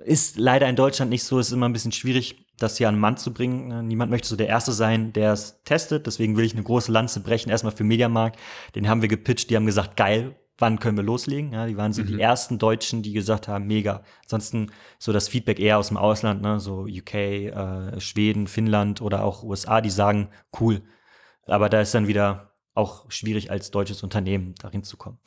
Ist 0.04 0.38
leider 0.38 0.68
in 0.68 0.76
Deutschland 0.76 1.10
nicht 1.10 1.24
so, 1.24 1.40
ist 1.40 1.50
immer 1.50 1.68
ein 1.68 1.72
bisschen 1.72 1.90
schwierig, 1.90 2.46
das 2.56 2.76
hier 2.76 2.88
an 2.88 2.94
den 2.94 3.00
Mann 3.00 3.16
zu 3.16 3.32
bringen. 3.34 3.66
Ne? 3.66 3.82
Niemand 3.82 4.12
möchte 4.12 4.28
so 4.28 4.36
der 4.36 4.46
Erste 4.46 4.70
sein, 4.70 5.12
der 5.12 5.32
es 5.32 5.60
testet, 5.64 6.06
deswegen 6.06 6.36
will 6.36 6.44
ich 6.44 6.52
eine 6.52 6.62
große 6.62 6.92
Lanze 6.92 7.18
brechen, 7.18 7.50
erstmal 7.50 7.74
für 7.74 7.82
Mediamarkt. 7.82 8.38
Den 8.76 8.88
haben 8.88 9.02
wir 9.02 9.08
gepitcht, 9.08 9.50
die 9.50 9.56
haben 9.56 9.66
gesagt, 9.66 9.96
geil, 9.96 10.36
wann 10.58 10.78
können 10.78 10.96
wir 10.96 11.04
loslegen? 11.04 11.52
Ja, 11.52 11.66
die 11.66 11.76
waren 11.76 11.92
so 11.92 12.02
die 12.02 12.20
ersten 12.20 12.58
Deutschen, 12.58 13.02
die 13.02 13.12
gesagt 13.12 13.48
haben, 13.48 13.66
mega. 13.66 14.02
Ansonsten 14.22 14.70
so 14.98 15.12
das 15.12 15.28
Feedback 15.28 15.60
eher 15.60 15.78
aus 15.78 15.88
dem 15.88 15.96
Ausland, 15.96 16.42
ne? 16.42 16.60
so 16.60 16.82
UK, 16.82 17.14
äh, 17.14 18.00
Schweden, 18.00 18.46
Finnland 18.46 19.02
oder 19.02 19.24
auch 19.24 19.42
USA, 19.42 19.80
die 19.80 19.90
sagen, 19.90 20.28
cool. 20.60 20.82
Aber 21.46 21.68
da 21.68 21.80
ist 21.80 21.94
dann 21.94 22.08
wieder 22.08 22.52
auch 22.74 23.10
schwierig 23.10 23.50
als 23.50 23.70
deutsches 23.70 24.02
Unternehmen 24.02 24.54
darin 24.60 24.82
zu 24.82 24.96
kommen. 24.96 25.18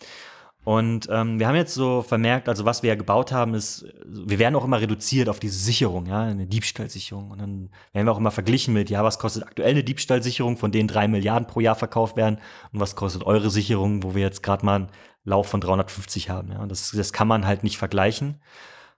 Und 0.66 1.08
ähm, 1.10 1.40
wir 1.40 1.48
haben 1.48 1.56
jetzt 1.56 1.74
so 1.74 2.02
vermerkt, 2.02 2.50
also 2.50 2.66
was 2.66 2.84
wir 2.84 2.90
ja 2.90 2.96
gebaut 2.96 3.32
haben, 3.32 3.54
ist, 3.54 3.86
wir 4.06 4.40
werden 4.40 4.56
auch 4.56 4.66
immer 4.66 4.82
reduziert 4.82 5.30
auf 5.30 5.40
diese 5.40 5.58
Sicherung, 5.58 6.06
ja, 6.06 6.24
eine 6.24 6.48
Diebstahlsicherung. 6.48 7.32
Und 7.32 7.40
dann 7.40 7.70
werden 7.94 8.06
wir 8.06 8.12
auch 8.12 8.18
immer 8.18 8.30
verglichen 8.30 8.74
mit, 8.74 8.90
ja, 8.90 9.04
was 9.04 9.20
kostet 9.20 9.44
aktuell 9.44 9.72
eine 9.72 9.84
Diebstahlsicherung, 9.84 10.58
von 10.58 10.72
denen 10.72 10.88
drei 10.88 11.08
Milliarden 11.08 11.48
pro 11.48 11.62
Jahr 11.62 11.76
verkauft 11.76 12.18
werden 12.18 12.40
und 12.74 12.82
was 12.82 12.96
kostet 12.96 13.24
eure 13.24 13.50
Sicherung, 13.50 14.04
wo 14.04 14.16
wir 14.16 14.22
jetzt 14.22 14.44
gerade 14.44 14.66
mal 14.66 14.90
Lauf 15.24 15.48
von 15.48 15.62
350 15.62 16.30
haben. 16.30 16.52
Ja, 16.52 16.66
das, 16.66 16.92
das 16.92 17.14
kann 17.14 17.28
man 17.28 17.46
halt 17.46 17.64
nicht 17.64 17.78
vergleichen. 17.78 18.42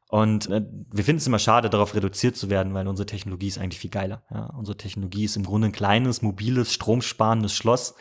Und 0.08 0.50
äh, 0.50 0.62
wir 0.92 1.06
finden 1.06 1.20
es 1.20 1.28
immer 1.28 1.40
schade, 1.40 1.70
darauf 1.70 1.96
reduziert 1.96 2.36
zu 2.36 2.50
werden, 2.50 2.74
weil 2.74 2.88
unsere 2.88 3.06
Technologie 3.06 3.48
ist 3.48 3.58
eigentlich 3.58 3.80
viel 3.80 3.90
geiler. 3.90 4.24
Ja, 4.30 4.48
unsere 4.58 4.78
Technologie 4.78 5.24
ist 5.24 5.38
im 5.38 5.46
Grunde 5.46 5.70
ein 5.70 5.72
kleines, 5.72 6.22
mobiles, 6.22 6.74
stromsparendes 6.74 7.54
Schloss, 7.54 7.96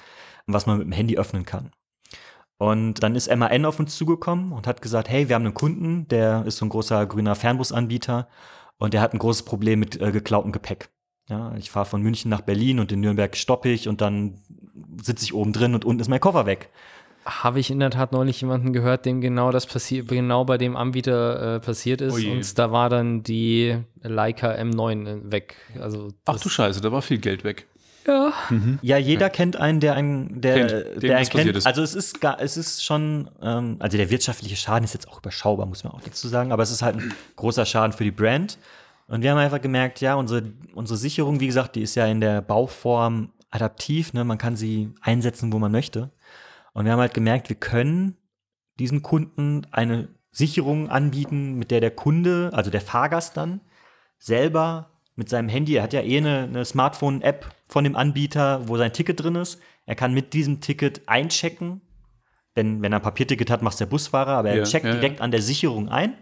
was 0.46 0.66
man 0.66 0.78
mit 0.78 0.86
dem 0.86 0.92
Handy 0.92 1.16
öffnen 1.16 1.44
kann. 1.44 1.70
Und 2.58 3.02
dann 3.02 3.14
ist 3.14 3.34
MAN 3.34 3.64
auf 3.64 3.78
uns 3.78 3.96
zugekommen 3.96 4.52
und 4.52 4.66
hat 4.66 4.82
gesagt, 4.82 5.08
hey, 5.08 5.28
wir 5.28 5.34
haben 5.34 5.44
einen 5.44 5.54
Kunden, 5.54 6.08
der 6.08 6.44
ist 6.44 6.58
so 6.58 6.66
ein 6.66 6.68
großer 6.68 7.06
grüner 7.06 7.34
Fernbusanbieter 7.34 8.28
und 8.76 8.92
der 8.92 9.00
hat 9.00 9.14
ein 9.14 9.18
großes 9.18 9.44
Problem 9.44 9.78
mit 9.78 10.00
äh, 10.00 10.10
geklautem 10.10 10.52
Gepäck. 10.52 10.90
Ja, 11.30 11.54
ich 11.56 11.70
fahre 11.70 11.86
von 11.86 12.02
München 12.02 12.28
nach 12.28 12.40
Berlin 12.40 12.80
und 12.80 12.90
in 12.90 13.00
Nürnberg 13.00 13.36
stoppe 13.36 13.68
ich 13.68 13.88
und 13.88 14.00
dann 14.00 14.40
sitze 15.00 15.24
ich 15.24 15.32
oben 15.32 15.52
drin 15.52 15.74
und 15.74 15.84
unten 15.84 16.00
ist 16.00 16.08
mein 16.08 16.20
Koffer 16.20 16.44
weg. 16.44 16.70
Habe 17.24 17.60
ich 17.60 17.70
in 17.70 17.78
der 17.80 17.90
Tat 17.90 18.12
neulich 18.12 18.40
jemanden 18.40 18.72
gehört, 18.72 19.04
dem 19.04 19.20
genau 19.20 19.50
das 19.52 19.66
passiert, 19.66 20.08
genau 20.08 20.44
bei 20.44 20.56
dem 20.56 20.74
Anbieter 20.76 21.56
äh, 21.56 21.60
passiert 21.60 22.00
ist. 22.00 22.14
Oh 22.14 22.18
je. 22.18 22.30
und 22.32 22.58
da 22.58 22.72
war 22.72 22.88
dann 22.88 23.22
die 23.22 23.76
Leica 24.02 24.52
M9 24.52 25.30
weg. 25.30 25.56
Also 25.78 26.08
Ach 26.24 26.40
du 26.40 26.48
Scheiße, 26.48 26.80
da 26.80 26.90
war 26.92 27.02
viel 27.02 27.18
Geld 27.18 27.44
weg. 27.44 27.66
ja. 28.06 28.32
Ja, 28.80 28.96
jeder 28.96 29.28
kennt 29.28 29.56
einen, 29.56 29.80
der 29.80 29.94
einen, 29.94 30.40
der, 30.40 30.54
Kennt, 30.66 31.02
der 31.02 31.24
kennt. 31.26 31.56
ist. 31.56 31.66
Also 31.66 31.82
es 31.82 31.94
ist 31.94 32.20
gar, 32.22 32.40
es 32.40 32.56
ist 32.56 32.82
schon, 32.82 33.30
ähm, 33.42 33.76
also 33.78 33.98
der 33.98 34.08
wirtschaftliche 34.08 34.56
Schaden 34.56 34.84
ist 34.84 34.94
jetzt 34.94 35.06
auch 35.06 35.18
überschaubar, 35.18 35.66
muss 35.66 35.84
man 35.84 35.92
auch 35.92 36.00
dazu 36.00 36.26
sagen, 36.26 36.52
aber 36.52 36.62
es 36.62 36.70
ist 36.70 36.80
halt 36.80 36.96
ein 36.96 37.14
großer 37.36 37.66
Schaden 37.66 37.92
für 37.92 38.04
die 38.04 38.10
Brand. 38.10 38.58
Und 39.08 39.22
wir 39.22 39.30
haben 39.32 39.38
einfach 39.38 39.60
gemerkt, 39.60 40.00
ja, 40.00 40.14
unsere, 40.14 40.44
unsere 40.74 40.96
Sicherung, 40.96 41.40
wie 41.40 41.46
gesagt, 41.48 41.76
die 41.76 41.82
ist 41.82 41.96
ja 41.96 42.06
in 42.06 42.20
der 42.20 42.40
Bauform 42.40 43.30
adaptiv, 43.50 44.12
ne? 44.12 44.24
Man 44.24 44.38
kann 44.38 44.54
sie 44.56 44.90
einsetzen, 45.02 45.52
wo 45.52 45.58
man 45.58 45.72
möchte. 45.72 46.10
Und 46.72 46.84
wir 46.84 46.92
haben 46.92 47.00
halt 47.00 47.14
gemerkt, 47.14 47.48
wir 47.48 47.56
können 47.56 48.16
diesem 48.78 49.02
Kunden 49.02 49.66
eine 49.72 50.08
Sicherung 50.30 50.88
anbieten, 50.88 51.54
mit 51.54 51.70
der 51.70 51.80
der 51.80 51.90
Kunde, 51.90 52.50
also 52.52 52.70
der 52.70 52.80
Fahrgast 52.80 53.36
dann, 53.36 53.60
selber 54.18 54.90
mit 55.16 55.28
seinem 55.28 55.48
Handy, 55.48 55.74
er 55.74 55.82
hat 55.82 55.92
ja 55.92 56.00
eh 56.02 56.18
eine, 56.18 56.44
eine 56.44 56.64
Smartphone-App 56.64 57.46
von 57.68 57.84
dem 57.84 57.96
Anbieter, 57.96 58.68
wo 58.68 58.76
sein 58.76 58.92
Ticket 58.92 59.22
drin 59.22 59.34
ist. 59.34 59.60
Er 59.86 59.94
kann 59.96 60.14
mit 60.14 60.32
diesem 60.32 60.60
Ticket 60.60 61.02
einchecken. 61.06 61.80
Denn 62.56 62.82
wenn 62.82 62.92
er 62.92 62.98
ein 62.98 63.02
Papierticket 63.02 63.50
hat, 63.50 63.62
macht 63.62 63.74
es 63.74 63.78
der 63.78 63.86
Busfahrer, 63.86 64.32
aber 64.32 64.50
er 64.50 64.56
Ja, 64.58 64.62
checkt 64.64 64.84
ja, 64.84 64.92
ja. 64.94 65.00
direkt 65.00 65.20
an 65.20 65.30
der 65.30 65.42
Sicherung 65.42 65.88
ein, 65.88 66.14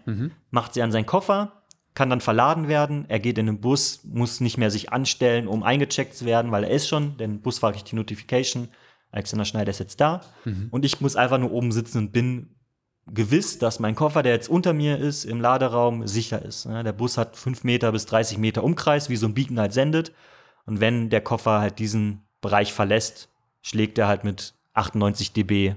macht 0.51 0.73
sie 0.73 0.81
an 0.81 0.91
seinen 0.91 1.05
Koffer, 1.05 1.63
kann 1.95 2.09
dann 2.09 2.21
verladen 2.21 2.67
werden. 2.67 3.05
Er 3.07 3.19
geht 3.19 3.37
in 3.37 3.45
den 3.47 3.61
Bus, 3.61 4.01
muss 4.03 4.39
nicht 4.39 4.57
mehr 4.57 4.69
sich 4.69 4.91
anstellen, 4.91 5.47
um 5.47 5.63
eingecheckt 5.63 6.15
zu 6.15 6.25
werden, 6.25 6.51
weil 6.51 6.63
er 6.65 6.69
ist 6.71 6.87
schon. 6.87 7.17
Denn 7.17 7.41
Busfahrer 7.41 7.73
kriegt 7.73 7.91
die 7.91 7.95
Notification. 7.95 8.69
Alexander 9.11 9.45
Schneider 9.45 9.71
ist 9.71 9.79
jetzt 9.79 9.99
da. 10.01 10.21
Und 10.71 10.85
ich 10.85 11.01
muss 11.01 11.15
einfach 11.15 11.37
nur 11.37 11.51
oben 11.51 11.71
sitzen 11.71 11.97
und 11.97 12.11
bin 12.11 12.55
gewiss, 13.07 13.57
dass 13.57 13.79
mein 13.79 13.95
Koffer, 13.95 14.21
der 14.21 14.33
jetzt 14.33 14.49
unter 14.49 14.73
mir 14.73 14.97
ist, 14.97 15.25
im 15.25 15.41
Laderaum 15.41 16.05
sicher 16.07 16.43
ist. 16.43 16.65
Ja, 16.65 16.83
Der 16.83 16.93
Bus 16.93 17.17
hat 17.17 17.35
5 17.35 17.63
Meter 17.63 17.91
bis 17.91 18.05
30 18.05 18.37
Meter 18.37 18.63
Umkreis, 18.63 19.09
wie 19.09 19.15
so 19.15 19.25
ein 19.25 19.33
Beacon 19.33 19.59
halt 19.59 19.73
sendet. 19.73 20.11
Und 20.65 20.79
wenn 20.79 21.09
der 21.09 21.21
Koffer 21.21 21.59
halt 21.59 21.79
diesen 21.79 22.21
Bereich 22.41 22.71
verlässt, 22.73 23.29
schlägt 23.61 23.97
er 23.97 24.07
halt 24.07 24.23
mit 24.23 24.53
98 24.73 25.33
dB 25.33 25.73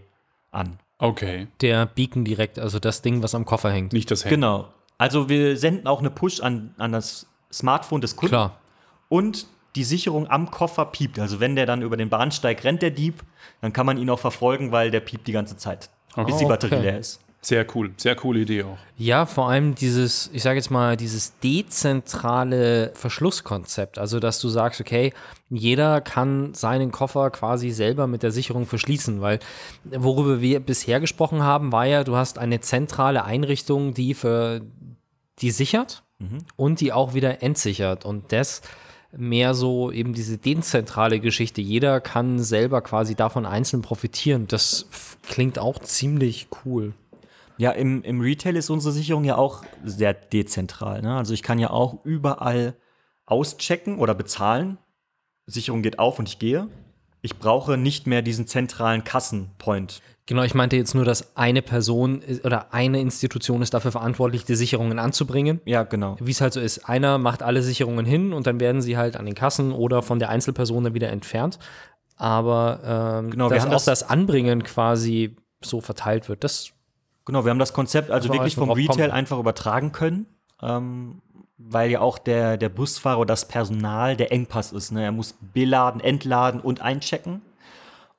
an. 0.50 0.78
Okay. 0.98 1.48
Der 1.62 1.86
Beacon 1.86 2.24
direkt, 2.24 2.58
also 2.58 2.78
das 2.78 3.02
Ding, 3.02 3.22
was 3.22 3.34
am 3.34 3.44
Koffer 3.44 3.70
hängt. 3.70 3.92
Nicht 3.92 4.10
das 4.10 4.24
Handy. 4.24 4.36
Genau. 4.36 4.68
Also 4.98 5.28
wir 5.28 5.56
senden 5.56 5.86
auch 5.86 6.00
eine 6.00 6.10
Push 6.10 6.40
an, 6.40 6.74
an 6.78 6.92
das 6.92 7.26
Smartphone 7.52 8.00
des 8.00 8.14
Kunden. 8.14 8.30
Klar. 8.30 8.60
Und 9.08 9.46
die 9.76 9.84
Sicherung 9.84 10.28
am 10.28 10.50
Koffer 10.50 10.84
piept. 10.86 11.18
Also 11.18 11.40
wenn 11.40 11.56
der 11.56 11.66
dann 11.66 11.82
über 11.82 11.96
den 11.96 12.08
Bahnsteig 12.10 12.62
rennt, 12.64 12.82
der 12.82 12.90
Dieb, 12.90 13.22
dann 13.60 13.72
kann 13.72 13.86
man 13.86 13.98
ihn 13.98 14.10
auch 14.10 14.18
verfolgen, 14.18 14.72
weil 14.72 14.90
der 14.90 15.00
piept 15.00 15.26
die 15.26 15.32
ganze 15.32 15.56
Zeit, 15.56 15.88
bis 16.26 16.36
die 16.36 16.44
Oh, 16.44 16.48
Batterie 16.48 16.74
okay. 16.74 16.82
leer 16.84 16.98
ist. 16.98 17.20
Sehr 17.44 17.66
cool. 17.74 17.90
Sehr 17.96 18.14
coole 18.14 18.40
Idee 18.40 18.62
auch. 18.62 18.78
Ja, 18.96 19.26
vor 19.26 19.48
allem 19.50 19.74
dieses, 19.74 20.30
ich 20.32 20.44
sage 20.44 20.58
jetzt 20.58 20.70
mal, 20.70 20.96
dieses 20.96 21.36
dezentrale 21.40 22.92
Verschlusskonzept. 22.94 23.98
Also, 23.98 24.20
dass 24.20 24.40
du 24.40 24.48
sagst, 24.48 24.80
okay, 24.80 25.12
jeder 25.50 26.00
kann 26.00 26.54
seinen 26.54 26.92
Koffer 26.92 27.30
quasi 27.30 27.70
selber 27.70 28.06
mit 28.06 28.22
der 28.22 28.30
Sicherung 28.30 28.66
verschließen, 28.66 29.20
weil 29.20 29.40
worüber 29.84 30.40
wir 30.40 30.60
bisher 30.60 31.00
gesprochen 31.00 31.42
haben, 31.42 31.72
war 31.72 31.84
ja, 31.86 32.04
du 32.04 32.14
hast 32.14 32.38
eine 32.38 32.60
zentrale 32.60 33.24
Einrichtung, 33.24 33.92
die 33.92 34.14
für 34.14 34.60
die 35.40 35.50
sichert 35.50 36.04
und 36.54 36.80
die 36.80 36.92
auch 36.92 37.14
wieder 37.14 37.42
entsichert. 37.42 38.04
Und 38.04 38.30
das 38.30 38.62
mehr 39.16 39.54
so 39.54 39.92
eben 39.92 40.14
diese 40.14 40.38
dezentrale 40.38 41.20
Geschichte. 41.20 41.60
Jeder 41.60 42.00
kann 42.00 42.38
selber 42.38 42.80
quasi 42.80 43.14
davon 43.14 43.46
einzeln 43.46 43.82
profitieren. 43.82 44.46
Das 44.48 44.86
klingt 45.22 45.58
auch 45.58 45.78
ziemlich 45.78 46.48
cool. 46.64 46.94
Ja, 47.58 47.70
im, 47.72 48.02
im 48.02 48.20
Retail 48.20 48.56
ist 48.56 48.70
unsere 48.70 48.92
Sicherung 48.92 49.24
ja 49.24 49.36
auch 49.36 49.62
sehr 49.84 50.14
dezentral. 50.14 51.02
Ne? 51.02 51.14
Also 51.16 51.34
ich 51.34 51.42
kann 51.42 51.58
ja 51.58 51.70
auch 51.70 52.04
überall 52.04 52.74
auschecken 53.26 53.98
oder 53.98 54.14
bezahlen. 54.14 54.78
Sicherung 55.46 55.82
geht 55.82 55.98
auf 55.98 56.18
und 56.18 56.28
ich 56.28 56.38
gehe. 56.38 56.68
Ich 57.20 57.38
brauche 57.38 57.76
nicht 57.76 58.06
mehr 58.06 58.22
diesen 58.22 58.46
zentralen 58.46 59.04
Kassenpoint. 59.04 60.02
Genau, 60.26 60.42
ich 60.44 60.54
meinte 60.54 60.76
jetzt 60.76 60.94
nur, 60.94 61.04
dass 61.04 61.36
eine 61.36 61.62
Person 61.62 62.22
oder 62.44 62.72
eine 62.72 63.00
Institution 63.00 63.60
ist 63.60 63.74
dafür 63.74 63.90
verantwortlich, 63.90 64.44
die 64.44 64.54
Sicherungen 64.54 64.98
anzubringen. 65.00 65.60
Ja, 65.64 65.82
genau. 65.82 66.16
Wie 66.20 66.30
es 66.30 66.40
halt 66.40 66.52
so 66.52 66.60
ist, 66.60 66.88
einer 66.88 67.18
macht 67.18 67.42
alle 67.42 67.60
Sicherungen 67.62 68.06
hin 68.06 68.32
und 68.32 68.46
dann 68.46 68.60
werden 68.60 68.82
sie 68.82 68.96
halt 68.96 69.16
an 69.16 69.26
den 69.26 69.34
Kassen 69.34 69.72
oder 69.72 70.00
von 70.02 70.20
der 70.20 70.28
Einzelperson 70.28 70.84
dann 70.84 70.94
wieder 70.94 71.10
entfernt. 71.10 71.58
Aber 72.16 72.80
ähm, 73.24 73.30
Genau, 73.30 73.50
wir 73.50 73.56
dass 73.56 73.64
haben 73.64 73.70
auch 73.70 73.74
das- 73.74 73.84
das 74.00 74.02
Anbringen 74.10 74.62
quasi 74.62 75.36
so 75.60 75.80
verteilt 75.80 76.28
wird, 76.28 76.44
das 76.44 76.70
Genau, 77.24 77.44
wir 77.44 77.50
haben 77.50 77.58
das 77.60 77.72
Konzept 77.72 78.10
also 78.10 78.28
wirklich 78.32 78.56
vom 78.56 78.70
Retail 78.72 78.96
kommen. 78.96 79.10
einfach 79.12 79.38
übertragen 79.38 79.92
können, 79.92 80.26
ähm, 80.60 81.22
weil 81.56 81.90
ja 81.90 82.00
auch 82.00 82.18
der, 82.18 82.56
der 82.56 82.68
Busfahrer 82.68 83.24
das 83.26 83.46
Personal 83.46 84.16
der 84.16 84.32
Engpass 84.32 84.72
ist. 84.72 84.90
Ne? 84.90 85.04
Er 85.04 85.12
muss 85.12 85.36
beladen, 85.54 86.00
entladen 86.00 86.60
und 86.60 86.80
einchecken. 86.80 87.40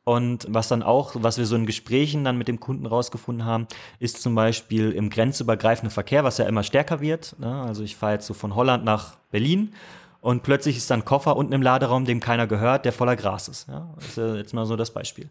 Und 0.05 0.45
was 0.49 0.67
dann 0.67 0.83
auch, 0.83 1.15
was 1.15 1.37
wir 1.37 1.45
so 1.45 1.55
in 1.55 1.65
Gesprächen 1.65 2.25
dann 2.25 2.37
mit 2.37 2.49
dem 2.49 2.59
Kunden 2.59 2.85
rausgefunden 2.85 3.45
haben, 3.45 3.67
ist 3.99 4.21
zum 4.21 4.35
Beispiel 4.35 4.91
im 4.91 5.09
grenzübergreifenden 5.09 5.91
Verkehr, 5.91 6.25
was 6.25 6.37
ja 6.37 6.45
immer 6.45 6.63
stärker 6.63 6.99
wird. 6.99 7.35
Ne? 7.39 7.61
Also 7.61 7.83
ich 7.83 7.95
fahre 7.95 8.13
jetzt 8.13 8.27
so 8.27 8.33
von 8.33 8.53
Holland 8.55 8.83
nach 8.83 9.15
Berlin 9.31 9.73
und 10.19 10.43
plötzlich 10.43 10.75
ist 10.75 10.89
da 10.89 10.95
ein 10.95 11.05
Koffer 11.05 11.37
unten 11.37 11.53
im 11.53 11.61
Laderaum, 11.61 12.03
dem 12.03 12.19
keiner 12.19 12.47
gehört, 12.47 12.83
der 12.83 12.91
voller 12.91 13.15
Gras 13.15 13.47
ist. 13.47 13.69
Ja? 13.69 13.93
Das 13.95 14.09
ist 14.09 14.17
ja 14.17 14.35
jetzt 14.35 14.53
mal 14.53 14.65
so 14.65 14.75
das 14.75 14.91
Beispiel. 14.91 15.29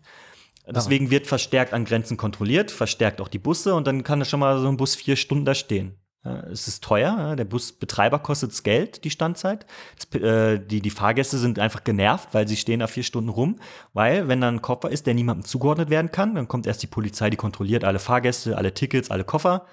Deswegen 0.66 1.10
wird 1.10 1.26
verstärkt 1.26 1.72
an 1.72 1.84
Grenzen 1.84 2.16
kontrolliert, 2.16 2.70
verstärkt 2.70 3.20
auch 3.20 3.28
die 3.28 3.40
Busse 3.40 3.74
und 3.74 3.86
dann 3.86 4.04
kann 4.04 4.20
da 4.20 4.24
schon 4.24 4.40
mal 4.40 4.60
so 4.60 4.68
ein 4.68 4.76
Bus 4.76 4.94
vier 4.94 5.16
Stunden 5.16 5.44
da 5.44 5.54
stehen. 5.54 5.96
Es 6.24 6.68
ist 6.68 6.84
teuer, 6.84 7.34
der 7.34 7.44
Busbetreiber 7.44 8.20
kostet 8.20 8.62
Geld, 8.62 9.02
die 9.02 9.10
Standzeit. 9.10 9.66
Das, 9.96 10.20
äh, 10.20 10.60
die, 10.60 10.80
die 10.80 10.90
Fahrgäste 10.90 11.36
sind 11.36 11.58
einfach 11.58 11.82
genervt, 11.82 12.28
weil 12.32 12.46
sie 12.46 12.56
stehen 12.56 12.78
da 12.78 12.86
vier 12.86 13.02
Stunden 13.02 13.28
rum, 13.28 13.58
weil 13.92 14.28
wenn 14.28 14.40
da 14.40 14.48
ein 14.48 14.62
Koffer 14.62 14.90
ist, 14.90 15.08
der 15.08 15.14
niemandem 15.14 15.44
zugeordnet 15.44 15.90
werden 15.90 16.12
kann, 16.12 16.36
dann 16.36 16.46
kommt 16.46 16.68
erst 16.68 16.82
die 16.82 16.86
Polizei, 16.86 17.28
die 17.28 17.36
kontrolliert 17.36 17.82
alle 17.82 17.98
Fahrgäste, 17.98 18.56
alle 18.56 18.72
Tickets, 18.72 19.10
alle 19.10 19.24
Koffer. 19.24 19.66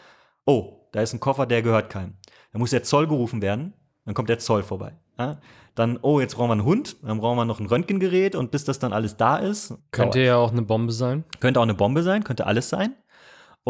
Oh, 0.45 0.87
da 0.91 1.01
ist 1.01 1.13
ein 1.13 1.19
Koffer, 1.19 1.45
der 1.45 1.61
gehört 1.61 1.91
keinem. 1.91 2.15
Da 2.51 2.57
muss 2.57 2.71
der 2.71 2.81
Zoll 2.81 3.07
gerufen 3.07 3.43
werden, 3.43 3.73
dann 4.05 4.15
kommt 4.15 4.29
der 4.29 4.39
Zoll 4.39 4.63
vorbei. 4.63 4.93
Ja? 5.19 5.39
Dann, 5.75 5.99
oh, 6.01 6.19
jetzt 6.19 6.35
brauchen 6.35 6.49
wir 6.49 6.53
einen 6.53 6.65
Hund, 6.65 6.97
dann 7.03 7.19
brauchen 7.19 7.37
wir 7.37 7.45
noch 7.45 7.59
ein 7.59 7.67
Röntgengerät 7.67 8.35
und 8.35 8.49
bis 8.49 8.63
das 8.63 8.79
dann 8.79 8.91
alles 8.91 9.17
da 9.17 9.37
ist, 9.37 9.75
könnte 9.91 10.19
ja 10.19 10.37
auch 10.37 10.51
eine 10.51 10.63
Bombe 10.63 10.91
sein. 10.93 11.25
könnte 11.39 11.59
auch 11.59 11.63
eine 11.63 11.75
Bombe 11.75 12.01
sein, 12.01 12.23
könnte 12.23 12.47
alles 12.47 12.69
sein. 12.69 12.95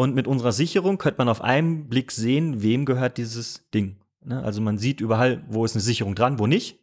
Und 0.00 0.14
mit 0.14 0.26
unserer 0.26 0.52
Sicherung 0.52 0.96
könnte 0.96 1.18
man 1.18 1.28
auf 1.28 1.42
einen 1.42 1.86
Blick 1.90 2.10
sehen, 2.10 2.62
wem 2.62 2.86
gehört 2.86 3.18
dieses 3.18 3.68
Ding. 3.68 3.96
Ne? 4.24 4.42
Also 4.42 4.62
man 4.62 4.78
sieht 4.78 4.98
überall, 5.02 5.44
wo 5.50 5.62
ist 5.62 5.74
eine 5.74 5.82
Sicherung 5.82 6.14
dran, 6.14 6.38
wo 6.38 6.46
nicht. 6.46 6.78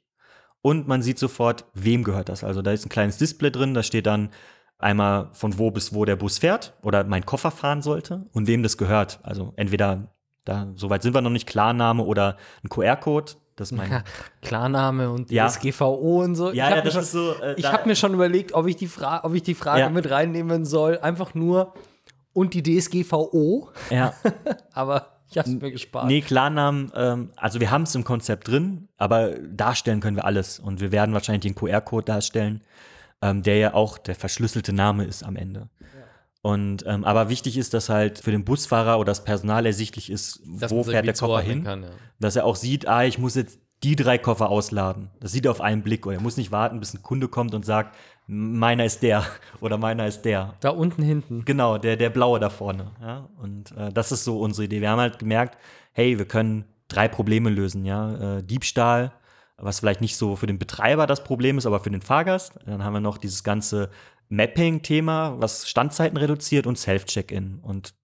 Und 0.61 0.87
man 0.87 1.01
sieht 1.01 1.17
sofort, 1.17 1.65
wem 1.73 2.03
gehört 2.03 2.29
das. 2.29 2.43
Also 2.43 2.61
da 2.61 2.71
ist 2.73 2.85
ein 2.85 2.89
kleines 2.89 3.17
Display 3.17 3.49
drin, 3.49 3.73
da 3.73 3.81
steht 3.81 4.05
dann 4.05 4.29
einmal 4.77 5.29
von 5.33 5.57
wo 5.57 5.71
bis 5.71 5.95
wo 5.95 6.05
der 6.05 6.15
Bus 6.15 6.37
fährt 6.37 6.77
oder 6.83 7.05
mein 7.05 7.25
Koffer 7.25 7.49
fahren 7.49 7.81
sollte 7.81 8.27
und 8.33 8.45
wem 8.45 8.61
das 8.61 8.77
gehört. 8.77 9.19
Also 9.23 9.51
entweder, 9.55 10.13
da, 10.45 10.67
soweit 10.75 11.01
sind 11.01 11.15
wir 11.15 11.21
noch 11.21 11.31
nicht, 11.31 11.47
Klarname 11.47 12.03
oder 12.03 12.37
ein 12.63 12.69
QR-Code. 12.69 13.31
Das 13.55 13.71
mein, 13.71 14.03
Klarname 14.43 15.09
und 15.09 15.31
Ja. 15.31 15.47
DSGVO 15.47 16.21
und 16.23 16.35
so. 16.35 16.49
Ja, 16.49 16.51
ich 16.51 16.57
ja, 16.57 16.65
habe 16.65 16.75
mir, 16.75 16.83
das 16.83 16.93
schon- 16.93 17.01
ist 17.01 17.11
so, 17.13 17.33
äh, 17.43 17.63
hab 17.63 17.87
mir 17.87 17.95
schon 17.95 18.13
überlegt, 18.13 18.53
ob 18.53 18.67
ich 18.67 18.75
die, 18.75 18.85
Fra 18.85 19.23
ob 19.23 19.33
ich 19.33 19.41
die 19.41 19.55
Frage 19.55 19.79
Ja. 19.79 19.89
mit 19.89 20.07
reinnehmen 20.11 20.65
soll. 20.65 20.99
Einfach 20.99 21.33
nur 21.33 21.73
und 22.37 22.53
die 22.53 22.61
DSGVO. 22.61 23.69
ja. 23.89 24.13
Aber 24.73 25.17
ich 25.29 25.39
habe 25.39 25.49
es 25.49 25.55
mir 25.55 25.71
gespart. 25.71 26.05
Nee, 26.05 26.21
Klarnamen, 26.21 26.91
ähm, 26.95 27.31
also 27.35 27.59
wir 27.59 27.71
haben 27.71 27.81
es 27.83 27.95
im 27.95 28.03
Konzept 28.03 28.47
drin, 28.47 28.87
aber 28.95 29.31
darstellen 29.39 29.99
können 29.99 30.15
wir 30.15 30.23
alles. 30.23 30.57
Und 30.57 30.79
wir 30.79 30.93
werden 30.93 31.13
wahrscheinlich 31.13 31.41
den 31.41 31.55
QR-Code 31.55 32.05
darstellen, 32.05 32.61
ähm, 33.21 33.43
der 33.43 33.57
ja 33.57 33.73
auch 33.73 33.97
der 33.97 34.15
verschlüsselte 34.15 34.71
Name 34.71 35.03
ist 35.03 35.23
am 35.23 35.35
Ende. 35.35 35.67
Und 36.41 36.85
ähm, 36.87 37.03
aber 37.03 37.27
wichtig 37.27 37.57
ist, 37.57 37.73
dass 37.73 37.89
halt 37.89 38.19
für 38.19 38.31
den 38.31 38.45
Busfahrer 38.45 38.99
oder 38.99 39.11
das 39.11 39.25
Personal 39.25 39.65
ersichtlich 39.65 40.09
ist, 40.09 40.39
Dass 40.45 40.71
wo 40.71 40.83
fährt 40.83 41.05
der 41.05 41.13
Koffer 41.13 41.41
hin. 41.41 41.63
kann, 41.65 41.83
ja. 41.83 41.89
Dass 42.19 42.37
er 42.37 42.45
auch 42.45 42.55
sieht, 42.55 42.87
ah, 42.87 43.03
ich 43.03 43.17
muss 43.17 43.35
jetzt 43.35 43.59
die 43.83 43.97
drei 43.97 44.17
Koffer 44.17 44.49
ausladen. 44.49 45.09
Das 45.19 45.33
sieht 45.33 45.45
er 45.45 45.51
auf 45.51 45.59
einen 45.59 45.81
Blick. 45.81 46.05
Oder 46.05 46.17
er 46.17 46.21
muss 46.21 46.37
nicht 46.37 46.51
warten, 46.51 46.79
bis 46.79 46.93
ein 46.93 47.01
Kunde 47.01 47.27
kommt 47.27 47.53
und 47.53 47.65
sagt, 47.65 47.97
meiner 48.27 48.85
ist 48.85 49.01
der 49.01 49.25
oder 49.61 49.77
meiner 49.77 50.05
ist 50.05 50.21
der. 50.23 50.55
Da 50.59 50.69
unten 50.69 51.01
hinten. 51.01 51.45
Genau, 51.45 51.77
der, 51.77 51.95
der 51.95 52.09
blaue 52.09 52.39
da 52.39 52.49
vorne. 52.49 52.91
Ja? 53.01 53.29
Und 53.37 53.71
äh, 53.71 53.91
das 53.91 54.11
ist 54.11 54.23
so 54.23 54.39
unsere 54.39 54.65
Idee. 54.65 54.81
Wir 54.81 54.91
haben 54.91 54.99
halt 54.99 55.17
gemerkt, 55.19 55.57
hey, 55.93 56.17
wir 56.17 56.27
können 56.27 56.65
drei 56.87 57.07
Probleme 57.07 57.49
lösen. 57.49 57.85
Ja? 57.85 58.37
Äh, 58.37 58.43
Diebstahl, 58.43 59.13
was 59.57 59.79
vielleicht 59.79 60.01
nicht 60.01 60.17
so 60.17 60.35
für 60.35 60.47
den 60.47 60.59
Betreiber 60.59 61.07
das 61.07 61.23
Problem 61.23 61.57
ist, 61.57 61.65
aber 61.65 61.79
für 61.79 61.89
den 61.89 62.01
Fahrgast. 62.01 62.59
Dann 62.65 62.83
haben 62.83 62.93
wir 62.93 62.99
noch 62.99 63.17
dieses 63.17 63.43
ganze 63.43 63.89
Mapping-Thema, 64.29 65.35
was 65.39 65.69
Standzeiten 65.69 66.17
reduziert 66.17 66.67
und 66.67 66.77
Self-Check-In. 66.77 67.59
Und 67.61 67.95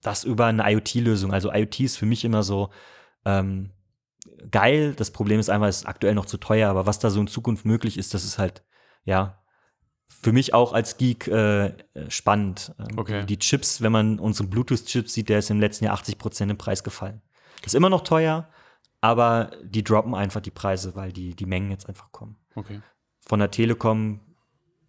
das 0.00 0.24
über 0.24 0.46
eine 0.46 0.70
IoT-Lösung. 0.70 1.32
Also 1.32 1.52
IoT 1.52 1.80
ist 1.80 1.96
für 1.96 2.06
mich 2.06 2.24
immer 2.24 2.42
so 2.42 2.70
ähm, 3.24 3.70
geil. 4.50 4.94
Das 4.96 5.10
Problem 5.10 5.40
ist 5.40 5.50
einfach, 5.50 5.68
es 5.68 5.78
ist 5.78 5.86
aktuell 5.86 6.14
noch 6.14 6.26
zu 6.26 6.38
teuer, 6.38 6.70
aber 6.70 6.86
was 6.86 6.98
da 6.98 7.10
so 7.10 7.20
in 7.20 7.26
Zukunft 7.26 7.64
möglich 7.64 7.98
ist, 7.98 8.14
das 8.14 8.24
ist 8.24 8.38
halt, 8.38 8.64
ja, 9.04 9.41
für 10.20 10.32
mich 10.32 10.54
auch 10.54 10.72
als 10.72 10.96
Geek 10.98 11.28
äh, 11.28 11.72
spannend. 12.08 12.74
Ähm, 12.78 12.98
Okay. 12.98 13.24
Die 13.26 13.38
Chips, 13.38 13.80
wenn 13.82 13.92
man 13.92 14.18
unseren 14.18 14.50
Bluetooth-Chips 14.50 15.12
sieht, 15.12 15.28
der 15.28 15.38
ist 15.38 15.50
im 15.50 15.60
letzten 15.60 15.86
Jahr 15.86 15.94
80 15.94 16.18
Prozent 16.18 16.50
im 16.50 16.58
Preis 16.58 16.84
gefallen. 16.84 17.22
Ist 17.64 17.74
immer 17.74 17.90
noch 17.90 18.02
teuer, 18.02 18.48
aber 19.00 19.50
die 19.62 19.82
droppen 19.84 20.14
einfach 20.14 20.40
die 20.40 20.50
Preise, 20.50 20.94
weil 20.94 21.12
die, 21.12 21.34
die 21.34 21.46
Mengen 21.46 21.70
jetzt 21.70 21.88
einfach 21.88 22.12
kommen. 22.12 22.36
Okay. 22.54 22.80
Von 23.26 23.38
der 23.38 23.50
Telekom, 23.50 24.20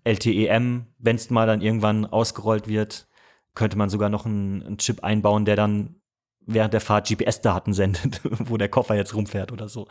LTEM, 0.04 0.88
wenn 0.98 1.16
es 1.16 1.30
mal 1.30 1.48
dann 1.48 1.62
irgendwann 1.62 2.06
ausgerollt 2.06 2.68
wird, 2.68 3.08
könnte 3.56 3.78
man 3.78 3.90
sogar 3.90 4.10
noch 4.10 4.26
einen, 4.26 4.64
einen 4.64 4.78
Chip 4.78 5.04
einbauen, 5.04 5.46
der 5.46 5.56
dann 5.56 5.96
während 6.46 6.74
der 6.74 6.82
Fahrt 6.82 7.08
GPS-Daten 7.08 7.74
sendet, 7.74 8.22
wo 8.24 8.58
der 8.58 8.70
Koffer 8.70 8.96
jetzt 8.96 9.16
rumfährt 9.16 9.52
oder 9.52 9.70
so. 9.70 9.88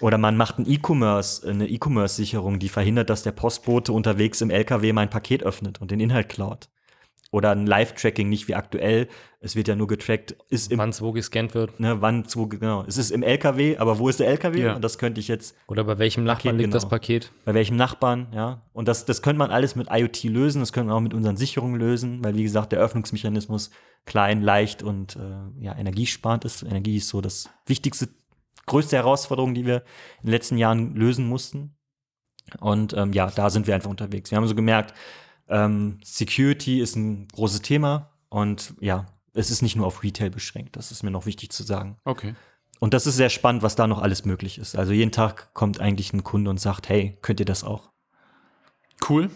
Oder 0.00 0.18
man 0.18 0.36
macht 0.36 0.58
ein 0.58 0.68
E-Commerce, 0.68 1.48
eine 1.48 1.68
E-Commerce-Sicherung, 1.68 2.58
die 2.58 2.68
verhindert, 2.68 3.10
dass 3.10 3.22
der 3.22 3.32
Postbote 3.32 3.92
unterwegs 3.92 4.40
im 4.40 4.50
LKW 4.50 4.92
mein 4.92 5.10
Paket 5.10 5.42
öffnet 5.42 5.80
und 5.80 5.90
den 5.90 6.00
Inhalt 6.00 6.28
klaut. 6.28 6.68
Oder 7.30 7.50
ein 7.50 7.66
Live-Tracking, 7.66 8.28
nicht 8.28 8.46
wie 8.46 8.54
aktuell. 8.54 9.08
Es 9.40 9.56
wird 9.56 9.66
ja 9.66 9.74
nur 9.74 9.88
getrackt, 9.88 10.36
ist 10.50 10.70
im, 10.70 10.78
Wann 10.78 10.90
es 10.90 11.02
wo 11.02 11.10
gescannt 11.10 11.52
wird. 11.54 11.80
ne, 11.80 12.00
wann, 12.00 12.24
wo, 12.34 12.46
genau. 12.46 12.84
Es 12.86 12.96
ist 12.96 13.10
im 13.10 13.24
LKW, 13.24 13.76
aber 13.76 13.98
wo 13.98 14.08
ist 14.08 14.20
der 14.20 14.28
LKW? 14.28 14.62
Ja. 14.62 14.76
Und 14.76 14.82
das 14.82 14.98
könnte 14.98 15.18
ich 15.20 15.26
jetzt 15.26 15.56
Oder 15.66 15.82
bei 15.82 15.98
welchem 15.98 16.22
Nachbarn 16.22 16.56
liegt 16.56 16.68
genau. 16.68 16.74
das 16.74 16.88
Paket? 16.88 17.32
bei 17.44 17.52
welchem 17.52 17.76
Nachbarn, 17.76 18.28
ja. 18.32 18.62
Und 18.72 18.86
das, 18.86 19.04
das 19.04 19.20
könnte 19.20 19.38
man 19.38 19.50
alles 19.50 19.74
mit 19.74 19.88
IoT 19.90 20.24
lösen, 20.24 20.60
das 20.60 20.72
können 20.72 20.88
wir 20.88 20.94
auch 20.94 21.00
mit 21.00 21.12
unseren 21.12 21.36
Sicherungen 21.36 21.78
lösen, 21.80 22.22
weil 22.22 22.36
wie 22.36 22.44
gesagt, 22.44 22.70
der 22.70 22.78
Öffnungsmechanismus 22.78 23.70
klein, 24.06 24.40
leicht 24.40 24.84
und 24.84 25.16
äh, 25.16 25.64
ja, 25.64 25.76
energiesparend 25.76 26.44
ist. 26.44 26.62
Energie 26.62 26.98
ist 26.98 27.08
so 27.08 27.20
das 27.20 27.50
wichtigste, 27.66 28.08
größte 28.66 28.96
Herausforderung, 28.96 29.54
die 29.54 29.66
wir 29.66 29.76
in 30.20 30.26
den 30.26 30.30
letzten 30.30 30.58
Jahren 30.58 30.94
lösen 30.94 31.28
mussten. 31.28 31.76
Und 32.60 32.92
ähm, 32.94 33.12
ja, 33.12 33.30
da 33.30 33.50
sind 33.50 33.66
wir 33.66 33.74
einfach 33.74 33.90
unterwegs. 33.90 34.30
Wir 34.30 34.36
haben 34.36 34.46
so 34.46 34.54
gemerkt, 34.54 34.94
ähm, 35.48 35.98
Security 36.02 36.80
ist 36.80 36.96
ein 36.96 37.28
großes 37.28 37.62
Thema 37.62 38.10
und 38.28 38.74
ja, 38.80 39.06
es 39.32 39.50
ist 39.50 39.62
nicht 39.62 39.76
nur 39.76 39.86
auf 39.86 40.02
Retail 40.02 40.30
beschränkt. 40.30 40.76
Das 40.76 40.90
ist 40.90 41.02
mir 41.02 41.10
noch 41.10 41.26
wichtig 41.26 41.50
zu 41.50 41.62
sagen. 41.62 41.96
Okay. 42.04 42.34
Und 42.80 42.94
das 42.94 43.06
ist 43.06 43.16
sehr 43.16 43.30
spannend, 43.30 43.62
was 43.62 43.76
da 43.76 43.86
noch 43.86 44.02
alles 44.02 44.24
möglich 44.24 44.58
ist. 44.58 44.76
Also 44.76 44.92
jeden 44.92 45.12
Tag 45.12 45.54
kommt 45.54 45.80
eigentlich 45.80 46.12
ein 46.12 46.24
Kunde 46.24 46.50
und 46.50 46.60
sagt, 46.60 46.88
hey, 46.88 47.18
könnt 47.22 47.40
ihr 47.40 47.46
das 47.46 47.64
auch? 47.64 47.90
Cool. 49.08 49.30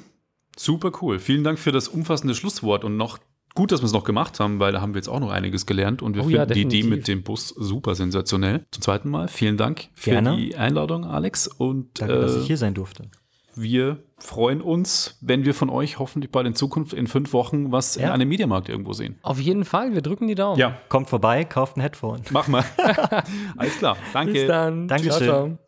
Super 0.57 0.93
cool. 1.01 1.19
Vielen 1.19 1.45
Dank 1.45 1.59
für 1.59 1.73
das 1.73 1.89
umfassende 1.89 2.35
Schlusswort 2.35 2.85
und 2.85 2.97
noch 2.97 3.19
gut, 3.59 3.73
dass 3.73 3.83
wir 3.83 3.87
es 3.87 3.93
noch 3.93 4.05
gemacht 4.05 4.41
haben, 4.41 4.59
weil 4.61 4.73
da 4.73 4.81
haben 4.81 4.95
wir 4.95 4.99
jetzt 4.99 5.09
auch 5.09 5.21
noch 5.21 5.31
einiges 5.31 5.67
gelernt 5.67 6.01
und 6.01 6.15
wir 6.17 6.25
Oh 6.25 6.29
ja, 6.29 6.47
finden 6.47 6.55
die 6.55 6.79
Idee 6.79 6.83
mit 6.89 7.07
dem 7.09 7.23
Bus 7.23 7.49
super 7.49 7.95
sensationell. 7.95 8.65
Zum 8.71 8.83
zweiten 8.83 9.11
Mal 9.11 9.29
vielen 9.29 9.57
Dank 9.57 9.89
für 9.95 10.11
Gerne. 10.13 10.37
die 10.37 10.57
Einladung, 10.57 11.05
Alex. 11.05 11.47
Und 11.49 12.01
Danke, 12.01 12.21
dass 12.21 12.35
äh, 12.37 12.39
ich 12.41 12.47
hier 12.47 12.57
sein 12.57 12.73
durfte. 12.75 13.05
wir 13.55 13.99
freuen 14.19 14.61
uns, 14.61 15.17
wenn 15.21 15.45
wir 15.45 15.55
von 15.55 15.71
euch 15.71 15.99
hoffentlich 15.99 16.33
bald 16.33 16.47
in 16.47 16.55
Zukunft 16.55 16.93
in 16.93 17.07
fünf 17.07 17.33
Wochen 17.33 17.71
was 17.73 17.97
in 17.97 18.03
Ja. 18.05 18.13
einem 18.13 18.29
Mediamarkt 18.29 18.69
irgendwo 18.69 18.93
sehen. 18.93 19.19
Auf 19.23 19.39
jeden 19.41 19.65
Fall, 19.65 19.95
wir 19.95 20.03
drücken 20.03 20.27
die 20.29 20.35
Daumen. 20.35 20.59
Ja, 20.59 20.79
Kommt 20.89 21.09
vorbei, 21.09 21.45
kauft 21.45 21.77
ein 21.77 21.81
Headphone. 21.83 22.23
mach 22.31 22.49
mal. 22.49 22.65
Alles 23.57 23.79
klar. 23.79 23.97
Danke. 24.13 24.33
Bis 24.33 24.47
dann. 24.47 24.89
Dankeschön. 24.89 25.13
Ciao, 25.13 25.47
ciao. 25.49 25.68